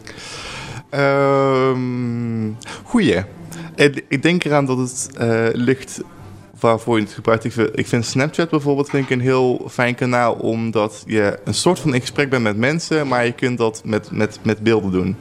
Um, 0.92 2.58
goeie. 2.84 3.24
Ik 4.08 4.22
denk 4.22 4.44
eraan 4.44 4.66
dat 4.66 4.78
het 4.78 5.10
uh, 5.22 5.48
ligt 5.54 6.02
waarvoor 6.60 6.98
je 6.98 7.04
het 7.04 7.14
gebruikt. 7.14 7.44
Ik 7.44 7.52
vind, 7.52 7.70
ik 7.74 7.88
vind 7.88 8.06
Snapchat 8.06 8.50
bijvoorbeeld 8.50 8.90
vind 8.90 9.04
ik 9.04 9.10
een 9.10 9.22
heel 9.22 9.66
fijn 9.70 9.96
kanaal, 9.96 10.34
omdat 10.34 11.04
je 11.06 11.40
een 11.44 11.54
soort 11.54 11.80
van 11.80 11.94
in 11.94 12.02
gesprek 12.02 12.30
bent 12.30 12.44
met 12.44 12.58
mensen, 12.58 13.08
maar 13.08 13.26
je 13.26 13.32
kunt 13.32 13.58
dat 13.58 13.82
met, 13.86 14.12
met, 14.12 14.40
met 14.44 14.60
beelden 14.60 14.92
doen. 14.92 15.16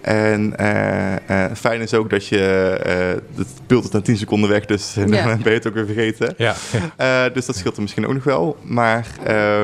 En 0.00 0.54
uh, 0.60 1.12
uh, 1.30 1.44
fijn 1.54 1.80
is 1.80 1.94
ook 1.94 2.10
dat 2.10 2.26
je 2.26 2.78
uh, 2.86 3.38
het 3.38 3.48
beeld 3.66 3.84
is 3.84 3.90
na 3.90 4.00
10 4.00 4.16
seconden 4.16 4.50
weg, 4.50 4.64
dus 4.64 4.94
ja. 4.94 5.04
dan 5.04 5.42
ben 5.42 5.52
je 5.52 5.58
het 5.58 5.66
ook 5.66 5.74
weer 5.74 5.86
vergeten. 5.86 6.34
Ja. 6.36 6.54
dus 7.34 7.46
dat 7.46 7.56
scheelt 7.56 7.76
er 7.76 7.82
misschien 7.82 8.06
ook 8.06 8.14
nog 8.14 8.24
wel. 8.24 8.56
Maar 8.62 9.06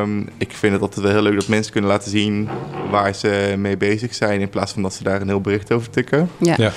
um, 0.01 0.29
ik 0.39 0.53
vind 0.53 0.73
het 0.73 0.83
altijd 0.83 1.05
wel 1.05 1.13
heel 1.15 1.23
leuk 1.23 1.35
dat 1.35 1.49
mensen 1.49 1.73
kunnen 1.73 1.91
laten 1.91 2.11
zien 2.11 2.49
waar 2.91 3.15
ze 3.15 3.55
mee 3.59 3.77
bezig 3.77 4.15
zijn, 4.15 4.41
in 4.41 4.49
plaats 4.49 4.73
van 4.73 4.83
dat 4.83 4.95
ze 4.95 5.03
daar 5.03 5.21
een 5.21 5.29
heel 5.29 5.41
bericht 5.41 5.73
over 5.73 5.91
tikken. 5.91 6.31
Ja. 6.39 6.57
ja. 6.59 6.73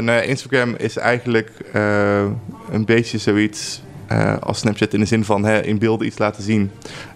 nou 0.00 0.12
ja 0.12 0.20
Instagram 0.20 0.74
is 0.78 0.96
eigenlijk 0.96 1.50
een 2.70 2.84
beetje 2.84 3.18
zoiets. 3.18 3.82
Uh, 4.12 4.36
als 4.40 4.58
Snapchat 4.58 4.92
in 4.92 5.00
de 5.00 5.06
zin 5.06 5.24
van 5.24 5.44
hè, 5.44 5.64
in 5.64 5.78
beelden 5.78 6.06
iets 6.06 6.18
laten 6.18 6.42
zien. 6.42 6.70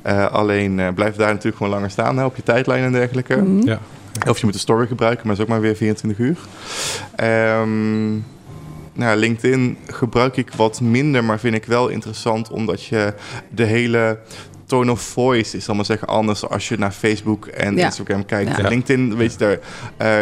Uh, 0.06 0.32
alleen 0.32 0.78
uh, 0.78 0.88
blijf 0.94 1.16
daar 1.16 1.28
natuurlijk 1.28 1.56
gewoon 1.56 1.72
langer 1.72 1.90
staan 1.90 2.18
hè, 2.18 2.24
op 2.24 2.36
je 2.36 2.42
tijdlijn 2.42 2.84
en 2.84 2.92
dergelijke. 2.92 3.36
Mm 3.36 3.44
-hmm. 3.44 3.66
ja. 3.66 3.80
Of 4.28 4.38
je 4.38 4.44
moet 4.44 4.54
een 4.54 4.60
story 4.60 4.86
gebruiken, 4.86 5.26
maar 5.26 5.36
dat 5.36 5.46
is 5.46 5.52
ook 5.52 5.60
maar 5.60 5.66
weer 5.68 5.76
24 5.76 6.18
uur. 6.18 6.36
Um, 7.60 8.24
nou, 8.92 9.16
LinkedIn 9.16 9.76
gebruik 9.86 10.36
ik 10.36 10.52
wat 10.56 10.80
minder, 10.80 11.24
maar 11.24 11.38
vind 11.38 11.54
ik 11.54 11.64
wel 11.64 11.88
interessant 11.88 12.50
omdat 12.50 12.84
je 12.84 13.14
de 13.50 13.64
hele 13.64 14.18
tone 14.74 14.90
of 14.90 15.00
voice 15.00 15.56
is 15.56 15.66
allemaal 15.66 15.84
zeggen 15.84 16.08
anders 16.08 16.48
als 16.48 16.68
je 16.68 16.76
naar 16.78 16.90
Facebook 16.92 17.46
en 17.46 17.76
Ja. 17.76 17.84
Instagram 17.84 18.24
kijkt. 18.26 18.50
Ja. 18.56 18.58
En 18.58 18.68
LinkedIn, 18.68 19.16
weet 19.16 19.32
je, 19.32 19.38
daar, 19.38 19.58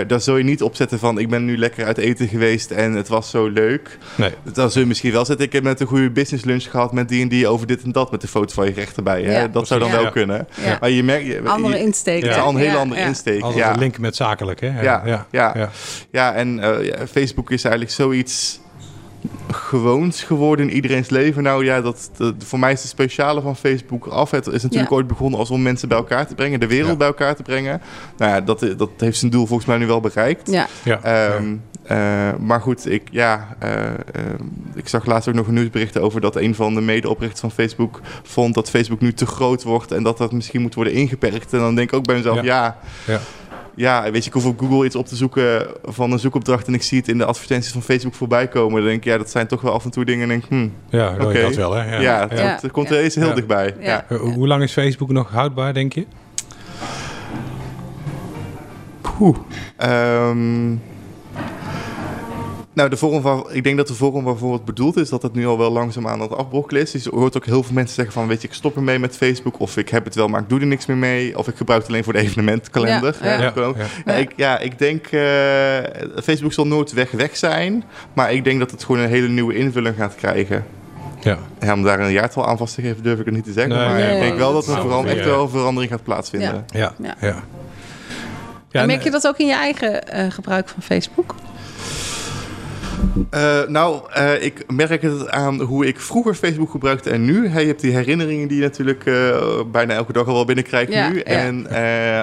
eh, 0.01 0.09
daar 0.09 0.21
zul 0.21 0.37
je 0.37 0.45
niet 0.45 0.62
opzetten 0.62 0.99
van 0.99 1.19
ik 1.19 1.29
ben 1.29 1.45
nu 1.45 1.59
lekker 1.59 1.85
uit 1.87 1.99
eten 1.99 2.29
geweest 2.29 2.71
en 2.71 2.93
het 2.93 3.09
was 3.09 3.31
zo 3.31 3.49
leuk. 3.49 3.99
Nee. 4.15 4.31
Dan 4.53 4.71
zul 4.71 4.81
je 4.81 4.87
misschien 4.88 5.12
wel 5.12 5.25
zetten, 5.25 5.47
ik 5.47 5.53
heb 5.53 5.62
net 5.62 5.81
een 5.81 5.87
goede 5.87 6.11
business 6.11 6.45
lunch 6.45 6.65
gehad 6.71 6.93
met 6.93 7.09
die 7.09 7.23
en 7.23 7.29
die 7.29 7.47
over 7.49 7.67
dit 7.67 7.83
en 7.83 7.93
dat 7.93 8.11
met 8.11 8.21
de 8.21 8.29
foto 8.29 8.55
van 8.55 8.67
je 8.67 8.73
recht 8.73 8.97
erbij. 8.97 9.23
Hè? 9.23 9.41
Ja. 9.41 9.49
Dat 9.49 9.67
zou 9.67 9.81
dan 9.81 9.91
wel 9.91 10.03
Ja. 10.03 10.11
kunnen. 10.11 10.47
Ja. 10.65 10.77
Maar 10.81 10.91
je 10.91 11.03
merkt... 11.03 11.27
Je, 11.27 11.41
Andere 11.45 11.79
insteek. 11.79 12.21
het 12.23 12.31
is 12.31 12.37
Ja. 12.37 12.43
al 12.43 12.49
een 12.51 12.57
hele 12.57 12.71
Ja, 12.73 12.77
andere 12.79 13.01
ja. 13.01 13.07
insteek. 13.07 13.43
Altijd 13.43 13.65
ja. 13.65 13.73
een 13.73 13.79
link 13.79 13.99
met 13.99 14.17
zakelijk, 14.17 14.61
hè? 14.61 14.81
Ja, 14.83 15.03
ja, 15.05 15.27
ja. 15.31 15.71
ja. 16.11 16.35
en 16.35 16.59
eh, 16.59 16.87
ja, 16.87 17.07
Facebook 17.07 17.51
is 17.51 17.65
eigenlijk 17.65 17.95
zoiets 17.95 18.61
gewoons 19.51 20.23
geworden 20.23 20.69
in 20.69 20.75
iedereen's 20.75 21.09
leven. 21.11 21.43
Nou 21.43 21.65
ja, 21.65 21.81
dat, 21.81 22.11
dat- 22.17 22.35
voor 22.39 22.59
mij 22.59 22.73
is 22.73 22.81
het 22.81 22.89
speciale 22.91 23.41
van 23.41 23.57
Facebook 23.57 24.07
af. 24.07 24.31
Het 24.31 24.47
is 24.47 24.63
natuurlijk 24.63 24.91
Ja. 24.91 24.97
ooit 24.97 25.07
begonnen 25.07 25.39
als 25.39 25.51
om 25.51 25.63
mensen 25.63 25.89
bij 25.89 25.97
elkaar 25.99 26.27
te 26.27 26.35
brengen, 26.35 26.61
de 26.61 26.67
wereld 26.67 26.91
Ja. 26.91 26.97
bij 26.97 27.07
elkaar 27.07 27.37
te 27.37 27.43
brengen. 27.43 27.81
Nou 28.17 28.31
ja, 28.33 28.41
dat, 28.41 28.67
dat 28.77 28.91
heeft 28.97 29.19
zijn 29.19 29.31
doel 29.31 29.47
volgens 29.47 29.69
mij 29.69 29.79
nu 29.79 29.87
wel 29.87 30.01
bereikt. 30.01 30.51
Ja. 30.51 30.67
Ja. 30.85 31.01
Ehm, 31.03 31.55
eh, 31.83 32.35
maar 32.41 32.61
goed, 32.61 32.91
ik, 32.91 33.03
ja, 33.11 33.57
eh, 33.59 33.85
ehm, 33.85 33.95
ik 34.75 34.89
zag 34.89 35.07
laatst 35.07 35.29
ook 35.29 35.35
nog 35.35 35.47
een 35.47 35.55
nieuwsbericht 35.55 35.99
over 35.99 36.21
dat 36.21 36.37
een 36.37 36.55
van 36.55 36.75
de 36.75 36.81
medeoprichters 36.81 37.41
van 37.41 37.51
Facebook 37.51 38.01
vond 38.23 38.55
dat 38.55 38.71
Facebook 38.71 39.01
nu 39.01 39.13
te 39.13 39.27
groot 39.27 39.63
wordt 39.63 39.93
en 39.93 40.03
dat 40.03 40.19
dat 40.19 40.33
misschien 40.33 40.63
moet 40.63 40.75
worden 40.75 40.93
ingeperkt. 40.93 41.53
En 41.53 41.59
dan 41.59 41.75
denk 41.75 41.91
ik 41.91 41.97
ook 41.99 42.05
bij 42.07 42.17
mezelf, 42.17 42.43
Ja. 42.43 42.77
ja, 43.07 43.21
Ja. 43.75 44.11
weet 44.11 44.23
je, 44.23 44.29
ik 44.29 44.33
hoef 44.35 44.47
op 44.47 44.59
Google 44.61 44.85
iets 44.85 44.97
op 44.97 45.07
te 45.07 45.17
zoeken 45.17 45.67
van 45.85 46.13
een 46.13 46.19
zoekopdracht 46.19 46.67
en 46.67 46.75
ik 46.75 46.83
zie 46.83 46.99
het 46.99 47.09
in 47.09 47.19
de 47.19 47.25
advertenties 47.25 47.73
van 47.73 47.83
Facebook 47.83 48.15
voorbij 48.15 48.49
komen. 48.49 48.75
Dan 48.81 48.85
denk 48.89 48.97
ik, 48.99 49.05
ja, 49.05 49.19
dat 49.19 49.31
zijn 49.31 49.47
toch 49.47 49.61
wel 49.61 49.73
af 49.73 49.85
en 49.85 49.91
toe 49.91 50.05
dingen 50.05 50.23
en 50.23 50.29
denk 50.29 50.43
ik, 50.45 50.49
hm, 50.49 50.69
Ja, 50.97 51.17
wil 51.17 51.31
je 51.31 51.37
Oké. 51.39 51.47
dat 51.47 51.55
wel, 51.57 51.73
hè? 51.75 51.97
ja, 52.01 52.29
het 52.31 52.71
komt 52.71 52.91
er 52.91 52.99
eens 52.99 53.15
heel 53.15 53.27
Ja. 53.29 53.35
dichtbij. 53.35 53.75
Ja. 53.81 53.85
Ja. 53.87 54.05
Eh, 54.09 54.19
Hoe 54.21 54.47
lang 54.47 54.63
is 54.63 54.73
Facebook 54.73 55.11
nog 55.13 55.31
houdbaar, 55.31 55.75
denk 55.75 55.93
je? 55.93 56.07
Poeh. 59.01 59.37
Ehm, 59.77 60.73
nou, 62.73 62.89
de 62.89 62.97
vorm 62.97 63.23
van, 63.23 63.47
ik 63.51 63.65
denk 63.65 63.77
dat 63.77 63.87
de 63.89 63.95
vorm 63.95 64.25
waarvoor 64.25 64.53
het 64.53 64.65
bedoeld 64.65 64.97
is, 64.97 65.09
dat 65.09 65.23
het 65.23 65.35
nu 65.35 65.47
al 65.47 65.59
wel 65.59 65.71
langzaam 65.73 66.09
aan 66.09 66.21
het 66.21 66.33
afbrokkelen 66.37 66.83
is. 66.83 66.91
Dus 66.91 67.05
je 67.05 67.11
hoort 67.11 67.37
ook 67.37 67.47
heel 67.47 67.63
veel 67.63 67.75
mensen 67.75 67.95
zeggen 67.95 68.15
van, 68.15 68.27
weet 68.27 68.43
je, 68.43 68.49
ik 68.49 68.55
stop 68.55 68.77
ermee 68.77 68.99
met 68.99 69.17
Facebook. 69.17 69.61
Of 69.61 69.77
ik 69.77 69.89
heb 69.89 70.05
het 70.05 70.15
wel, 70.15 70.29
maar 70.29 70.41
ik 70.41 70.49
doe 70.49 70.61
er 70.61 70.67
niks 70.67 70.87
meer 70.87 70.97
mee. 70.97 71.39
Of 71.39 71.49
ik 71.49 71.57
gebruik 71.57 71.81
het 71.81 71.91
alleen 71.91 72.05
voor 72.05 72.13
de 72.13 72.19
evenementkalender. 72.19 73.17
Ja, 73.23 73.33
ja. 73.41 73.53
ja. 73.55 73.73
Ja, 74.05 74.13
ik, 74.13 74.33
ja, 74.37 74.59
ik 74.59 74.79
denk, 74.79 75.07
eh, 75.07 75.21
Facebook 76.23 76.53
zal 76.53 76.67
nooit 76.67 76.93
weg 76.93 77.11
weg 77.11 77.37
zijn. 77.37 77.85
Maar 78.13 78.33
ik 78.33 78.45
denk 78.45 78.59
dat 78.59 78.71
het 78.71 78.85
gewoon 78.85 79.01
een 79.01 79.09
hele 79.09 79.29
nieuwe 79.29 79.55
invulling 79.57 79.97
gaat 79.97 80.15
krijgen. 80.15 80.65
ja. 81.21 81.39
Ja, 81.61 81.73
om 81.73 81.83
daar 81.83 82.01
een 82.01 82.13
jaartal 82.13 82.47
aan 82.47 82.57
vast 82.57 82.75
te 82.75 82.83
geven, 82.83 83.03
durf 83.03 83.19
ik 83.19 83.25
het 83.25 83.35
niet 83.35 83.45
te 83.45 83.53
zeggen. 83.53 83.77
Nee, 83.77 83.87
maar 83.87 83.97
nee, 83.97 84.15
ik 84.15 84.21
denk 84.21 84.39
wel 84.39 84.53
dat 84.53 84.67
er 84.67 84.81
vooral 84.81 85.05
echt 85.07 85.17
Ja. 85.19 85.25
wel 85.25 85.43
een 85.43 85.49
verandering 85.49 85.93
gaat 85.93 86.03
plaatsvinden. 86.03 86.65
Ja, 86.71 86.93
Ja. 86.99 87.15
ja. 87.21 87.35
Ja, 88.71 88.81
en 88.81 88.87
merk 88.87 89.03
je 89.03 89.11
dat 89.11 89.27
ook 89.27 89.39
in 89.39 89.47
je 89.47 89.55
eigen 89.55 90.09
eh, 90.09 90.31
gebruik 90.31 90.69
van 90.69 90.83
Facebook? 90.83 91.35
Eh, 93.31 93.62
nou, 93.69 94.01
eh, 94.12 94.43
ik 94.43 94.65
merk 94.73 95.03
het 95.03 95.29
aan 95.31 95.61
hoe 95.61 95.87
ik 95.87 96.01
vroeger 96.01 96.35
Facebook 96.35 96.71
gebruikte 96.71 97.11
en 97.11 97.25
nu. 97.25 97.49
Hey, 97.49 97.61
je 97.61 97.67
hebt 97.69 97.81
die 97.81 97.93
herinneringen 97.93 98.49
die 98.49 98.57
je 98.57 98.62
natuurlijk 98.62 99.07
eh, 99.07 99.61
bijna 99.73 99.95
elke 99.95 100.12
dag 100.12 100.27
al 100.27 100.35
wel 100.35 100.45
binnenkrijgt 100.45 100.93
Ja, 100.93 101.09
nu. 101.09 101.17
ja. 101.17 101.23
En 101.25 101.67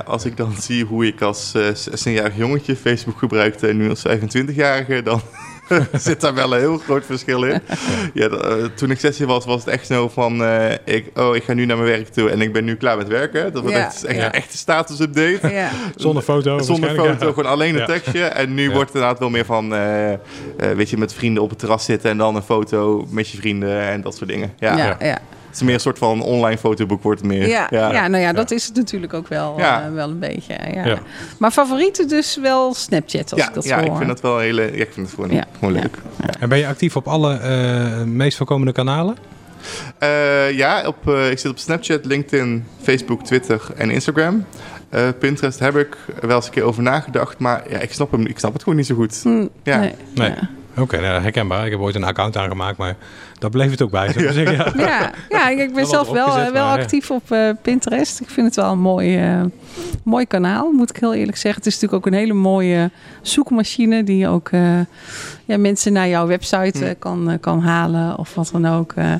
als 0.06 0.26
ik 0.26 0.38
dan 0.38 0.54
zie 0.60 0.86
hoe 0.86 1.06
ik 1.06 1.22
als 1.22 1.54
eh 1.56 1.64
16-jarig 1.68 2.36
jongetje 2.38 2.76
Facebook 2.76 3.18
gebruikte 3.18 3.68
en 3.68 3.78
nu 3.78 3.90
als 3.90 4.04
25-jarige, 4.08 5.02
dan 5.04 5.22
zit 5.94 6.22
daar 6.22 6.34
wel 6.34 6.54
een 6.54 6.60
heel 6.60 6.78
groot 6.78 7.06
verschil 7.06 7.44
in. 7.44 7.62
ja, 8.14 8.28
eh, 8.28 8.54
toen 8.76 8.92
ik 8.92 9.00
16 9.00 9.28
was, 9.28 9.46
was 9.46 9.64
het 9.66 9.74
echt 9.74 9.88
zo 9.88 10.10
van, 10.10 10.44
eh, 10.44 10.72
ik, 10.86 11.06
oh, 11.20 11.36
ik 11.36 11.44
ga 11.44 11.54
nu 11.54 11.66
naar 11.66 11.78
mijn 11.78 11.90
werk 11.90 12.08
toe 12.08 12.30
en 12.30 12.42
ik 12.42 12.54
ben 12.54 12.64
nu 12.66 12.76
klaar 12.76 12.98
met 12.98 13.08
werken. 13.08 13.54
Dat 13.54 13.64
was 13.64 13.72
Ja, 13.72 13.86
echt, 13.86 14.04
echt 14.04 14.18
ja. 14.18 14.26
een 14.26 14.32
echte 14.32 14.58
status-update. 14.58 15.50
Ja. 15.54 15.70
Zonder 15.96 16.24
foto. 16.24 16.60
Zonder 16.60 16.90
foto, 16.90 17.26
ja. 17.26 17.34
gewoon 17.34 17.46
alleen 17.46 17.74
een 17.74 17.80
Ja. 17.80 17.86
tekstje. 17.86 18.24
En 18.40 18.54
nu 18.54 18.64
Ja. 18.68 18.74
wordt 18.74 18.86
het 18.86 18.94
inderdaad 18.96 19.20
wel 19.20 19.30
meer 19.30 19.46
van, 19.46 19.74
eh, 19.74 20.14
eh, 20.14 20.20
weet 20.76 20.90
je, 20.90 20.98
met 20.98 21.14
vrienden 21.14 21.44
op 21.44 21.50
het 21.50 21.60
terras 21.60 21.86
zitten 21.86 22.10
en 22.10 22.18
dan 22.18 22.36
een 22.36 22.42
foto 22.42 23.08
met 23.10 23.30
je 23.30 23.38
vrienden 23.38 23.80
en 23.82 24.02
dat 24.02 24.16
soort 24.16 24.30
dingen. 24.30 24.54
Ja. 24.60 24.98
ja. 25.00 25.20
Het 25.50 25.56
is 25.58 25.62
meer 25.62 25.74
een 25.74 25.80
soort 25.80 25.98
van 25.98 26.22
online 26.22 26.58
fotoboek 26.58 27.04
wordt 27.04 27.20
het 27.22 27.30
meer. 27.30 27.48
Ja, 27.48 27.68
ja. 27.70 28.08
nou 28.08 28.24
ja, 28.24 28.34
dat 28.34 28.52
is 28.52 28.66
het 28.66 28.76
natuurlijk 28.76 29.14
ook 29.14 29.28
wel, 29.28 29.54
Ja. 29.58 29.86
eh, 29.86 29.94
wel 29.94 30.10
een 30.10 30.20
beetje. 30.20 30.56
Ja. 30.74 30.86
Ja. 30.86 31.00
Maar 31.38 31.52
favorieten 31.52 32.08
dus 32.08 32.38
wel 32.42 32.74
Snapchat, 32.74 33.32
als 33.32 33.42
ja, 33.42 33.48
ik 33.48 33.54
dat 33.54 33.64
ja, 33.64 33.78
zo 33.78 33.84
ik 33.84 33.88
hoor. 33.90 33.98
vind 33.98 34.10
het 34.10 34.22
wel 34.22 34.38
hele, 34.40 34.62
ja, 34.62 34.68
ik 34.84 34.94
vind 34.94 35.06
het 35.06 35.16
gewoon, 35.16 35.32
Ja. 35.32 35.44
gewoon 35.60 35.74
Ja. 35.74 35.80
leuk. 35.82 35.98
En 36.40 36.50
ben 36.50 36.58
je 36.58 36.68
actief 36.68 36.96
op 36.96 37.08
alle 37.08 37.34
eh, 37.38 38.04
meest 38.04 38.38
voorkomende 38.38 38.72
kanalen? 38.72 39.16
Eh, 39.98 40.52
ja, 40.52 40.88
op, 40.88 41.08
eh, 41.10 41.32
ik 41.32 41.40
zit 41.40 41.52
op 41.52 41.58
Snapchat, 41.58 42.06
LinkedIn, 42.06 42.66
Facebook, 42.82 43.24
Twitter 43.24 43.62
en 43.76 43.90
Instagram. 43.92 44.46
Eh, 44.90 45.08
Pinterest 45.20 45.60
heb 45.60 45.76
ik 45.76 45.98
wel 46.22 46.36
eens 46.36 46.46
een 46.46 46.52
keer 46.52 46.64
over 46.64 46.84
nagedacht, 46.84 47.40
maar 47.40 47.64
ja, 47.70 47.78
ik, 47.80 47.94
snap 47.94 48.12
hem, 48.12 48.26
ik 48.26 48.40
snap 48.40 48.54
het 48.54 48.64
gewoon 48.64 48.78
niet 48.78 48.88
zo 48.88 48.96
goed. 48.96 49.20
Hm, 49.24 49.46
Ja. 49.64 49.80
nee. 49.80 49.94
Nee. 50.16 50.30
Ja. 50.30 50.50
Oké, 50.82 51.00
nou, 51.00 51.22
herkenbaar. 51.22 51.66
Ik 51.66 51.72
heb 51.72 51.80
ooit 51.80 51.96
een 51.96 52.04
account 52.04 52.38
aangemaakt, 52.38 52.78
maar 52.78 52.96
daar 53.40 53.50
bleef 53.50 53.72
het 53.72 53.82
ook 53.82 53.92
bij. 53.92 54.12
Zou 54.14 54.26
ik 54.26 54.32
zeggen. 54.46 54.80
Ja. 54.80 54.86
Ja, 54.86 55.12
ja, 55.30 55.50
ik 55.50 55.58
ben 55.58 55.74
Wel 55.76 55.86
zelf 55.86 56.10
wel, 56.10 56.28
eh, 56.28 56.34
wel 56.36 56.52
maar, 56.52 56.78
ja. 56.78 56.82
actief 56.82 57.12
op 57.12 57.32
eh, 57.32 57.50
Pinterest. 57.62 58.20
Ik 58.20 58.30
vind 58.30 58.48
het 58.48 58.56
wel 58.56 58.72
een 58.72 58.80
mooi, 58.80 59.18
eh, 59.18 59.42
mooi 60.04 60.26
kanaal, 60.26 60.72
moet 60.72 60.90
ik 60.90 60.96
heel 60.98 61.14
eerlijk 61.14 61.38
zeggen. 61.38 61.62
Het 61.62 61.66
is 61.66 61.80
natuurlijk 61.80 62.06
ook 62.06 62.14
een 62.14 62.20
hele 62.20 62.34
mooie 62.34 62.92
zoekmachine 63.22 64.04
die 64.04 64.28
ook 64.28 64.50
eh, 64.50 64.80
ja, 65.50 65.58
mensen 65.58 65.94
naar 65.94 66.08
jouw 66.08 66.28
website 66.28 66.86
eh, 66.86 66.96
kan, 67.00 67.30
eh, 67.30 67.38
kan 67.40 67.60
halen 67.62 68.18
of 68.18 68.36
wat 68.36 68.50
dan 68.52 68.66
ook. 68.68 68.94
eh. 68.96 69.14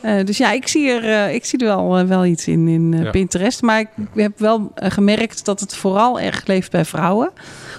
Eh, 0.00 0.26
dus 0.26 0.38
ja, 0.38 0.52
ik 0.52 0.68
zie 0.68 0.90
er, 0.90 1.30
ik 1.34 1.44
zie 1.44 1.58
er 1.58 1.66
wel, 1.66 2.06
wel 2.06 2.24
iets 2.24 2.46
in, 2.48 2.68
in 2.68 2.92
Ja. 3.02 3.10
Pinterest. 3.10 3.62
Maar 3.62 3.80
ik 3.80 3.88
heb 4.14 4.38
wel 4.38 4.72
gemerkt 4.74 5.44
dat 5.44 5.60
het 5.60 5.76
vooral 5.76 6.20
erg 6.20 6.46
leeft 6.46 6.70
bij 6.70 6.84
vrouwen. 6.84 7.30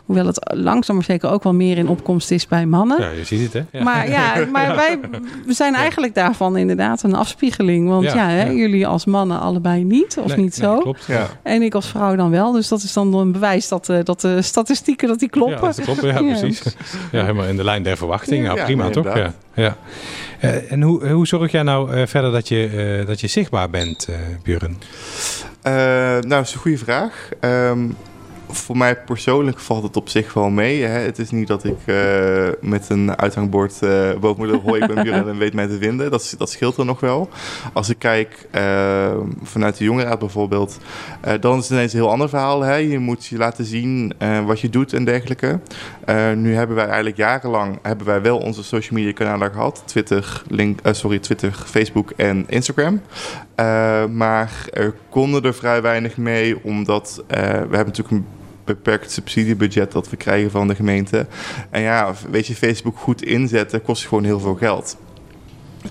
Hoewel 0.05 0.25
het 0.25 0.51
langzaam 0.55 0.95
maar 0.95 1.05
zeker 1.05 1.29
ook 1.29 1.43
wel 1.43 1.53
meer 1.53 1.77
in 1.77 1.87
opkomst 1.87 2.31
is 2.31 2.47
bij 2.47 2.65
mannen. 2.65 3.01
Ja, 3.01 3.09
je 3.09 3.23
ziet 3.23 3.41
het, 3.41 3.53
hè? 3.53 3.77
Ja. 3.77 3.83
Maar 3.83 4.09
ja, 4.09 4.33
maar 4.51 4.75
wij 4.75 4.99
we 5.45 5.53
zijn 5.53 5.75
eigenlijk 5.75 6.15
daarvan 6.15 6.57
inderdaad 6.57 7.03
een 7.03 7.15
afspiegeling. 7.15 7.87
Want 7.87 8.03
ja, 8.03 8.13
Ja, 8.13 8.27
hè, 8.29 8.43
ja. 8.45 8.51
jullie 8.51 8.87
als 8.87 9.05
mannen 9.05 9.39
allebei 9.39 9.83
niet, 9.83 10.17
of 10.19 10.27
Nee, 10.27 10.37
niet 10.37 10.57
nee, 10.59 10.69
zo. 10.69 10.77
klopt. 10.79 11.05
Ja. 11.07 11.27
En 11.43 11.61
ik 11.61 11.73
als 11.75 11.87
vrouw 11.87 12.15
dan 12.15 12.29
wel. 12.29 12.51
Dus 12.51 12.67
dat 12.67 12.81
is 12.83 12.93
dan 12.93 13.13
een 13.13 13.31
bewijs 13.31 13.67
dat, 13.67 13.89
eh, 13.89 13.97
dat 14.03 14.21
de 14.21 14.41
statistieken 14.41 15.07
dat 15.07 15.19
die 15.19 15.29
Ja, 15.31 15.39
kloppen. 15.39 15.61
dat 15.61 15.81
klopt. 15.81 16.01
Ja, 16.01 16.07
Ja. 16.19 16.37
precies. 16.39 16.63
Ja, 17.11 17.21
helemaal 17.21 17.45
in 17.45 17.55
de 17.57 17.63
lijn 17.63 17.83
der 17.91 17.97
verwachting. 17.97 18.45
Ja, 18.45 18.55
Ja, 18.55 18.63
prima, 18.63 18.89
toch? 18.89 19.15
Ja. 19.15 19.33
Ja. 19.53 19.77
Eh, 20.39 20.71
en 20.71 20.81
hoe, 20.81 21.09
hoe 21.09 21.27
zorg 21.27 21.51
jij 21.51 21.63
nou 21.63 21.91
eh, 21.93 22.07
verder 22.07 22.31
dat 22.31 22.47
je, 22.47 22.97
eh, 23.01 23.07
dat 23.07 23.21
je 23.21 23.27
zichtbaar 23.27 23.69
bent, 23.69 24.07
eh 24.09 24.15
Buren? 24.43 24.77
Eh, 25.61 25.73
nou, 25.73 26.21
dat 26.27 26.45
is 26.45 26.53
een 26.53 26.59
goede 26.59 26.77
vraag. 26.77 27.29
Ehm, 27.39 27.79
voor 28.53 28.77
mij 28.77 28.95
persoonlijk 28.95 29.59
valt 29.59 29.83
het 29.83 29.97
op 29.97 30.09
zich 30.09 30.33
wel 30.33 30.49
mee. 30.49 30.83
Hè. 30.83 30.99
Het 30.99 31.19
is 31.19 31.31
niet 31.31 31.47
dat 31.47 31.63
ik 31.63 31.77
eh, 31.85 32.47
met 32.61 32.89
een 32.89 33.17
uithangbord 33.17 33.81
eh 33.81 34.09
boven 34.19 34.59
hoi, 34.59 34.81
ik 34.81 34.93
ben 34.93 35.03
Buren 35.03 35.27
en 35.27 35.37
weet 35.37 35.53
mij 35.53 35.67
te 35.67 35.77
vinden. 35.77 36.11
Dat, 36.11 36.35
dat 36.37 36.49
scheelt 36.49 36.77
er 36.77 36.85
nog 36.85 36.99
wel. 36.99 37.29
Als 37.73 37.89
ik 37.89 37.99
kijk 37.99 38.47
eh, 38.51 39.17
vanuit 39.43 39.77
de 39.77 39.83
jongeraad 39.83 40.19
bijvoorbeeld, 40.19 40.77
eh, 41.21 41.33
dan 41.39 41.57
is 41.57 41.63
het 41.63 41.71
ineens 41.71 41.93
een 41.93 41.99
heel 41.99 42.09
ander 42.09 42.29
verhaal. 42.29 42.61
Hè. 42.61 42.75
Je 42.75 42.99
moet 42.99 43.25
je 43.25 43.37
laten 43.37 43.65
zien 43.65 44.13
wat 44.45 44.59
je 44.59 44.69
doet 44.69 44.93
en 44.93 45.05
dergelijke. 45.05 45.59
Nu 46.35 46.55
hebben 46.55 46.75
wij 46.75 46.85
eigenlijk 46.85 47.17
jarenlang 47.17 47.79
hebben 47.81 48.05
wij 48.05 48.21
wel 48.21 48.37
onze 48.37 48.63
social 48.63 48.99
media 48.99 49.13
kanalen 49.13 49.51
gehad. 49.51 49.83
Twitter, 49.85 50.43
link, 50.47 50.79
sorry, 50.91 51.19
Twitter, 51.19 51.51
Facebook 51.65 52.11
en 52.15 52.45
Instagram. 52.47 53.01
Maar 54.09 54.65
er 54.71 54.93
konden 55.09 55.43
er 55.43 55.53
vrij 55.53 55.81
weinig 55.81 56.17
mee, 56.17 56.63
omdat 56.63 57.23
we 57.27 57.35
hebben 57.35 57.85
natuurlijk 57.85 58.11
een 58.11 58.25
beperkt 58.75 59.11
subsidiebudget 59.11 59.91
dat 59.91 60.09
we 60.09 60.15
krijgen 60.17 60.51
van 60.51 60.67
de 60.67 60.75
gemeente. 60.75 61.25
En 61.69 61.81
ja, 61.81 62.13
weet 62.31 62.47
je, 62.47 62.55
Facebook 62.55 62.97
goed 62.97 63.23
inzetten 63.23 63.81
kost 63.81 64.07
gewoon 64.07 64.23
heel 64.23 64.39
veel 64.39 64.55
geld. 64.55 64.97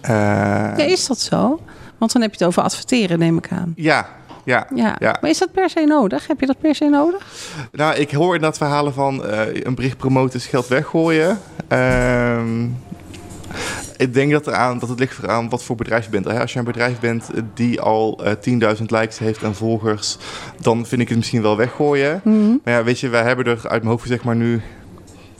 Eh, 0.00 0.10
Ja, 0.10 0.76
is 0.76 1.06
dat 1.06 1.18
zo? 1.18 1.60
Want 1.98 2.12
dan 2.12 2.22
heb 2.22 2.30
je 2.30 2.36
het 2.38 2.46
over 2.46 2.62
adverteren, 2.62 3.18
neem 3.18 3.36
ik 3.36 3.48
aan. 3.50 3.72
ja, 3.76 4.08
ja. 4.44 4.66
Ja. 4.74 4.96
Ja. 4.98 5.18
Maar 5.20 5.30
is 5.30 5.38
dat 5.38 5.52
per 5.52 5.70
se 5.70 5.80
nodig? 5.80 6.26
Heb 6.26 6.40
je 6.40 6.46
dat 6.46 6.58
per 6.60 6.74
se 6.74 6.84
nodig? 6.84 7.26
Nou, 7.72 7.94
ik 7.94 8.10
hoor 8.10 8.34
inderdaad 8.34 8.58
verhalen 8.58 8.92
van 8.94 9.24
eh, 9.24 9.40
een 9.64 9.74
bericht 9.74 9.96
promoten 9.96 10.38
is 10.38 10.46
geld 10.46 10.68
weggooien. 10.68 11.38
Ehm, 11.68 12.66
ik 13.96 14.14
denk 14.14 14.32
dat, 14.32 14.46
eraan, 14.46 14.78
dat 14.78 14.88
het 14.88 14.98
ligt 14.98 15.22
eraan 15.22 15.48
wat 15.48 15.64
voor 15.64 15.76
bedrijf 15.76 16.04
je 16.04 16.10
bent. 16.10 16.26
Als 16.26 16.52
je 16.52 16.58
een 16.58 16.64
bedrijf 16.64 17.00
bent 17.00 17.30
die 17.54 17.80
al 17.80 18.20
eh 18.24 18.76
10.000 18.76 18.84
likes 18.86 19.18
heeft 19.18 19.42
en 19.42 19.54
volgers, 19.54 20.18
dan 20.60 20.86
vind 20.86 21.00
ik 21.00 21.08
het 21.08 21.16
misschien 21.16 21.42
wel 21.42 21.56
weggooien. 21.56 22.20
Mhm. 22.24 22.56
Maar 22.64 22.74
ja, 22.74 22.84
weet 22.84 23.00
je, 23.00 23.08
wij 23.08 23.22
hebben 23.22 23.44
er 23.44 23.60
uit 23.62 23.82
mijn 23.82 23.94
hoofd 23.94 24.08
zeg 24.08 24.22
maar 24.22 24.36
nu 24.36 24.60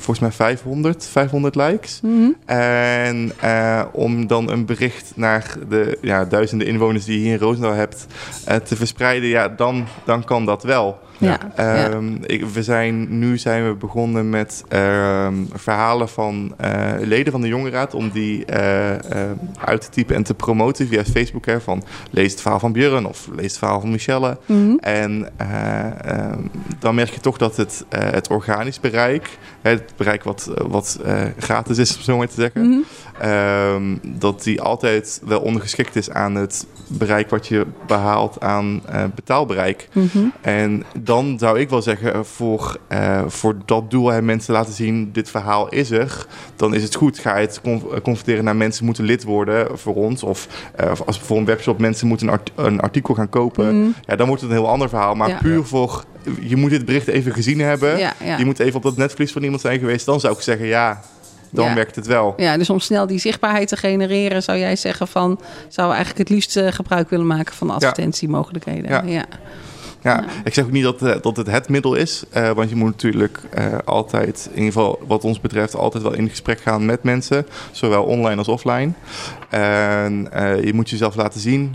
volgens 0.01 0.18
mij 0.18 0.33
500, 0.33 1.07
500 1.07 1.55
likes. 1.55 2.01
Mhm. 2.03 2.31
En 2.44 3.33
eh, 3.40 3.83
om 3.92 4.27
dan 4.27 4.51
een 4.51 4.64
bericht 4.66 5.12
naar 5.14 5.57
de 5.68 5.99
ja, 6.01 6.25
duizenden 6.25 6.66
inwoners 6.66 7.05
die 7.05 7.18
je 7.18 7.25
hier 7.25 7.33
in 7.33 7.38
Roosendaal 7.38 7.73
hebt 7.73 8.07
eh, 8.44 8.57
te 8.57 8.77
verspreiden, 8.77 9.29
ja, 9.29 9.49
dan, 9.49 9.87
dan 10.05 10.25
kan 10.25 10.44
dat 10.44 10.62
wel. 10.62 10.99
Ja. 11.21 11.39
Ehm, 11.55 12.15
ik, 12.27 12.47
we 12.47 12.63
zijn, 12.63 13.19
nu 13.19 13.39
zijn 13.39 13.69
we 13.69 13.75
begonnen 13.75 14.31
met 14.31 14.65
ehm, 14.69 15.35
verhalen 15.53 16.09
van 16.09 16.55
eh, 16.57 16.93
leden 17.01 17.33
van 17.33 17.41
de 17.41 17.49
Jongerenraad 17.49 17.95
om 17.95 18.11
die 18.11 18.45
eh, 18.45 18.93
eh, 18.93 19.31
uit 19.65 19.81
te 19.81 19.89
typen 19.89 20.17
en 20.17 20.23
te 20.23 20.35
promoten 20.35 20.87
via 20.87 21.05
Facebook. 21.05 21.47
Hè, 21.47 21.61
van 21.61 21.83
lees 22.11 22.31
het 22.31 22.41
verhaal 22.41 22.59
van 22.59 22.73
Björn 22.73 23.07
of 23.07 23.29
lees 23.33 23.47
het 23.47 23.59
verhaal 23.59 23.81
van 23.81 23.91
Michelle. 23.91 24.39
Mhm. 24.47 24.77
En 24.81 25.29
eh, 25.37 26.05
ehm, 26.05 26.39
dan 26.79 26.95
merk 26.95 27.11
je 27.11 27.21
toch 27.21 27.39
dat 27.39 27.57
het, 27.57 27.85
het 27.89 28.29
organisch 28.29 28.81
bereik, 28.81 29.39
het 29.61 29.93
bereik 29.97 30.23
wat, 30.23 30.51
wat 30.69 30.99
gratis 31.39 31.79
is, 31.79 31.97
om 31.97 32.03
zo 32.03 32.17
maar 32.17 32.29
te 32.29 32.41
zeggen, 32.41 32.69
Mhm. 32.71 32.79
Ehm, 33.19 33.97
dat 34.03 34.43
die 34.43 34.61
altijd 34.61 35.21
wel 35.25 35.41
ondergeschikt 35.41 35.97
is 35.97 36.11
aan 36.11 36.35
het 36.35 36.67
bereik 36.87 37.31
wat 37.31 37.47
je 37.47 37.67
behaalt 37.87 38.41
aan 38.41 38.83
betaalbereik. 39.15 39.89
Mhm. 39.93 40.19
En 40.41 40.85
dan 41.11 41.38
zou 41.38 41.59
ik 41.61 41.68
wel 41.70 41.83
zeggen, 41.83 42.14
eh, 42.14 42.20
voor, 42.23 42.77
eh, 42.88 43.23
voor 43.27 43.57
dat 43.64 43.90
doel 43.90 44.09
hè, 44.09 44.23
mensen 44.23 44.53
laten 44.53 44.73
zien, 44.73 45.12
dit 45.12 45.31
verhaal 45.31 45.68
is 45.68 45.90
er, 45.90 46.27
dan 46.57 46.75
is 46.75 46.83
het 46.83 46.94
goed. 46.94 47.18
Ga 47.18 47.37
je 47.37 47.46
het 47.46 47.61
con- 47.61 47.83
eh, 47.94 48.01
converteren 48.03 48.44
naar 48.44 48.57
mensen 48.57 48.85
moeten 48.85 49.05
lid 49.05 49.25
worden 49.25 49.79
voor 49.79 49.94
ons. 49.94 50.23
Of 50.23 50.46
of 50.90 51.03
als 51.07 51.18
voor 51.20 51.37
een 51.37 51.44
webshop 51.44 51.79
mensen 51.79 52.07
moeten 52.07 52.27
een, 52.27 52.33
art- 52.33 52.51
een 52.55 52.81
artikel 52.81 53.14
gaan 53.14 53.29
kopen. 53.29 53.81
Mhm. 53.81 53.90
Ja, 54.07 54.16
dan 54.16 54.27
wordt 54.27 54.42
het 54.42 54.51
een 54.51 54.57
heel 54.57 54.68
ander 54.68 54.88
verhaal. 54.88 55.14
Maar 55.14 55.29
Ja. 55.29 55.38
puur 55.42 55.64
voor, 55.64 56.05
je 56.40 56.57
moet 56.57 56.70
dit 56.70 56.85
bericht 56.85 57.07
even 57.09 57.33
gezien 57.33 57.61
hebben. 57.61 57.99
Ja, 57.99 58.12
ja. 58.25 58.37
Je 58.38 58.44
moet 58.44 58.59
even 58.59 58.77
op 58.77 58.83
dat 58.83 58.96
netvlies 58.96 59.33
van 59.33 59.42
iemand 59.42 59.61
zijn 59.61 59.79
geweest. 59.79 60.07
Dan 60.07 60.20
zou 60.20 60.35
ik 60.35 60.40
zeggen, 60.40 60.66
ja, 60.66 61.01
dan 61.51 61.64
Ja. 61.68 61.75
werkt 61.75 61.96
het 61.96 62.07
wel. 62.07 62.35
Ja, 62.37 62.57
dus 62.57 62.70
om 62.70 62.81
snel 62.81 63.07
die 63.07 63.18
zichtbaarheid 63.18 63.68
te 63.68 63.77
genereren, 63.77 64.42
zou 64.42 64.59
jij 64.59 64.77
zeggen 64.77 65.09
van, 65.09 65.40
zou 65.68 65.88
eigenlijk 65.88 66.18
het 66.18 66.29
liefst 66.29 66.61
gebruik 66.75 67.11
willen 67.11 67.27
maken 67.27 67.55
van 67.55 67.70
advertentiemogelijkheden. 67.70 68.90
Ja. 68.90 69.03
ja. 69.07 69.25
Ja, 70.03 70.25
ik 70.45 70.55
zeg 70.55 70.65
ook 70.65 70.71
niet 70.71 70.83
dat, 70.83 71.03
eh, 71.03 71.15
dat 71.23 71.37
het 71.37 71.47
het 71.51 71.69
middel 71.69 71.95
is. 71.95 72.25
eh, 72.31 72.51
want 72.51 72.71
je 72.71 72.77
moet 72.77 72.91
natuurlijk 72.91 73.39
eh, 73.51 73.65
altijd, 73.85 74.49
in 74.53 74.59
ieder 74.59 74.73
geval 74.73 74.99
wat 75.07 75.25
ons 75.25 75.41
betreft, 75.41 75.77
altijd 75.77 76.03
wel 76.03 76.15
in 76.15 76.29
gesprek 76.29 76.61
gaan 76.61 76.85
met 76.85 77.03
mensen. 77.03 77.47
Zowel 77.71 78.03
online 78.05 78.37
als 78.37 78.49
offline. 78.49 78.93
En 79.49 80.29
eh, 80.33 80.65
je 80.65 80.75
moet 80.75 80.91
jezelf 80.91 81.15
laten 81.15 81.41
zien. 81.41 81.75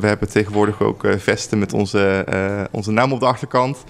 We 0.00 0.06
hebben 0.06 0.28
tegenwoordig 0.30 0.80
ook 0.82 1.04
eh, 1.04 1.12
vesten 1.18 1.58
met 1.58 1.72
onze, 1.72 2.24
eh, 2.28 2.60
onze 2.70 2.90
naam 2.90 3.12
op 3.12 3.20
de 3.20 3.26
achterkant. 3.26 3.84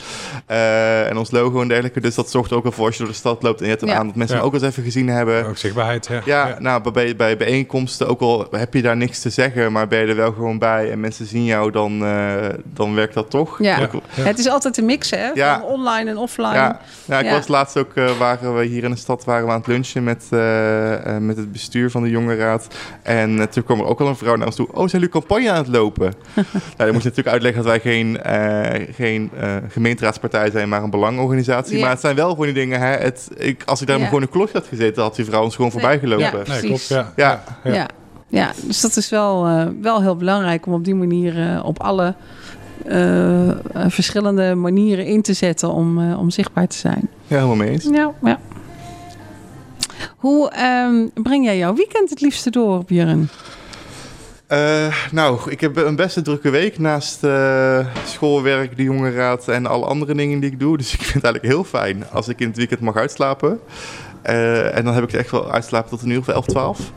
Eh, 0.47 1.09
en 1.11 1.17
ons 1.17 1.31
logo 1.31 1.61
en 1.61 1.69
dergelijke. 1.69 2.01
Dus 2.01 2.15
dat 2.15 2.31
zorgt 2.31 2.51
er 2.51 2.57
ook 2.57 2.63
wel 2.63 2.73
voor 2.73 2.87
als 2.87 2.95
je 2.97 3.03
door 3.03 3.13
de 3.13 3.19
stad 3.19 3.43
loopt 3.43 3.59
en 3.59 3.65
je 3.65 3.71
hebt 3.71 3.81
hem 3.83 3.91
Ja. 3.91 3.97
aan 3.97 4.07
dat 4.07 4.17
mensen 4.17 4.37
Ja. 4.37 4.43
hem 4.43 4.51
ook 4.53 4.57
eens 4.59 4.69
even 4.71 4.83
gezien 4.83 5.09
hebben. 5.09 5.47
Ook 5.47 5.57
zichtbaarheid. 5.57 6.07
Ja. 6.07 6.21
Ja, 6.25 6.57
nou, 6.59 6.91
bij, 6.93 7.17
bij 7.17 7.37
bijeenkomsten, 7.37 8.09
ook 8.09 8.21
al 8.21 8.47
heb 8.51 8.75
je 8.75 8.83
daar 8.83 8.97
niks 8.97 9.21
te 9.21 9.31
zeggen, 9.31 9.73
maar 9.73 9.89
ben 9.89 10.01
je 10.01 10.07
er 10.07 10.17
wel 10.17 10.33
gewoon 10.33 10.59
bij 10.59 10.91
en 10.91 11.01
mensen 11.01 11.27
zien 11.27 11.45
jou, 11.45 11.71
dan, 11.71 12.05
eh, 12.05 12.35
dan 12.75 12.95
werkt 12.95 13.12
dat 13.15 13.31
toch. 13.31 13.63
Ja. 13.63 13.89
Het 14.11 14.39
is 14.39 14.49
altijd 14.49 14.77
een 14.79 14.85
mix, 14.85 15.11
hè? 15.11 15.27
Ja. 15.35 15.59
Van 15.61 15.69
online 15.69 16.11
en 16.11 16.17
offline. 16.17 16.53
ja, 16.55 16.81
ja, 17.05 17.19
ik 17.19 17.25
Ja. 17.25 17.33
was 17.33 17.49
laatst 17.49 17.77
ook, 17.79 17.95
eh, 17.95 18.19
waren 18.19 18.57
we 18.57 18.65
hier 18.65 18.85
in 18.85 18.91
de 18.91 18.97
stad 18.97 19.25
waren 19.25 19.47
we 19.47 19.53
aan 19.53 19.59
het 19.59 19.67
lunchen 19.67 20.05
met, 20.05 20.25
eh, 20.31 21.17
eh, 21.17 21.23
met 21.23 21.37
het 21.37 21.53
bestuur 21.53 21.91
van 21.91 22.03
de 22.03 22.11
Jongerenraad. 22.11 22.67
En 23.03 23.51
toen 23.51 23.65
kwam 23.65 23.79
er 23.81 23.87
ook 23.87 24.01
al 24.01 24.07
een 24.07 24.17
vrouw 24.17 24.37
naar 24.37 24.47
ons 24.47 24.57
toe. 24.57 24.67
Oh, 24.69 24.75
zijn 24.77 24.89
jullie 24.91 25.09
campagne 25.09 25.51
aan 25.51 25.57
het 25.57 25.69
lopen? 25.69 26.13
nou, 26.35 26.45
dan 26.77 26.93
moet 26.93 27.03
je 27.03 27.09
natuurlijk 27.09 27.29
uitleggen 27.29 27.63
dat 27.63 27.71
wij 27.73 27.81
geen, 27.81 28.23
eh, 28.23 28.95
geen 28.95 29.31
eh, 29.41 29.57
gemeenteraadspartij 29.69 30.51
zijn, 30.51 30.69
maar 30.69 30.83
een 30.83 30.91
belangenorganisatie. 30.91 31.75
Ja. 31.77 31.81
Maar 31.83 31.91
het 31.91 32.01
zijn 32.01 32.17
wel 32.17 32.31
gewoon 32.31 32.45
die 32.47 32.55
dingen, 32.55 32.81
hè. 32.81 32.87
Het, 32.97 33.29
ik, 33.37 33.63
als 33.67 33.81
ik 33.81 33.87
daar 33.87 33.97
Ja. 33.97 34.03
maar 34.03 34.11
gewoon 34.13 34.27
een 34.27 34.33
klokje 34.33 34.59
had 34.59 34.67
gezeten, 34.67 35.03
had 35.03 35.17
die 35.17 35.25
vrouw 35.25 35.43
ons 35.43 35.55
gewoon 35.57 35.71
Nee. 35.75 35.81
voorbij 35.81 35.99
gelopen. 35.99 36.43
Ja. 36.45 36.53
Nee, 36.53 36.61
klopt. 36.61 36.87
Ja. 36.89 37.13
Ja. 37.17 37.43
Ja. 37.65 37.73
Ja. 37.75 37.87
Ja. 38.29 38.51
dus 38.63 38.81
dat 38.81 38.97
is 38.97 39.09
wel, 39.11 39.47
eh, 39.47 39.67
wel 39.81 40.01
heel 40.03 40.17
belangrijk 40.17 40.67
om 40.67 40.73
op 40.73 40.85
die 40.85 40.95
manier 40.95 41.51
eh, 41.51 41.65
op 41.65 41.81
alle 41.83 42.15
eh, 42.87 43.85
verschillende 43.89 44.55
manieren 44.55 45.07
in 45.07 45.23
te 45.23 45.33
zetten 45.33 45.73
om, 45.73 46.11
eh, 46.11 46.19
om 46.19 46.31
zichtbaar 46.31 46.67
te 46.67 46.77
zijn. 46.77 47.09
Ja, 47.27 47.37
helemaal 47.37 47.57
mee 47.57 47.71
eens. 47.71 47.85
Ja, 47.85 48.13
ja. 48.23 48.41
Hoe 50.17 50.51
ehm, 50.51 51.07
breng 51.15 51.45
jij 51.45 51.59
jouw 51.59 51.75
weekend 51.75 52.11
het 52.11 52.21
liefste 52.21 52.51
door, 52.51 52.85
Björn? 52.85 53.29
Eh, 54.47 54.95
nou, 55.13 55.51
ik 55.51 55.61
heb 55.61 55.77
een 55.77 55.97
best 55.97 56.17
een 56.17 56.23
drukke 56.23 56.51
week 56.51 56.79
naast 56.79 57.21
schoolwerk, 58.05 58.77
de 58.77 58.83
jongerenraad 58.83 59.49
en 59.49 59.67
alle 59.67 59.87
andere 59.87 60.15
dingen 60.15 60.41
die 60.41 60.51
ik 60.51 60.61
doe. 60.61 60.77
Dus 60.77 60.93
ik 60.95 61.03
vind 61.03 61.15
het 61.15 61.25
eigenlijk 61.25 61.55
heel 61.55 61.65
fijn 61.65 62.05
als 62.11 62.29
ik 62.29 62.41
in 62.41 62.47
het 62.47 62.57
weekend 62.57 62.81
mag 62.81 62.97
uitslapen. 62.97 63.61
En 64.23 64.85
dan 64.85 64.95
heb 64.95 65.03
ik 65.05 65.11
het 65.11 65.21
echt 65.21 65.31
wel 65.31 65.51
uitslapen 65.51 65.91
tot 65.91 66.03
een 66.03 66.11
uur 66.11 66.19
of 66.19 66.29
11, 66.29 66.47
12. 66.47 66.93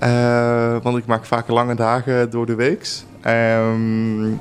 Eh, 0.00 0.76
want 0.82 0.96
ik 0.96 1.06
maak 1.06 1.24
vaak 1.24 1.48
lange 1.48 1.74
dagen 1.74 2.30
door 2.30 2.46
de 2.46 2.54
week. 2.54 2.88
Ehm, 3.20 4.32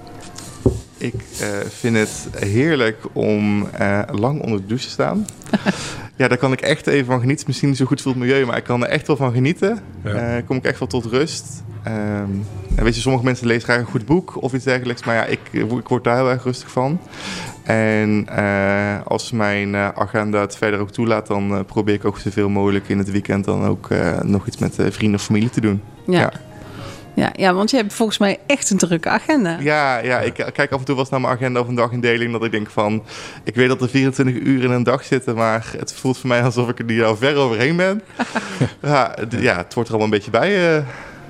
ik 0.99 1.13
eh, 1.41 1.47
vind 1.67 1.97
het 1.97 2.27
heerlijk 2.39 3.03
om 3.13 3.67
eh, 3.67 4.01
lang 4.11 4.41
onder 4.41 4.59
de 4.61 4.65
douche 4.65 4.85
te 4.85 4.91
staan. 4.91 5.25
ja, 6.15 6.27
daar 6.27 6.37
kan 6.37 6.51
ik 6.51 6.61
echt 6.61 6.87
even 6.87 7.05
van 7.05 7.19
genieten. 7.19 7.45
Misschien 7.47 7.69
niet 7.69 7.77
zo 7.77 7.85
goed 7.85 8.01
voor 8.01 8.11
het 8.11 8.19
milieu, 8.21 8.45
maar 8.45 8.57
ik 8.57 8.63
kan 8.63 8.83
er 8.83 8.89
echt 8.89 9.07
wel 9.07 9.15
van 9.15 9.33
genieten. 9.33 9.79
Ja. 10.03 10.11
Eh, 10.11 10.45
kom 10.45 10.57
ik 10.57 10.63
echt 10.63 10.79
wel 10.79 10.87
tot 10.87 11.05
rust. 11.05 11.63
En 11.83 12.83
weet 12.83 12.95
je, 12.95 13.01
sommige 13.01 13.23
mensen 13.23 13.47
lezen 13.47 13.63
graag 13.63 13.79
een 13.79 13.85
goed 13.85 14.05
boek 14.05 14.41
of 14.41 14.53
iets 14.53 14.63
dergelijks. 14.63 15.03
Maar 15.03 15.15
ja, 15.15 15.25
ik, 15.25 15.39
ik 15.51 15.87
word 15.87 16.03
daar 16.03 16.15
heel 16.15 16.29
erg 16.29 16.43
rustig 16.43 16.71
van. 16.71 16.99
En 17.63 18.27
als 19.05 19.31
mijn 19.31 19.75
agenda 19.75 20.41
het 20.41 20.55
verder 20.55 20.79
ook 20.79 20.91
toelaat, 20.91 21.27
dan 21.27 21.65
probeer 21.65 21.93
ik 21.93 22.05
ook 22.05 22.17
zoveel 22.17 22.49
mogelijk 22.49 22.89
in 22.89 22.97
het 22.97 23.11
weekend 23.11 23.45
dan 23.45 23.65
ook 23.65 23.87
nog 24.21 24.47
iets 24.47 24.57
met 24.57 24.75
vrienden 24.75 25.19
of 25.19 25.25
familie 25.25 25.49
te 25.49 25.61
doen. 25.61 25.81
Ja. 26.05 26.19
Ja. 26.19 26.31
Ja, 27.19 27.29
ja, 27.35 27.53
want 27.53 27.69
je 27.71 27.77
hebt 27.77 27.93
volgens 27.93 28.17
mij 28.17 28.39
echt 28.45 28.69
een 28.69 28.77
drukke 28.77 29.09
agenda. 29.09 29.57
Ja, 29.59 29.97
ja, 29.97 30.19
ik 30.19 30.33
kijk 30.33 30.71
af 30.71 30.79
en 30.79 30.85
toe 30.85 30.95
wel 30.95 30.97
eens 31.03 31.09
naar 31.09 31.21
mijn 31.21 31.33
agenda 31.33 31.59
of 31.59 31.67
een 31.67 31.75
dagindeling. 31.75 32.31
Dat 32.31 32.43
ik 32.43 32.51
denk 32.51 32.69
van, 32.69 33.03
ik 33.43 33.55
weet 33.55 33.67
dat 33.67 33.81
er 33.81 33.89
24 33.89 34.35
uur 34.35 34.63
in 34.63 34.71
een 34.71 34.83
dag 34.83 35.03
zitten, 35.03 35.35
maar 35.35 35.73
het 35.77 35.93
voelt 35.93 36.17
voor 36.17 36.27
mij 36.29 36.43
alsof 36.43 36.69
ik 36.69 36.79
er 36.79 36.87
die 36.87 37.03
al 37.03 37.15
ver 37.17 37.35
overheen 37.35 37.75
ben. 37.75 38.01
ja, 38.81 39.15
ja, 39.39 39.57
het 39.57 39.73
wordt 39.73 39.89
er 39.89 39.95
allemaal 39.95 40.13
een 40.13 40.19
beetje 40.19 40.31
bij. 40.31 40.77
eh. 40.77 40.83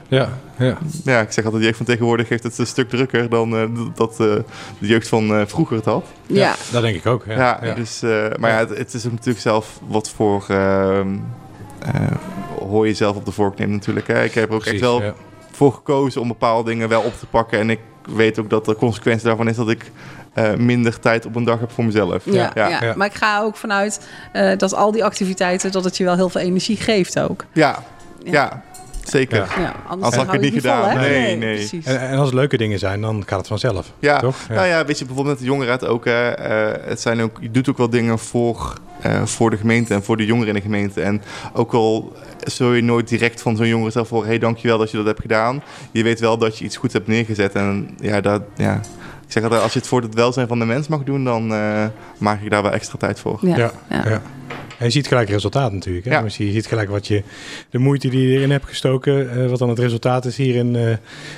Ja, 0.08 0.30
ja. 0.58 0.78
ja, 1.04 1.20
ik 1.20 1.32
zeg 1.32 1.44
altijd, 1.44 1.62
de 1.62 1.68
jeugd 1.68 1.78
van 1.78 1.86
tegenwoordig 1.86 2.30
heeft 2.30 2.44
het 2.44 2.58
een 2.58 2.68
stuk 2.68 2.90
drukker 2.90 3.30
dan 3.30 3.58
eh, 3.58 3.64
dat 3.96 4.12
eh, 4.12 4.18
de 4.80 4.88
jeugd 4.88 5.08
van 5.08 5.36
eh, 5.36 5.42
vroeger 5.46 5.76
het 5.76 5.86
had. 5.86 6.06
Ja, 6.28 6.56
Dat 6.72 6.82
denk 6.82 6.96
ik 6.96 7.06
ook. 7.06 7.24
Ja, 7.28 7.34
Ja, 7.34 7.60
ja. 7.64 7.74
Dus, 7.74 8.02
eh, 8.02 8.26
maar 8.40 8.52
ja, 8.52 8.58
het, 8.58 8.78
het 8.78 8.94
is 8.94 9.06
ook 9.06 9.12
natuurlijk 9.12 9.40
zelf 9.40 9.80
wat 9.88 10.10
voor... 10.10 10.46
ehm 10.48 11.08
eh, 11.80 12.02
hoor 12.60 12.88
je 12.88 12.94
zelf 12.94 13.16
op 13.16 13.26
de 13.26 13.32
vork 13.32 13.58
neemt 13.58 13.72
natuurlijk. 13.72 14.08
Hè. 14.08 14.24
Ik 14.24 14.34
heb 14.34 14.52
ook 14.52 14.60
Precies, 14.60 14.72
echt 14.82 14.82
wel 14.90 15.02
ja. 15.02 15.14
Voor 15.52 15.74
gekozen 15.74 16.22
om 16.22 16.28
bepaalde 16.28 16.70
dingen 16.70 16.90
wel 16.90 17.02
op 17.02 17.20
te 17.20 17.26
pakken. 17.26 17.60
En 17.60 17.70
ik 17.70 17.80
weet 18.16 18.40
ook 18.40 18.50
dat 18.50 18.66
de 18.66 18.76
consequentie 18.76 19.28
daarvan 19.28 19.50
is 19.50 19.56
dat 19.56 19.70
ik 19.70 19.92
eh, 20.34 20.54
minder 20.54 21.00
tijd 21.00 21.26
op 21.26 21.36
een 21.36 21.44
dag 21.44 21.60
heb 21.60 21.72
voor 21.72 21.86
mezelf. 21.86 22.26
ja, 22.26 22.52
ja, 22.54 22.68
ja. 22.68 22.84
ja. 22.84 22.94
maar 22.96 23.08
ik 23.08 23.14
ga 23.14 23.42
ook 23.42 23.56
vanuit 23.56 24.08
eh, 24.34 24.58
dat 24.58 24.74
al 24.74 24.92
die 24.92 25.04
activiteiten, 25.04 25.72
dat 25.72 25.84
het 25.84 25.98
je 25.98 26.04
wel 26.04 26.16
heel 26.16 26.30
veel 26.30 26.42
energie 26.42 26.78
geeft 26.78 27.20
ook. 27.20 27.46
ja, 27.54 27.84
Ja. 28.24 28.32
ja, 28.32 28.64
zeker. 29.04 29.38
Ja. 29.38 29.46
Ja. 29.56 29.62
Ja, 29.62 29.76
anders 29.88 30.16
had 30.16 30.26
ik 30.26 30.32
het 30.32 30.42
niet 30.42 30.52
vol, 30.52 30.60
gedaan. 30.62 30.98
Nee, 30.98 31.36
nee. 31.36 31.70
En, 31.84 32.00
en 32.00 32.18
als 32.18 32.26
het 32.26 32.36
leuke 32.36 32.58
dingen 32.58 32.80
zijn, 32.80 33.02
dan 33.02 33.24
gaat 33.26 33.38
het 33.38 33.48
vanzelf. 33.48 33.92
Toch? 34.20 34.38
Ja. 34.48 34.56
Nou 34.56 34.68
ja, 34.68 34.86
weet 34.86 35.00
je, 35.00 35.06
bijvoorbeeld 35.06 35.36
met 35.36 35.46
de 35.46 35.52
jongerenraad 35.52 35.86
ook. 35.86 36.06
hè, 36.06 36.30
eh, 36.30 36.88
het 36.88 37.02
zijn 37.02 37.22
ook 37.22 37.38
je 37.42 37.52
doet 37.52 37.70
ook 37.70 37.78
wel 37.78 37.90
dingen 37.90 38.20
voor, 38.20 38.74
eh, 39.02 39.26
voor 39.26 39.50
de 39.50 39.58
gemeente 39.58 39.94
en 39.94 40.04
voor 40.04 40.18
de 40.18 40.26
jongeren 40.26 40.48
in 40.48 40.54
de 40.54 40.62
gemeente. 40.62 41.02
En 41.02 41.22
ook 41.54 41.74
al 41.74 42.14
zul 42.44 42.74
je 42.74 42.82
nooit 42.82 43.08
direct 43.08 43.42
van 43.42 43.56
zo'n 43.56 43.68
jongere 43.68 43.92
zelf 43.92 44.08
voor... 44.08 44.22
hé, 44.22 44.28
hey, 44.28 44.40
dankjewel 44.40 44.78
dat 44.78 44.92
je 44.92 44.98
dat 44.98 45.06
hebt 45.06 45.22
gedaan. 45.22 45.64
Je 45.92 46.04
weet 46.04 46.20
wel 46.20 46.38
dat 46.38 46.58
je 46.58 46.66
iets 46.66 46.78
goeds 46.78 46.94
hebt 46.94 47.08
neergezet. 47.08 47.54
En 47.54 47.90
ja, 48.00 48.22
dat, 48.22 48.42
ja. 48.56 48.76
ik 49.26 49.32
zeg 49.32 49.44
altijd, 49.44 49.62
als 49.62 49.74
je 49.74 49.80
het 49.80 49.88
voor 49.88 50.02
het 50.02 50.14
welzijn 50.14 50.48
van 50.48 50.60
de 50.60 50.66
mens 50.66 50.88
mag 50.88 51.04
doen... 51.04 51.24
dan 51.24 51.54
eh, 51.54 51.86
maak 52.18 52.42
ik 52.42 52.50
daar 52.50 52.64
wel 52.64 52.72
extra 52.72 52.98
tijd 52.98 53.20
voor. 53.20 53.40
Ja, 53.42 53.58
Ja, 53.58 53.72
ja. 53.90 54.22
Je 54.80 54.90
ziet 54.90 55.08
gelijk 55.08 55.30
resultaat 55.30 55.72
natuurlijk. 55.74 56.06
Hè? 56.06 56.12
Ja. 56.12 56.22
Dus 56.22 56.38
je 56.38 56.52
ziet 56.52 56.68
gelijk 56.68 56.90
wat 56.90 57.08
je, 57.08 57.24
de 57.70 57.78
moeite 57.78 58.10
die 58.10 58.28
je 58.28 58.38
erin 58.38 58.52
hebt 58.52 58.66
gestoken, 58.66 59.32
eh, 59.44 59.50
wat 59.50 59.60
dan 59.60 59.70
het 59.70 59.80
resultaat 59.80 60.26
is 60.26 60.38
hier 60.38 60.56
in, 60.56 60.76
eh, 60.76 60.90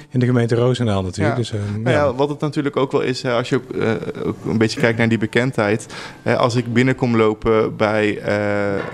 in 0.10 0.20
de 0.20 0.26
gemeente 0.26 0.56
Roosendaal 0.56 1.04
natuurlijk. 1.04 1.36
Ja. 1.36 1.42
Dus, 1.42 1.52
eh, 1.52 1.60
Nou 1.74 1.84
ja. 1.96 2.04
ja, 2.04 2.14
wat 2.14 2.30
het 2.30 2.40
natuurlijk 2.40 2.78
ook 2.78 2.92
wel 2.92 3.02
is, 3.02 3.22
hè, 3.22 3.32
als 3.34 3.50
je 3.50 3.56
ook, 3.56 3.72
eh, 3.72 3.92
ook 4.26 4.36
een 4.46 4.58
beetje 4.58 4.80
kijkt 4.80 4.98
naar 4.98 5.10
die 5.10 5.18
bekendheid. 5.18 5.86
Hè, 6.22 6.38
als 6.38 6.56
ik 6.56 6.74
binnenkom 6.74 7.16
lopen 7.18 7.76
bij 7.76 8.18
eh, 8.20 8.36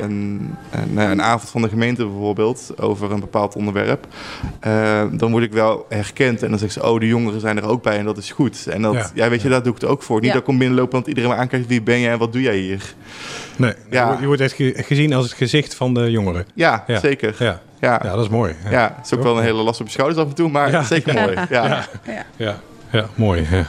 een, 0.01 0.49
een, 0.71 0.97
een 0.97 1.21
avond 1.21 1.49
van 1.49 1.61
de 1.61 1.69
gemeente 1.69 2.05
bijvoorbeeld, 2.05 2.73
over 2.79 3.11
een 3.11 3.19
bepaald 3.19 3.55
onderwerp, 3.55 4.07
eh, 4.59 5.03
dan 5.11 5.31
word 5.31 5.43
ik 5.43 5.51
wel 5.51 5.85
herkend. 5.89 6.43
En 6.43 6.49
dan 6.49 6.59
zeggen 6.59 6.81
ze, 6.81 6.87
oh, 6.89 6.99
de 6.99 7.07
jongeren 7.07 7.39
zijn 7.39 7.57
er 7.57 7.67
ook 7.67 7.83
bij 7.83 7.97
en 7.97 8.05
dat 8.05 8.17
is 8.17 8.31
goed. 8.31 8.67
En 8.67 8.81
dat, 8.81 8.93
Ja. 8.93 9.09
ja, 9.13 9.29
weet 9.29 9.41
je, 9.41 9.49
daar 9.49 9.63
doe 9.63 9.73
ik 9.75 9.81
het 9.81 9.89
ook 9.89 10.03
voor. 10.03 10.15
Niet 10.15 10.25
Ja. 10.25 10.31
dat 10.31 10.39
ik 10.39 10.47
kom 10.47 10.57
binnenlopen, 10.57 10.93
want 10.93 11.07
iedereen 11.07 11.29
me 11.29 11.35
aankijkt, 11.35 11.67
wie 11.67 11.81
ben 11.81 11.99
jij 11.99 12.11
en 12.11 12.17
wat 12.19 12.33
doe 12.33 12.41
jij 12.41 12.57
hier? 12.57 12.93
Nee, 13.55 13.73
Ja. 13.89 14.05
je 14.05 14.07
wordt- 14.09 14.21
je 14.21 14.36
wordt 14.37 14.53
echt 14.53 14.53
ge- 14.75 14.83
gezien 14.83 15.13
als 15.13 15.25
het 15.25 15.33
gezicht 15.33 15.75
van 15.75 15.93
de 15.93 16.11
jongeren. 16.11 16.45
Ja, 16.53 16.83
Ja. 16.87 16.99
zeker. 16.99 17.35
Ja. 17.39 17.45
Ja, 17.45 17.59
Ja. 17.79 17.99
ja 18.03 18.15
dat 18.15 18.23
is 18.23 18.29
mooi. 18.29 18.55
het 18.63 18.91
is 19.05 19.13
ook 19.13 19.23
wel 19.23 19.37
een 19.37 19.43
hele 19.43 19.61
last 19.63 19.79
op 19.79 19.85
je 19.85 19.91
schouders 19.91 20.21
af 20.21 20.27
en 20.27 20.35
toe, 20.35 20.49
maar 20.49 20.71
Ja. 20.71 20.83
zeker 20.83 21.13
mooi. 21.13 21.33
Ja. 21.49 21.87
Ja. 22.05 22.25
Ja, 22.37 22.59
ja 22.91 23.05
mooi. 23.15 23.47
Ja. 23.51 23.65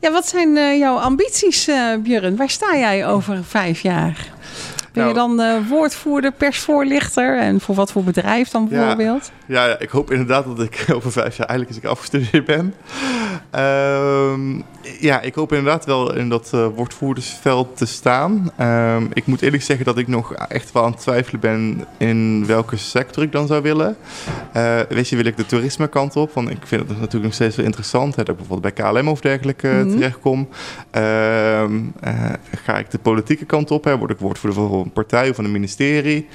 Ja, 0.00 0.12
wat 0.12 0.26
zijn 0.28 0.56
eh, 0.56 0.78
jouw 0.78 0.96
ambities, 0.96 1.68
eh 1.68 1.76
Björn? 2.02 2.36
Waar 2.36 2.50
sta 2.50 2.76
jij 2.76 3.06
over 3.06 3.44
vijf 3.44 3.80
jaar? 3.80 4.16
Ben 4.94 5.06
je 5.08 5.14
Nou- 5.14 5.36
dan 5.36 5.46
eh, 5.46 5.68
woordvoerder, 5.68 6.32
persvoorlichter? 6.32 7.38
En 7.38 7.60
voor 7.60 7.74
wat 7.74 7.92
voor 7.92 8.04
bedrijf 8.04 8.48
dan 8.50 8.68
bijvoorbeeld? 8.68 9.30
Ja, 9.46 9.66
ja, 9.66 9.78
ik 9.78 9.88
hoop 9.88 10.10
inderdaad 10.10 10.44
dat 10.44 10.60
ik 10.62 10.84
over 10.94 11.12
vijf 11.12 11.36
jaar 11.36 11.46
eindelijk 11.46 11.76
eens 11.76 11.84
ik 11.84 11.90
afgestudeerd 11.90 12.44
ben. 12.44 12.74
Ehm, 13.50 14.60
ja, 15.00 15.20
ik 15.20 15.34
hoop 15.34 15.52
inderdaad 15.52 15.84
wel 15.84 16.14
in 16.16 16.28
dat 16.28 16.50
eh, 16.54 16.66
woordvoerdersveld 16.74 17.76
te 17.76 17.86
staan. 17.86 18.50
Ehm, 18.56 19.06
ik 19.12 19.26
moet 19.26 19.42
eerlijk 19.42 19.62
zeggen 19.62 19.84
dat 19.84 19.98
ik 19.98 20.08
nog 20.08 20.32
echt 20.34 20.72
wel 20.72 20.84
aan 20.84 20.90
het 20.90 21.00
twijfelen 21.00 21.40
ben 21.40 21.84
in 21.98 22.46
welke 22.46 22.76
sector 22.76 23.22
ik 23.22 23.32
dan 23.32 23.46
zou 23.46 23.62
willen. 23.62 23.96
Eh, 24.52 24.78
weet 24.88 25.08
je, 25.08 25.16
wil 25.16 25.24
ik 25.24 25.36
de 25.36 25.46
toerismekant 25.46 26.16
op? 26.16 26.32
Want 26.32 26.50
ik 26.50 26.58
vind 26.64 26.80
het 26.88 26.98
natuurlijk 26.98 27.24
nog 27.24 27.34
steeds 27.34 27.56
wel 27.56 27.64
interessant. 27.66 28.16
Hè, 28.16 28.22
dat 28.22 28.34
ik 28.34 28.40
bijvoorbeeld 28.40 28.74
bij 28.74 28.84
KLM 28.92 29.08
of 29.08 29.20
dergelijke 29.20 29.68
Mhm. 29.68 29.88
terechtkom. 29.90 30.48
Ehm, 30.90 31.80
eh, 32.00 32.12
ga 32.64 32.78
ik 32.78 32.90
de 32.90 32.98
politieke 32.98 33.44
kant 33.44 33.70
op? 33.70 33.84
Hè? 33.84 33.98
Word 33.98 34.10
ik 34.10 34.18
woordvoerder 34.18 34.60
voor 34.68 34.83
een 34.84 34.92
partij 34.92 35.28
of 35.28 35.36
van 35.36 35.44
een 35.44 35.52
ministerie? 35.52 36.28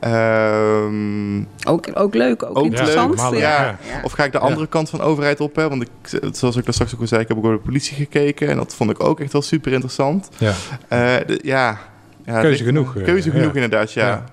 Ehm, 0.00 1.38
Ook, 1.68 1.86
ook 1.94 2.14
leuk, 2.14 2.42
ook, 2.42 2.58
Ook 2.58 2.64
interessant. 2.64 3.30
leuk, 3.30 3.40
ja. 3.40 3.64
ja. 3.64 3.76
Of 4.02 4.12
ga 4.12 4.24
ik 4.24 4.32
de 4.32 4.38
andere 4.38 4.66
kant 4.66 4.90
van 4.90 4.98
de 4.98 5.04
overheid 5.04 5.40
op? 5.40 5.56
Hè? 5.56 5.68
Want 5.68 5.82
ik, 5.82 5.88
zoals 6.32 6.56
ik 6.56 6.64
daar 6.64 6.74
straks 6.74 6.94
ook 6.94 7.00
al 7.00 7.06
zei, 7.06 7.20
ik 7.20 7.28
heb 7.28 7.36
ook 7.36 7.42
door 7.42 7.52
de 7.52 7.58
politie 7.58 7.96
gekeken. 7.96 8.48
En 8.48 8.56
dat 8.56 8.74
vond 8.74 8.90
ik 8.90 9.02
ook 9.04 9.20
echt 9.20 9.32
wel 9.32 9.42
super 9.42 9.72
interessant. 9.72 10.28
Ja. 10.38 10.52
Eh, 10.88 11.26
de- 11.26 11.40
ja, 11.42 11.78
ja. 12.24 12.40
Keuze 12.40 12.64
genoeg, 12.64 12.96
eh, 12.96 13.04
Keuze 13.04 13.30
genoeg, 13.30 13.54
ja. 13.54 13.54
inderdaad, 13.54 13.92
ja. 13.92 14.06
Ja. 14.06 14.24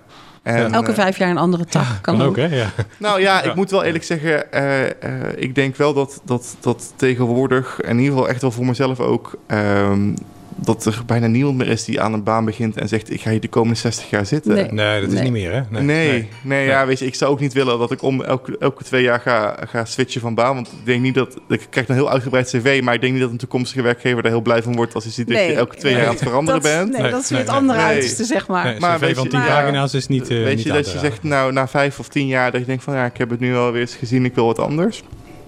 En, 0.43 0.73
Elke 0.73 0.89
eh, 0.89 0.95
vijf 0.95 1.17
jaar 1.17 1.29
een 1.29 1.37
andere 1.37 1.65
tak. 1.65 1.85
kan, 2.01 2.17
Kan 2.17 2.27
ook, 2.27 2.35
hè? 2.35 2.45
Ja. 2.55 2.69
nou 2.97 3.19
ja, 3.21 3.43
Ja. 3.43 3.49
ik 3.49 3.55
moet 3.55 3.71
wel 3.71 3.83
eerlijk 3.83 4.03
zeggen, 4.03 4.51
eh, 4.51 4.83
eh, 4.85 4.91
ik 5.35 5.55
denk 5.55 5.75
wel 5.75 5.93
dat, 5.93 6.21
dat, 6.25 6.55
dat 6.59 6.93
tegenwoordig, 6.95 7.81
in 7.81 7.97
ieder 7.99 8.13
geval 8.13 8.29
echt 8.29 8.41
wel 8.41 8.51
voor 8.51 8.65
mezelf 8.65 8.99
ook, 8.99 9.31
ehm, 9.47 10.13
dat 10.55 10.85
er 10.85 11.01
bijna 11.05 11.27
niemand 11.27 11.57
meer 11.57 11.67
is 11.67 11.85
die 11.85 12.01
aan 12.01 12.13
een 12.13 12.23
baan 12.23 12.45
begint 12.45 12.77
en 12.77 12.87
zegt, 12.87 13.13
ik 13.13 13.21
ga 13.21 13.29
hier 13.29 13.39
de 13.39 13.47
komende 13.47 13.75
60 13.79 14.09
jaar 14.09 14.25
zitten. 14.25 14.53
Nee. 14.53 14.71
Nee, 14.71 14.99
dat 15.01 15.07
is 15.09 15.13
Nee. 15.15 15.23
niet 15.23 15.31
meer, 15.31 15.51
hè? 15.53 15.81
Nee, 15.81 16.29
nee, 16.41 16.65
ja, 16.65 16.85
weet 16.85 16.99
je, 16.99 17.05
ik 17.05 17.15
zou 17.15 17.31
ook 17.31 17.39
niet 17.39 17.53
willen 17.53 17.79
dat 17.79 17.91
ik 17.91 18.01
om 18.01 18.21
elke, 18.23 18.55
elke 18.59 18.83
twee 18.83 19.03
jaar 19.03 19.19
ga, 19.19 19.57
ga 19.67 19.85
switchen 19.85 20.21
van 20.21 20.35
baan. 20.35 20.55
Want 20.55 20.67
ik 20.67 20.73
denk 20.85 21.01
niet 21.01 21.13
dat, 21.15 21.37
ik 21.49 21.67
krijg 21.69 21.87
een 21.87 21.95
heel 21.95 22.09
uitgebreid 22.09 22.47
cv, 22.47 22.81
maar 22.83 22.93
ik 22.93 23.01
denk 23.01 23.13
niet 23.13 23.21
dat 23.21 23.31
een 23.31 23.37
toekomstige 23.37 23.81
werkwoorder 23.81 24.21
daar 24.23 24.31
heel 24.31 24.41
blij 24.41 24.63
van 24.63 24.75
wordt 24.75 24.93
als 24.95 25.03
hij 25.03 25.13
ziet 25.13 25.27
dat 25.27 25.35
Nee. 25.37 25.49
je 25.49 25.55
elke 25.55 25.75
twee 25.75 25.91
jaar 25.91 25.99
Nee. 26.01 26.09
aan 26.09 26.15
het 26.15 26.23
veranderen 26.23 26.61
dat, 26.61 26.71
bent. 26.71 26.91
Nee, 26.91 27.01
Nee, 27.01 27.11
dat 27.11 27.23
is 27.23 27.29
nee, 27.29 27.39
weer 27.39 27.47
het 27.49 27.59
nee. 27.59 27.69
andere 27.69 27.79
Nee. 27.85 27.93
uiterste, 27.93 28.23
zeg 28.23 28.47
maar. 28.47 28.63
Nee, 28.65 28.79
Maar 28.79 28.97
CV 28.97 29.01
weet 29.05 29.15
van 29.15 29.23
je- 29.23 29.29
10 29.29 29.39
maar- 29.39 29.47
pagina's 29.47 29.93
is 29.93 30.07
niet, 30.07 30.29
eh 30.29 30.43
Weet 30.43 30.55
niet 30.55 30.65
je 30.65 30.71
dat 30.71 30.91
je 30.91 30.99
zegt, 30.99 31.23
nou, 31.23 31.51
na 31.51 31.67
vijf 31.67 31.99
of 31.99 32.07
tien 32.07 32.27
jaar, 32.27 32.51
dat 32.51 32.59
je 32.59 32.65
denkt 32.67 32.83
van 32.83 32.93
ja, 32.95 33.05
ik 33.05 33.17
heb 33.17 33.29
het 33.29 33.39
nu 33.39 33.55
alweer 33.55 33.81
eens 33.81 33.95
gezien, 33.95 34.25
ik 34.25 34.35
wil 34.35 34.45
wat 34.45 34.59
anders. 34.59 35.03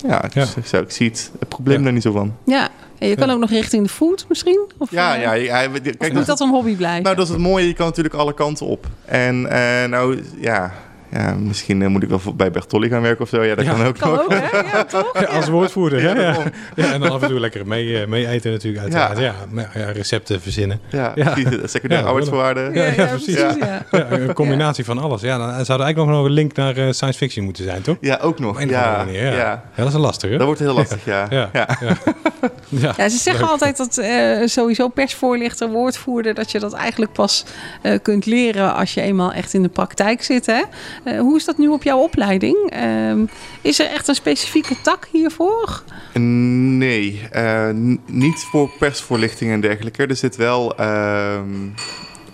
Ja, 0.07 0.19
dus 0.33 0.53
Ja. 0.71 0.79
ik, 0.79 0.91
zie 0.91 1.07
het, 1.09 1.31
het 1.39 1.49
probleem 1.49 1.77
Ja. 1.77 1.83
daar 1.83 1.93
niet 1.93 2.01
zo 2.01 2.11
van. 2.11 2.35
Ja, 2.45 2.69
en 2.99 3.07
je 3.07 3.15
kan 3.15 3.29
ook 3.29 3.39
nog 3.39 3.49
richting 3.49 3.83
de 3.83 3.89
food 3.89 4.25
misschien? 4.29 4.65
Of, 4.77 4.91
Ja, 4.91 5.15
eh, 5.15 5.21
ja, 5.21 5.33
ja, 5.33 5.67
kijk, 5.67 5.99
moet 5.99 6.13
dat, 6.13 6.25
dat 6.25 6.39
een 6.39 6.49
hobby 6.49 6.75
blijven? 6.75 7.03
nou, 7.03 7.15
dat 7.15 7.25
is 7.25 7.31
het 7.31 7.41
mooie, 7.41 7.67
je 7.67 7.73
kan 7.73 7.85
natuurlijk 7.85 8.15
alle 8.15 8.33
kanten 8.33 8.65
op. 8.65 8.87
En 9.05 9.49
eh, 9.51 9.89
nou, 9.89 10.23
ja, 10.39 10.73
ja 11.11 11.33
misschien 11.39 11.81
eh, 11.81 11.87
moet 11.87 12.03
ik 12.03 12.09
wel 12.09 12.19
bij 12.35 12.51
Bertolli 12.51 12.89
gaan 12.89 13.01
werken 13.01 13.21
of 13.23 13.29
zo. 13.29 13.43
Ja, 13.43 13.55
dat 13.55 13.65
Ja. 13.65 13.71
kan 13.73 13.85
ook 13.85 13.97
kan 13.97 14.09
nog. 14.11 14.23
ook, 14.23 14.33
hè? 14.33 14.59
Ja, 14.77 14.83
toch? 14.99 15.19
Ja, 15.19 15.25
als 15.25 15.47
woordvoerder, 15.49 16.01
hè? 16.01 16.09
Ja, 16.21 16.35
Ja, 16.75 16.93
en 16.93 16.99
dan 16.99 17.11
af 17.11 17.21
en 17.21 17.29
toe 17.29 17.39
lekker 17.39 17.67
mee, 17.67 18.01
eh, 18.01 18.07
mee 18.07 18.27
eten 18.27 18.51
natuurlijk, 18.51 18.83
uiteraard. 18.83 19.19
Ja. 19.19 19.33
Maar 19.49 19.71
ja, 19.73 19.91
recepten 19.91 20.41
verzinnen. 20.41 20.79
Ja, 20.89 21.11
Ja. 21.15 21.31
precies, 21.33 21.71
secundaire 21.71 22.03
Ja, 22.07 22.11
arbeidsvoorwaarden. 22.13 22.73
Ja, 22.73 22.83
ja, 22.85 23.05
precies. 23.05 23.35
Ja. 23.39 23.55
Ja, 23.91 24.11
een 24.11 24.33
combinatie 24.33 24.85
van 24.85 24.97
alles. 24.97 25.21
Ja, 25.21 25.37
dan 25.37 25.65
zou 25.65 25.79
er 25.79 25.85
eigenlijk 25.85 26.15
nog 26.17 26.25
een 26.25 26.31
link 26.31 26.55
naar 26.55 26.77
eh, 26.77 26.91
science 26.91 27.17
fiction 27.17 27.45
moeten 27.45 27.63
zijn, 27.63 27.81
toch? 27.81 27.97
Ja, 28.01 28.19
ook 28.21 28.39
nog. 28.39 28.63
Ja, 28.63 28.95
manier, 28.97 29.23
ja. 29.23 29.31
ja. 29.31 29.37
Ja, 29.37 29.61
dat 29.75 29.87
is 29.87 29.93
een 29.93 29.99
lastige. 29.99 30.37
Dat 30.37 30.45
wordt 30.45 30.59
heel 30.59 30.73
lastig, 30.73 31.05
ja. 31.05 31.25
Ja, 31.29 31.49
ja. 31.53 31.67
ja. 31.81 31.95
ja. 32.69 32.93
Ja, 32.97 33.09
ze 33.09 33.17
zeggen 33.17 33.41
Leuk. 33.43 33.51
altijd 33.51 33.77
dat 33.77 33.97
eh, 33.97 34.37
sowieso 34.45 34.87
persvoorlichter, 34.87 35.69
woordvoerder, 35.69 36.33
dat 36.33 36.51
je 36.51 36.59
dat 36.59 36.73
eigenlijk 36.73 37.11
pas 37.11 37.45
eh, 37.81 37.99
kunt 38.01 38.25
leren 38.25 38.75
als 38.75 38.93
je 38.93 39.01
eenmaal 39.01 39.31
echt 39.31 39.53
in 39.53 39.61
de 39.61 39.69
praktijk 39.69 40.23
zit. 40.23 40.45
Hè? 40.45 40.61
Eh, 41.05 41.19
hoe 41.19 41.35
is 41.35 41.45
dat 41.45 41.57
nu 41.57 41.67
op 41.67 41.83
jouw 41.83 41.99
opleiding? 41.99 42.57
Ehm, 42.69 43.25
is 43.61 43.79
er 43.79 43.85
echt 43.85 44.07
een 44.07 44.15
specifieke 44.15 44.75
tak 44.81 45.07
hiervoor? 45.11 45.83
Nee, 46.13 47.21
eh, 47.31 47.69
niet 48.05 48.39
voor 48.51 48.69
persvoorlichting 48.79 49.51
en 49.51 49.61
dergelijke. 49.61 50.05
Er 50.05 50.15
zit 50.15 50.35
wel... 50.35 50.77
ehm, 50.77 51.43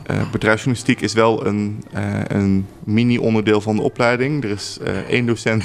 eh, 0.05 0.31
bedrijfsjournalistiek 0.31 1.01
is 1.01 1.13
wel 1.13 1.45
een, 1.45 1.83
een 2.27 2.67
mini-onderdeel 2.83 3.61
van 3.61 3.75
de 3.75 3.81
opleiding. 3.81 4.43
Er 4.43 4.49
is 4.49 4.79
één 5.07 5.25
docent 5.25 5.63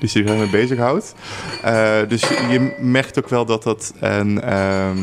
die 0.00 0.08
zich 0.08 0.26
daarmee 0.26 0.50
bezighoudt. 0.50 1.14
Dus 2.08 2.20
je 2.28 2.76
merkt 2.80 3.18
ook 3.18 3.28
wel 3.28 3.44
dat 3.44 3.62
dat 3.62 3.94
een... 4.00 4.40
ehm, 4.40 4.98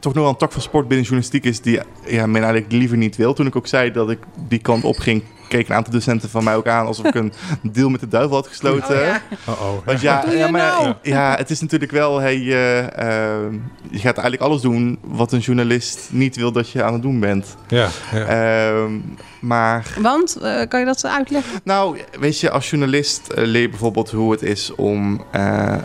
toch 0.00 0.14
nog 0.14 0.22
wel 0.22 0.32
een 0.32 0.38
tak 0.38 0.52
van 0.52 0.62
sport 0.62 0.88
binnen 0.88 1.06
journalistiek 1.06 1.44
is 1.44 1.60
die 1.60 1.80
ja, 2.06 2.26
men 2.26 2.42
eigenlijk 2.42 2.72
liever 2.72 2.96
niet 2.96 3.16
wil. 3.16 3.32
Toen 3.32 3.46
ik 3.46 3.56
ook 3.56 3.66
zei 3.66 3.90
dat 3.92 4.10
ik 4.10 4.18
die 4.48 4.58
kant 4.58 4.84
op 4.84 4.98
ging, 4.98 5.22
keken 5.50 5.70
een 5.70 5.76
aantal 5.76 5.92
docenten 5.92 6.28
van 6.30 6.44
mij 6.44 6.54
ook 6.54 6.66
aan 6.66 6.86
alsof 6.86 7.06
ik 7.06 7.14
een 7.14 7.32
deal 7.72 7.88
met 7.88 8.00
de 8.00 8.08
duivel 8.08 8.36
had 8.36 8.46
gesloten. 8.46 8.96
Oh, 9.00 9.04
ja. 9.04 9.20
Oh-oh. 9.46 9.84
Want 9.84 10.00
ja, 10.00 10.14
Wat 10.14 10.24
doe 10.24 10.32
je 10.32 10.38
ja, 10.38 10.50
maar, 10.50 10.60
nou? 10.80 10.94
ja, 11.02 11.34
het 11.36 11.50
is 11.50 11.60
natuurlijk 11.60 11.90
wel, 11.90 12.18
hey, 12.20 12.36
eh, 12.36 12.78
eh, 12.78 13.52
je 13.90 13.98
gaat 13.98 14.16
eigenlijk 14.18 14.42
alles 14.42 14.62
doen 14.62 14.98
wat 15.02 15.32
een 15.32 15.38
journalist 15.38 16.08
niet 16.12 16.36
wil 16.36 16.52
dat 16.52 16.70
je 16.70 16.82
aan 16.82 16.92
het 16.92 17.02
doen 17.02 17.20
bent. 17.20 17.56
Ja, 17.68 17.88
ja. 18.12 18.24
Ehm, 18.26 18.98
maar, 19.40 19.86
Want, 20.00 20.36
eh, 20.36 20.68
kan 20.68 20.80
je 20.80 20.86
dat 20.86 21.04
uitleggen? 21.06 21.60
nou, 21.64 21.98
weet 22.20 22.40
je, 22.40 22.50
als 22.50 22.70
journalist 22.70 23.28
eh, 23.28 23.44
leer 23.46 23.62
je 23.62 23.68
bijvoorbeeld 23.68 24.10
hoe 24.10 24.30
het 24.32 24.42
is 24.42 24.74
om 24.74 25.24
eh, 25.30 25.72
eh, 25.74 25.80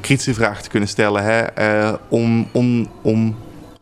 kritische 0.00 0.34
vragen 0.34 0.62
te 0.62 0.68
kunnen 0.68 0.88
stellen, 0.88 1.22
hè? 1.22 1.40
Eh, 1.40 1.94
om, 2.08 2.48
om, 2.52 2.88
om, 3.02 3.36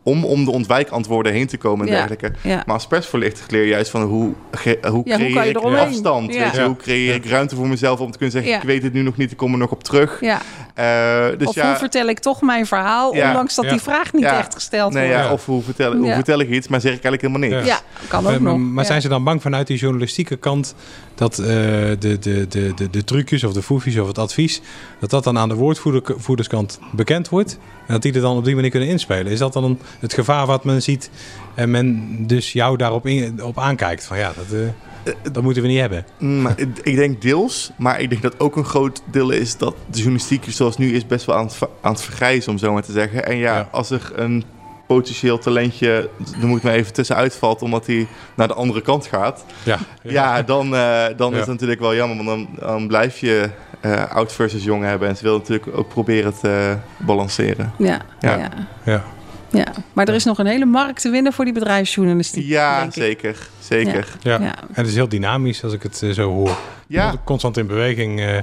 om, 0.06 0.24
om 0.24 0.44
de 0.44 0.50
ontwijkantwoorden 0.50 1.32
heen 1.32 1.46
te 1.46 1.56
komen 1.56 1.86
en 1.86 1.92
Ja. 1.92 2.06
dergelijke. 2.06 2.32
Ja. 2.48 2.62
Maar 2.66 2.74
als 2.74 2.86
persvoorlichter 2.86 3.44
leer 3.48 3.62
je 3.62 3.68
juist 3.68 3.90
van 3.90 4.02
hoe, 4.02 4.32
ge- 4.52 4.78
hoe 4.90 5.02
Ja, 5.04 5.18
hoe 5.18 5.30
creëer 5.30 5.46
ik 5.50 5.56
eromheen? 5.56 5.80
afstand? 5.88 6.34
Ja. 6.34 6.40
Weet 6.42 6.52
je, 6.54 6.60
Ja. 6.60 6.66
hoe 6.66 6.76
creëer 6.76 7.14
ik 7.14 7.26
ruimte 7.26 7.56
voor 7.56 7.68
mezelf 7.68 8.00
om 8.00 8.10
te 8.10 8.18
kunnen 8.18 8.34
zeggen, 8.34 8.50
Ja. 8.52 8.58
ik 8.58 8.62
weet 8.64 8.82
het 8.82 8.92
nu 8.92 9.02
nog 9.02 9.16
niet, 9.16 9.30
ik 9.30 9.36
kom 9.36 9.52
er 9.52 9.58
nog 9.58 9.70
op 9.70 9.84
terug. 9.84 10.18
ja. 10.20 10.40
Eh, 10.74 11.38
dus 11.38 11.46
of 11.48 11.54
ja, 11.54 11.66
hoe 11.68 11.76
vertel 11.76 12.06
ik 12.08 12.18
toch 12.18 12.42
mijn 12.42 12.66
verhaal, 12.66 13.14
Ja. 13.14 13.26
ondanks 13.28 13.54
dat 13.54 13.64
Ja. 13.64 13.70
die 13.70 13.80
vraag 13.80 14.12
niet 14.12 14.22
Ja. 14.22 14.38
echt 14.38 14.54
gesteld 14.54 14.92
Nee, 14.92 15.02
wordt? 15.06 15.18
ja, 15.18 15.26
Ja. 15.26 15.32
of 15.32 15.46
hoe 15.46 15.62
vertel, 15.62 15.94
hoe 15.94 16.12
vertel 16.12 16.40
ik 16.40 16.50
iets, 16.50 16.68
maar 16.68 16.80
zeg 16.80 16.94
ik 16.94 17.04
eigenlijk 17.04 17.22
helemaal 17.40 17.58
niks. 17.60 17.68
Ja, 17.68 17.80
kan 18.08 18.26
ook 18.26 18.32
Eh, 18.32 18.40
nog. 18.40 18.58
Maar 18.58 18.84
zijn 18.84 19.00
ze 19.00 19.08
dan 19.08 19.24
bang 19.24 19.42
vanuit 19.42 19.66
die 19.66 19.76
journalistieke 19.78 20.36
kant 20.36 20.74
dat 21.14 21.38
eh, 21.38 21.46
de, 21.46 21.96
de, 21.98 22.46
de, 22.48 22.72
de, 22.74 22.90
de 22.90 23.04
trucjes 23.04 23.44
of 23.44 23.52
de 23.52 23.62
foefjes 23.62 23.98
of 23.98 24.06
het 24.06 24.18
advies, 24.18 24.60
dat 25.00 25.10
dat 25.10 25.24
dan 25.24 25.38
aan 25.38 25.48
de 25.48 25.54
woordvoerderskant 25.54 26.78
bekend 26.92 27.28
wordt 27.28 27.58
en 27.86 27.92
dat 27.92 28.02
die 28.02 28.12
er 28.14 28.20
dan 28.20 28.36
op 28.36 28.44
die 28.44 28.54
manier 28.54 28.70
kunnen 28.70 28.88
inspelen? 28.88 29.32
Is 29.32 29.38
dat 29.38 29.52
dan 29.52 29.78
het 30.00 30.14
gevaar 30.14 30.46
wat 30.46 30.64
men 30.64 30.82
ziet 30.82 31.10
en 31.54 31.70
men 31.70 32.16
dus 32.26 32.52
jou 32.52 32.76
daarop 32.76 33.06
in, 33.06 33.42
op 33.42 33.58
aankijkt? 33.58 34.04
Van 34.04 34.18
ja, 34.18 34.32
dat, 34.36 34.60
eh, 34.60 35.12
dat 35.32 35.42
moeten 35.42 35.62
we 35.62 35.68
niet 35.68 35.80
hebben. 35.80 36.04
Mm, 36.18 36.42
Maar 36.42 36.60
ik- 36.82 36.96
denk 36.96 37.22
deels, 37.22 37.70
maar 37.78 38.00
ik 38.00 38.10
denk 38.10 38.22
dat 38.22 38.40
ook 38.40 38.56
een 38.56 38.64
groot 38.64 39.02
deel 39.10 39.30
is 39.30 39.56
dat 39.56 39.74
de 39.90 39.96
journalistiek 39.98 40.44
zoals 40.48 40.76
nu 40.78 40.94
is 40.94 41.06
best 41.06 41.24
wel 41.26 41.36
aan 41.36 41.44
het, 41.46 41.58
aan 41.80 41.92
het 41.92 42.02
vergrijzen, 42.02 42.52
om 42.52 42.58
zo 42.58 42.72
maar 42.72 42.82
te 42.82 42.92
zeggen. 42.92 43.26
En 43.26 43.36
ja, 43.36 43.56
Ja. 43.56 43.68
als 43.72 43.90
er 43.90 44.12
een 44.14 44.44
potentieel 44.86 45.38
talentje, 45.38 46.10
er 46.40 46.46
moet 46.46 46.62
maar 46.62 46.72
even 46.72 46.92
tussenuit 46.92 47.34
valt 47.34 47.62
omdat 47.62 47.86
hij 47.86 48.06
naar 48.34 48.48
de 48.48 48.54
andere 48.54 48.80
kant 48.82 49.06
gaat. 49.06 49.44
Ja, 49.62 49.78
Ja, 50.02 50.42
dan, 50.42 50.74
eh, 50.74 51.04
dan 51.16 51.30
Ja. 51.30 51.34
is 51.34 51.40
het 51.40 51.50
natuurlijk 51.50 51.80
wel 51.80 51.94
jammer, 51.94 52.24
want 52.24 52.28
dan, 52.28 52.48
dan 52.68 52.86
blijf 52.86 53.18
je 53.18 53.50
eh, 53.80 54.10
oud 54.10 54.32
versus 54.32 54.64
jong 54.64 54.84
hebben. 54.84 55.08
En 55.08 55.16
ze 55.16 55.22
willen 55.22 55.38
natuurlijk 55.38 55.76
ook 55.76 55.88
proberen 55.88 56.34
te 56.40 56.76
balanceren. 56.96 57.72
Ja, 57.78 58.00
ja. 58.20 58.36
Ja. 58.36 58.50
ja. 58.84 59.04
ja. 59.50 59.66
Maar 59.92 60.08
er 60.08 60.14
is 60.14 60.24
nog 60.24 60.38
een 60.38 60.46
hele 60.46 60.64
markt 60.64 61.00
te 61.00 61.10
winnen 61.10 61.32
voor 61.32 61.44
die 61.44 61.54
bedrijfsjournalistiek. 61.54 62.44
Ja, 62.46 62.78
denk 62.80 62.88
ik. 62.88 63.02
zeker. 63.02 63.48
Zeker. 63.60 64.08
Ja. 64.20 64.32
Ja. 64.40 64.54
En 64.58 64.74
het 64.74 64.86
is 64.86 64.94
heel 64.94 65.08
dynamisch 65.08 65.64
als 65.64 65.72
ik 65.72 65.82
het 65.82 66.02
eh, 66.02 66.10
zo 66.10 66.30
hoor. 66.30 66.56
Ja. 66.86 67.14
Constant 67.24 67.56
in 67.56 67.66
beweging 67.66 68.20
eh, 68.20 68.38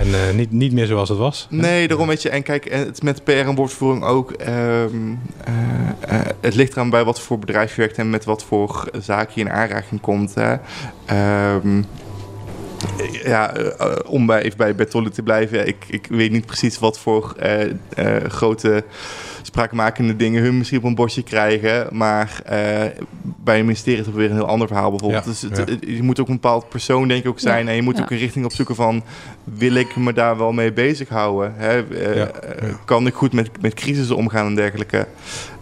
en 0.00 0.14
eh, 0.14 0.34
niet, 0.34 0.50
niet 0.50 0.72
meer 0.72 0.86
zoals 0.86 1.08
het 1.08 1.18
was. 1.18 1.46
Nee, 1.50 1.88
daarom 1.88 2.08
weet 2.08 2.22
je. 2.22 2.28
En 2.28 2.42
kijk, 2.42 2.72
het 2.72 3.02
met 3.02 3.24
PR 3.24 3.30
en 3.30 3.54
woordvoering 3.54 4.04
ook. 4.04 4.30
ehm, 4.32 5.14
eh, 5.44 5.88
eh, 6.00 6.26
het 6.40 6.54
ligt 6.54 6.72
eraan 6.72 6.90
bij 6.90 7.04
wat 7.04 7.20
voor 7.20 7.38
bedrijf 7.38 7.74
je 7.74 7.80
werkt 7.80 7.98
en 7.98 8.10
met 8.10 8.24
wat 8.24 8.44
voor 8.44 8.90
zaak 9.00 9.30
je 9.30 9.40
in 9.40 9.50
aanraking 9.50 10.00
komt. 10.00 10.34
Hè. 10.34 10.56
Ehm, 11.06 11.82
ja, 13.24 13.52
om 14.06 14.26
bij, 14.26 14.42
even 14.42 14.56
bij 14.56 14.74
Bertolli 14.74 15.10
te 15.10 15.22
blijven. 15.22 15.66
Ik, 15.66 15.84
ik 15.88 16.06
weet 16.10 16.30
niet 16.30 16.46
precies 16.46 16.78
wat 16.78 16.98
voor 16.98 17.36
grote 18.28 18.84
spraakmakende 19.42 20.16
dingen 20.16 20.42
hun 20.42 20.58
misschien 20.58 20.78
op 20.78 20.84
een 20.84 20.94
bordje 20.94 21.22
krijgen. 21.22 21.86
Maar 21.96 22.40
eh, 22.44 22.58
bij 23.44 23.58
een 23.58 23.64
ministerie 23.64 24.00
is 24.00 24.06
het 24.06 24.14
weer 24.14 24.30
een 24.30 24.36
heel 24.36 24.46
ander 24.46 24.66
verhaal 24.68 24.90
bijvoorbeeld. 24.90 25.24
Ja, 25.24 25.30
Dus 25.30 25.42
het, 25.42 25.56
ja. 25.56 25.64
het- 25.64 25.84
je 25.96 26.02
moet 26.02 26.20
ook 26.20 26.28
een 26.28 26.34
bepaald 26.34 26.68
persoon 26.68 27.08
denk 27.08 27.22
ik 27.24 27.28
ook 27.28 27.40
zijn. 27.40 27.64
Ja, 27.64 27.70
En 27.70 27.76
je 27.76 27.82
moet 27.82 27.96
ja. 27.96 28.02
ook 28.02 28.10
een 28.10 28.18
richting 28.18 28.44
opzoeken 28.44 28.74
van... 28.74 29.02
wil 29.44 29.74
ik 29.74 29.96
me 29.96 30.12
daar 30.12 30.38
wel 30.38 30.52
mee 30.52 30.72
bezighouden? 30.72 31.52
Hè? 31.56 31.86
Eh, 31.88 32.16
Ja, 32.16 32.26
eh, 32.26 32.68
ja. 32.68 32.74
Kan 32.84 33.06
ik 33.06 33.14
goed 33.14 33.32
met, 33.32 33.50
met 33.60 33.74
crisissen 33.74 34.16
omgaan 34.16 34.46
en 34.46 34.54
dergelijke? 34.54 35.06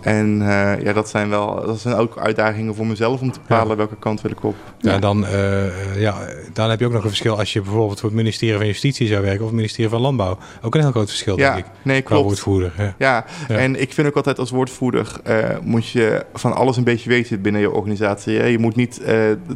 En 0.09 0.41
uh, 0.41 0.83
ja, 0.83 0.93
dat 0.93 1.09
zijn 1.09 1.29
wel 1.29 1.67
dat 1.67 1.81
zijn 1.81 1.95
ook 1.95 2.19
uitdagingen 2.19 2.75
voor 2.75 2.87
mezelf 2.87 3.21
om 3.21 3.33
te 3.33 3.41
bepalen 3.41 3.77
welke 3.77 3.97
kant 3.99 4.21
wil 4.21 4.31
ik 4.31 4.45
op. 4.45 4.55
Ja, 4.79 4.93
ja. 4.93 4.99
Dan, 4.99 5.25
uh, 5.25 6.01
ja, 6.01 6.17
dan 6.53 6.71
heb 6.71 6.81
je 6.81 6.87
ook 6.87 6.93
nog 6.93 7.03
een 7.03 7.09
verschil 7.09 7.39
als 7.39 7.53
je 7.53 7.61
bijvoorbeeld 7.61 8.01
voor 8.01 8.09
het 8.09 8.19
ministerie 8.19 8.57
van 8.57 8.67
Justitie 8.67 9.07
zou 9.09 9.23
werken 9.23 9.41
of 9.41 9.47
het 9.47 9.57
ministerie 9.57 9.91
van 9.91 10.01
Landbouw. 10.01 10.39
Ook 10.63 10.75
een 10.75 10.81
heel 10.81 10.91
groot 10.91 11.09
verschil, 11.09 11.39
ja, 11.39 11.55
denk 11.55 11.67
ik. 11.67 11.73
Nee, 11.83 12.03
klopt. 12.03 12.25
woordvoerder. 12.25 12.73
Ja. 12.79 12.95
ja. 12.99 13.25
en 13.49 13.81
ik 13.81 13.93
vind 13.93 14.07
ook 14.07 14.17
altijd 14.17 14.39
als 14.39 14.51
woordvoerder 14.51 15.13
uh, 15.29 15.37
moet 15.63 15.89
je 15.89 16.25
van 16.35 16.55
alles 16.55 16.77
een 16.77 16.85
beetje 16.85 17.09
weten 17.09 17.41
binnen 17.41 17.61
je 17.61 17.71
organisatie. 17.71 18.33
Je 18.33 18.59
moet 18.59 18.77
niet 18.77 19.01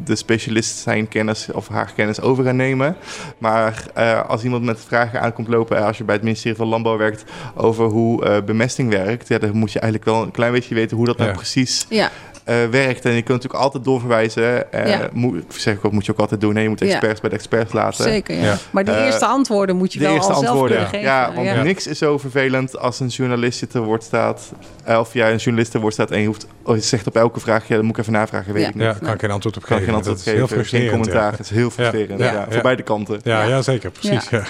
de 0.05 0.17
specialist 0.17 0.77
zijn 0.77 1.09
kennis 1.09 1.49
of 1.53 1.69
haar 1.69 1.93
kennis 1.97 2.21
over 2.21 2.45
gaan 2.45 2.57
nemen. 2.57 2.97
Maar 3.39 3.85
als 4.27 4.45
iemand 4.45 4.65
met 4.65 4.81
vragen 4.81 5.21
aankomt 5.21 5.49
lopen, 5.49 5.85
als 5.85 5.99
je 5.99 6.05
bij 6.05 6.15
het 6.15 6.25
ministerie 6.25 6.57
van 6.57 6.67
Landbouw 6.69 6.97
werkt, 6.97 7.25
over 7.55 7.85
hoe 7.85 8.43
bemesting 8.43 8.91
werkt, 8.91 9.29
ja, 9.29 9.39
dan 9.39 9.57
moet 9.57 9.73
je 9.73 9.81
eigenlijk 9.81 10.11
wel 10.11 10.23
een 10.23 10.31
klein 10.43 10.61
beetje 10.61 10.75
weten 10.75 10.97
hoe 10.97 11.07
dat 11.07 11.17
nou 11.17 11.33
precies 11.33 11.87
ja. 11.89 12.11
uh, 12.49 12.65
werkt. 12.71 13.05
En 13.05 13.13
je 13.13 13.23
kunt 13.23 13.43
natuurlijk 13.43 13.63
altijd 13.63 13.85
doorverwijzen. 13.85 14.65
Uh, 14.75 14.89
ja. 14.89 15.09
moet, 15.13 15.43
zeg 15.49 15.75
ik 15.75 15.85
ook, 15.85 15.93
moet 15.93 16.07
je 16.07 16.13
ook 16.13 16.19
altijd 16.19 16.41
doen. 16.41 16.55
Nee, 16.55 16.63
je 16.63 16.69
moet 16.69 16.81
experts 16.83 17.21
bij 17.21 17.31
de 17.31 17.37
experts 17.37 17.73
laten. 17.73 18.05
Zeker, 18.05 18.37
ja. 18.37 18.59
Maar 18.71 18.85
de 18.85 19.05
eerste 19.05 19.27
antwoorden 19.27 19.77
moet 19.77 19.93
je 19.93 19.99
de 19.99 20.05
wel 20.05 20.15
eerste 20.15 20.33
al 20.33 20.39
antwoorden, 20.39 20.77
zelf 20.77 20.91
kunnen 20.91 21.09
ja. 21.09 21.25
geven. 21.25 21.43
Ja, 21.43 21.53
want 21.53 21.65
niks 21.65 21.87
is 21.87 21.99
zo 21.99 22.19
vervelend 22.19 22.79
als 22.79 23.01
een 23.01 23.07
journalist 23.07 23.61
je 23.61 23.67
te 23.67 23.81
woord 23.81 24.03
staat. 24.03 24.53
of 24.87 25.13
jij 25.13 25.33
een 25.33 25.37
journalist 25.37 25.71
te 25.71 25.81
woord 25.81 25.93
staat 25.93 26.11
en 26.11 26.21
je, 26.21 26.27
hoeft, 26.27 26.47
oh, 26.63 26.77
je 26.77 26.83
zegt 26.83 27.07
op 27.07 27.17
elke 27.17 27.41
vraag, 27.41 27.69
ja, 27.69 27.77
dan 27.77 27.85
moet 27.85 27.95
ik 27.97 28.01
even 28.01 28.13
navragen, 28.13 28.53
weet 28.53 28.69
ik 28.69 28.75
niet. 28.75 28.83
Ja, 28.83 28.97
kan 29.03 29.15
ik 29.15 29.21
geen 29.21 29.31
antwoord 29.31 29.57
op 29.57 29.63
kan 29.63 29.79
geven. 29.79 29.93
Kan 29.93 30.03
geen 30.03 30.13
antwoord 30.13 30.17
dat 30.17 30.27
geven, 30.27 30.33
is 30.33 30.39
heel 30.39 30.57
frustrerend. 30.57 30.91
Geen 30.91 31.01
commentaar, 31.01 31.31
het 31.31 31.41
is 31.41 31.51
heel 31.51 31.71
frustrerend. 31.71 32.21
Ja. 32.21 32.47
Voor 32.51 32.63
beide 32.63 32.83
kanten. 32.83 33.21
Ja, 33.23 33.43
ja. 33.43 33.63
zeker, 33.63 33.91
precies. 33.91 34.29
Ja, 34.29 34.45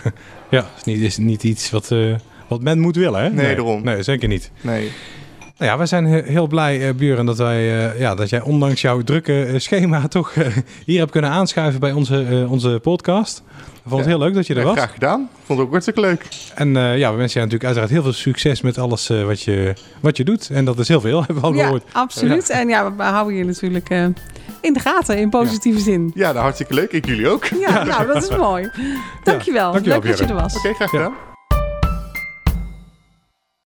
ja. 0.48 0.66
het 0.74 0.76
is 0.76 0.84
niet, 0.84 1.00
is 1.00 1.16
niet 1.16 1.42
iets 1.42 1.70
wat... 1.70 1.90
Uh, 1.90 2.14
wat 2.48 2.60
men 2.60 2.78
moet 2.78 2.96
willen, 2.96 3.22
hè? 3.22 3.28
Nee, 3.28 3.46
nee, 3.46 3.54
daarom. 3.54 3.84
Nee, 3.84 4.02
zeker 4.02 4.28
niet. 4.28 4.50
Nee. 4.60 4.92
Nou 5.62 5.74
ja, 5.74 5.80
wij 5.80 5.86
zijn 5.86 6.24
heel 6.24 6.46
blij, 6.46 6.88
uh, 6.88 6.94
Buren, 6.94 7.26
dat, 7.26 7.38
wij, 7.38 7.92
uh, 7.92 8.00
ja, 8.00 8.14
dat 8.14 8.28
jij 8.28 8.40
ondanks 8.40 8.80
jouw 8.80 9.02
drukke 9.02 9.46
uh, 9.46 9.58
schema 9.58 10.08
toch 10.08 10.34
hier 10.84 10.98
hebt 10.98 11.10
kunnen 11.10 11.30
aanschuiven 11.30 11.80
bij 11.80 11.92
onze, 11.92 12.46
onze 12.48 12.78
podcast. 12.82 13.42
Ik 13.58 13.88
vond 13.88 14.00
het 14.00 14.08
heel 14.08 14.18
leuk 14.18 14.34
dat 14.34 14.46
je 14.46 14.54
er 14.54 14.60
ja, 14.60 14.66
was. 14.66 14.76
Graag 14.76 14.92
gedaan. 14.92 15.20
Ik 15.20 15.44
vond 15.44 15.58
het 15.58 15.66
ook 15.66 15.72
hartstikke 15.72 16.00
leuk. 16.00 16.26
En 16.54 16.74
ja, 16.74 17.10
we 17.10 17.16
wensen 17.16 17.40
je 17.40 17.46
natuurlijk 17.46 17.64
uiteraard 17.64 17.90
heel 17.90 18.02
veel 18.02 18.12
succes 18.12 18.60
met 18.60 18.78
alles 18.78 19.08
wat, 19.08 19.42
je, 19.42 19.74
wat 20.00 20.16
je 20.16 20.24
doet. 20.24 20.50
En 20.50 20.64
dat 20.64 20.78
is 20.78 20.88
heel 20.88 21.00
veel, 21.00 21.18
hebben 21.26 21.40
we 21.40 21.48
al 21.48 21.54
ja, 21.54 21.62
gehoord. 21.62 21.84
Absoluut. 21.92 22.46
Ja. 22.46 22.54
En 22.54 22.68
ja, 22.68 22.94
we 22.96 23.02
houden 23.02 23.36
je 23.36 23.44
natuurlijk 23.44 23.90
in 24.60 24.72
de 24.72 24.80
gaten, 24.80 25.18
in 25.18 25.30
positieve 25.30 25.78
ja. 25.78 25.84
zin. 25.84 26.10
Ja, 26.14 26.28
nou, 26.28 26.42
hartstikke 26.42 26.74
leuk. 26.74 26.92
Ik 26.92 27.06
jullie 27.06 27.28
ook. 27.28 27.44
Ja, 27.44 27.84
nou, 27.84 28.06
dat 28.06 28.22
is 28.22 28.36
mooi. 28.36 28.70
Dankjewel. 29.24 29.72
Dankjewel 29.72 30.00
leuk 30.00 30.10
dat 30.10 30.18
je 30.18 30.34
er 30.34 30.40
was. 30.40 30.56
Oké, 30.56 30.68
okay, 30.68 30.74
graag 30.74 30.90
gedaan. 30.90 31.30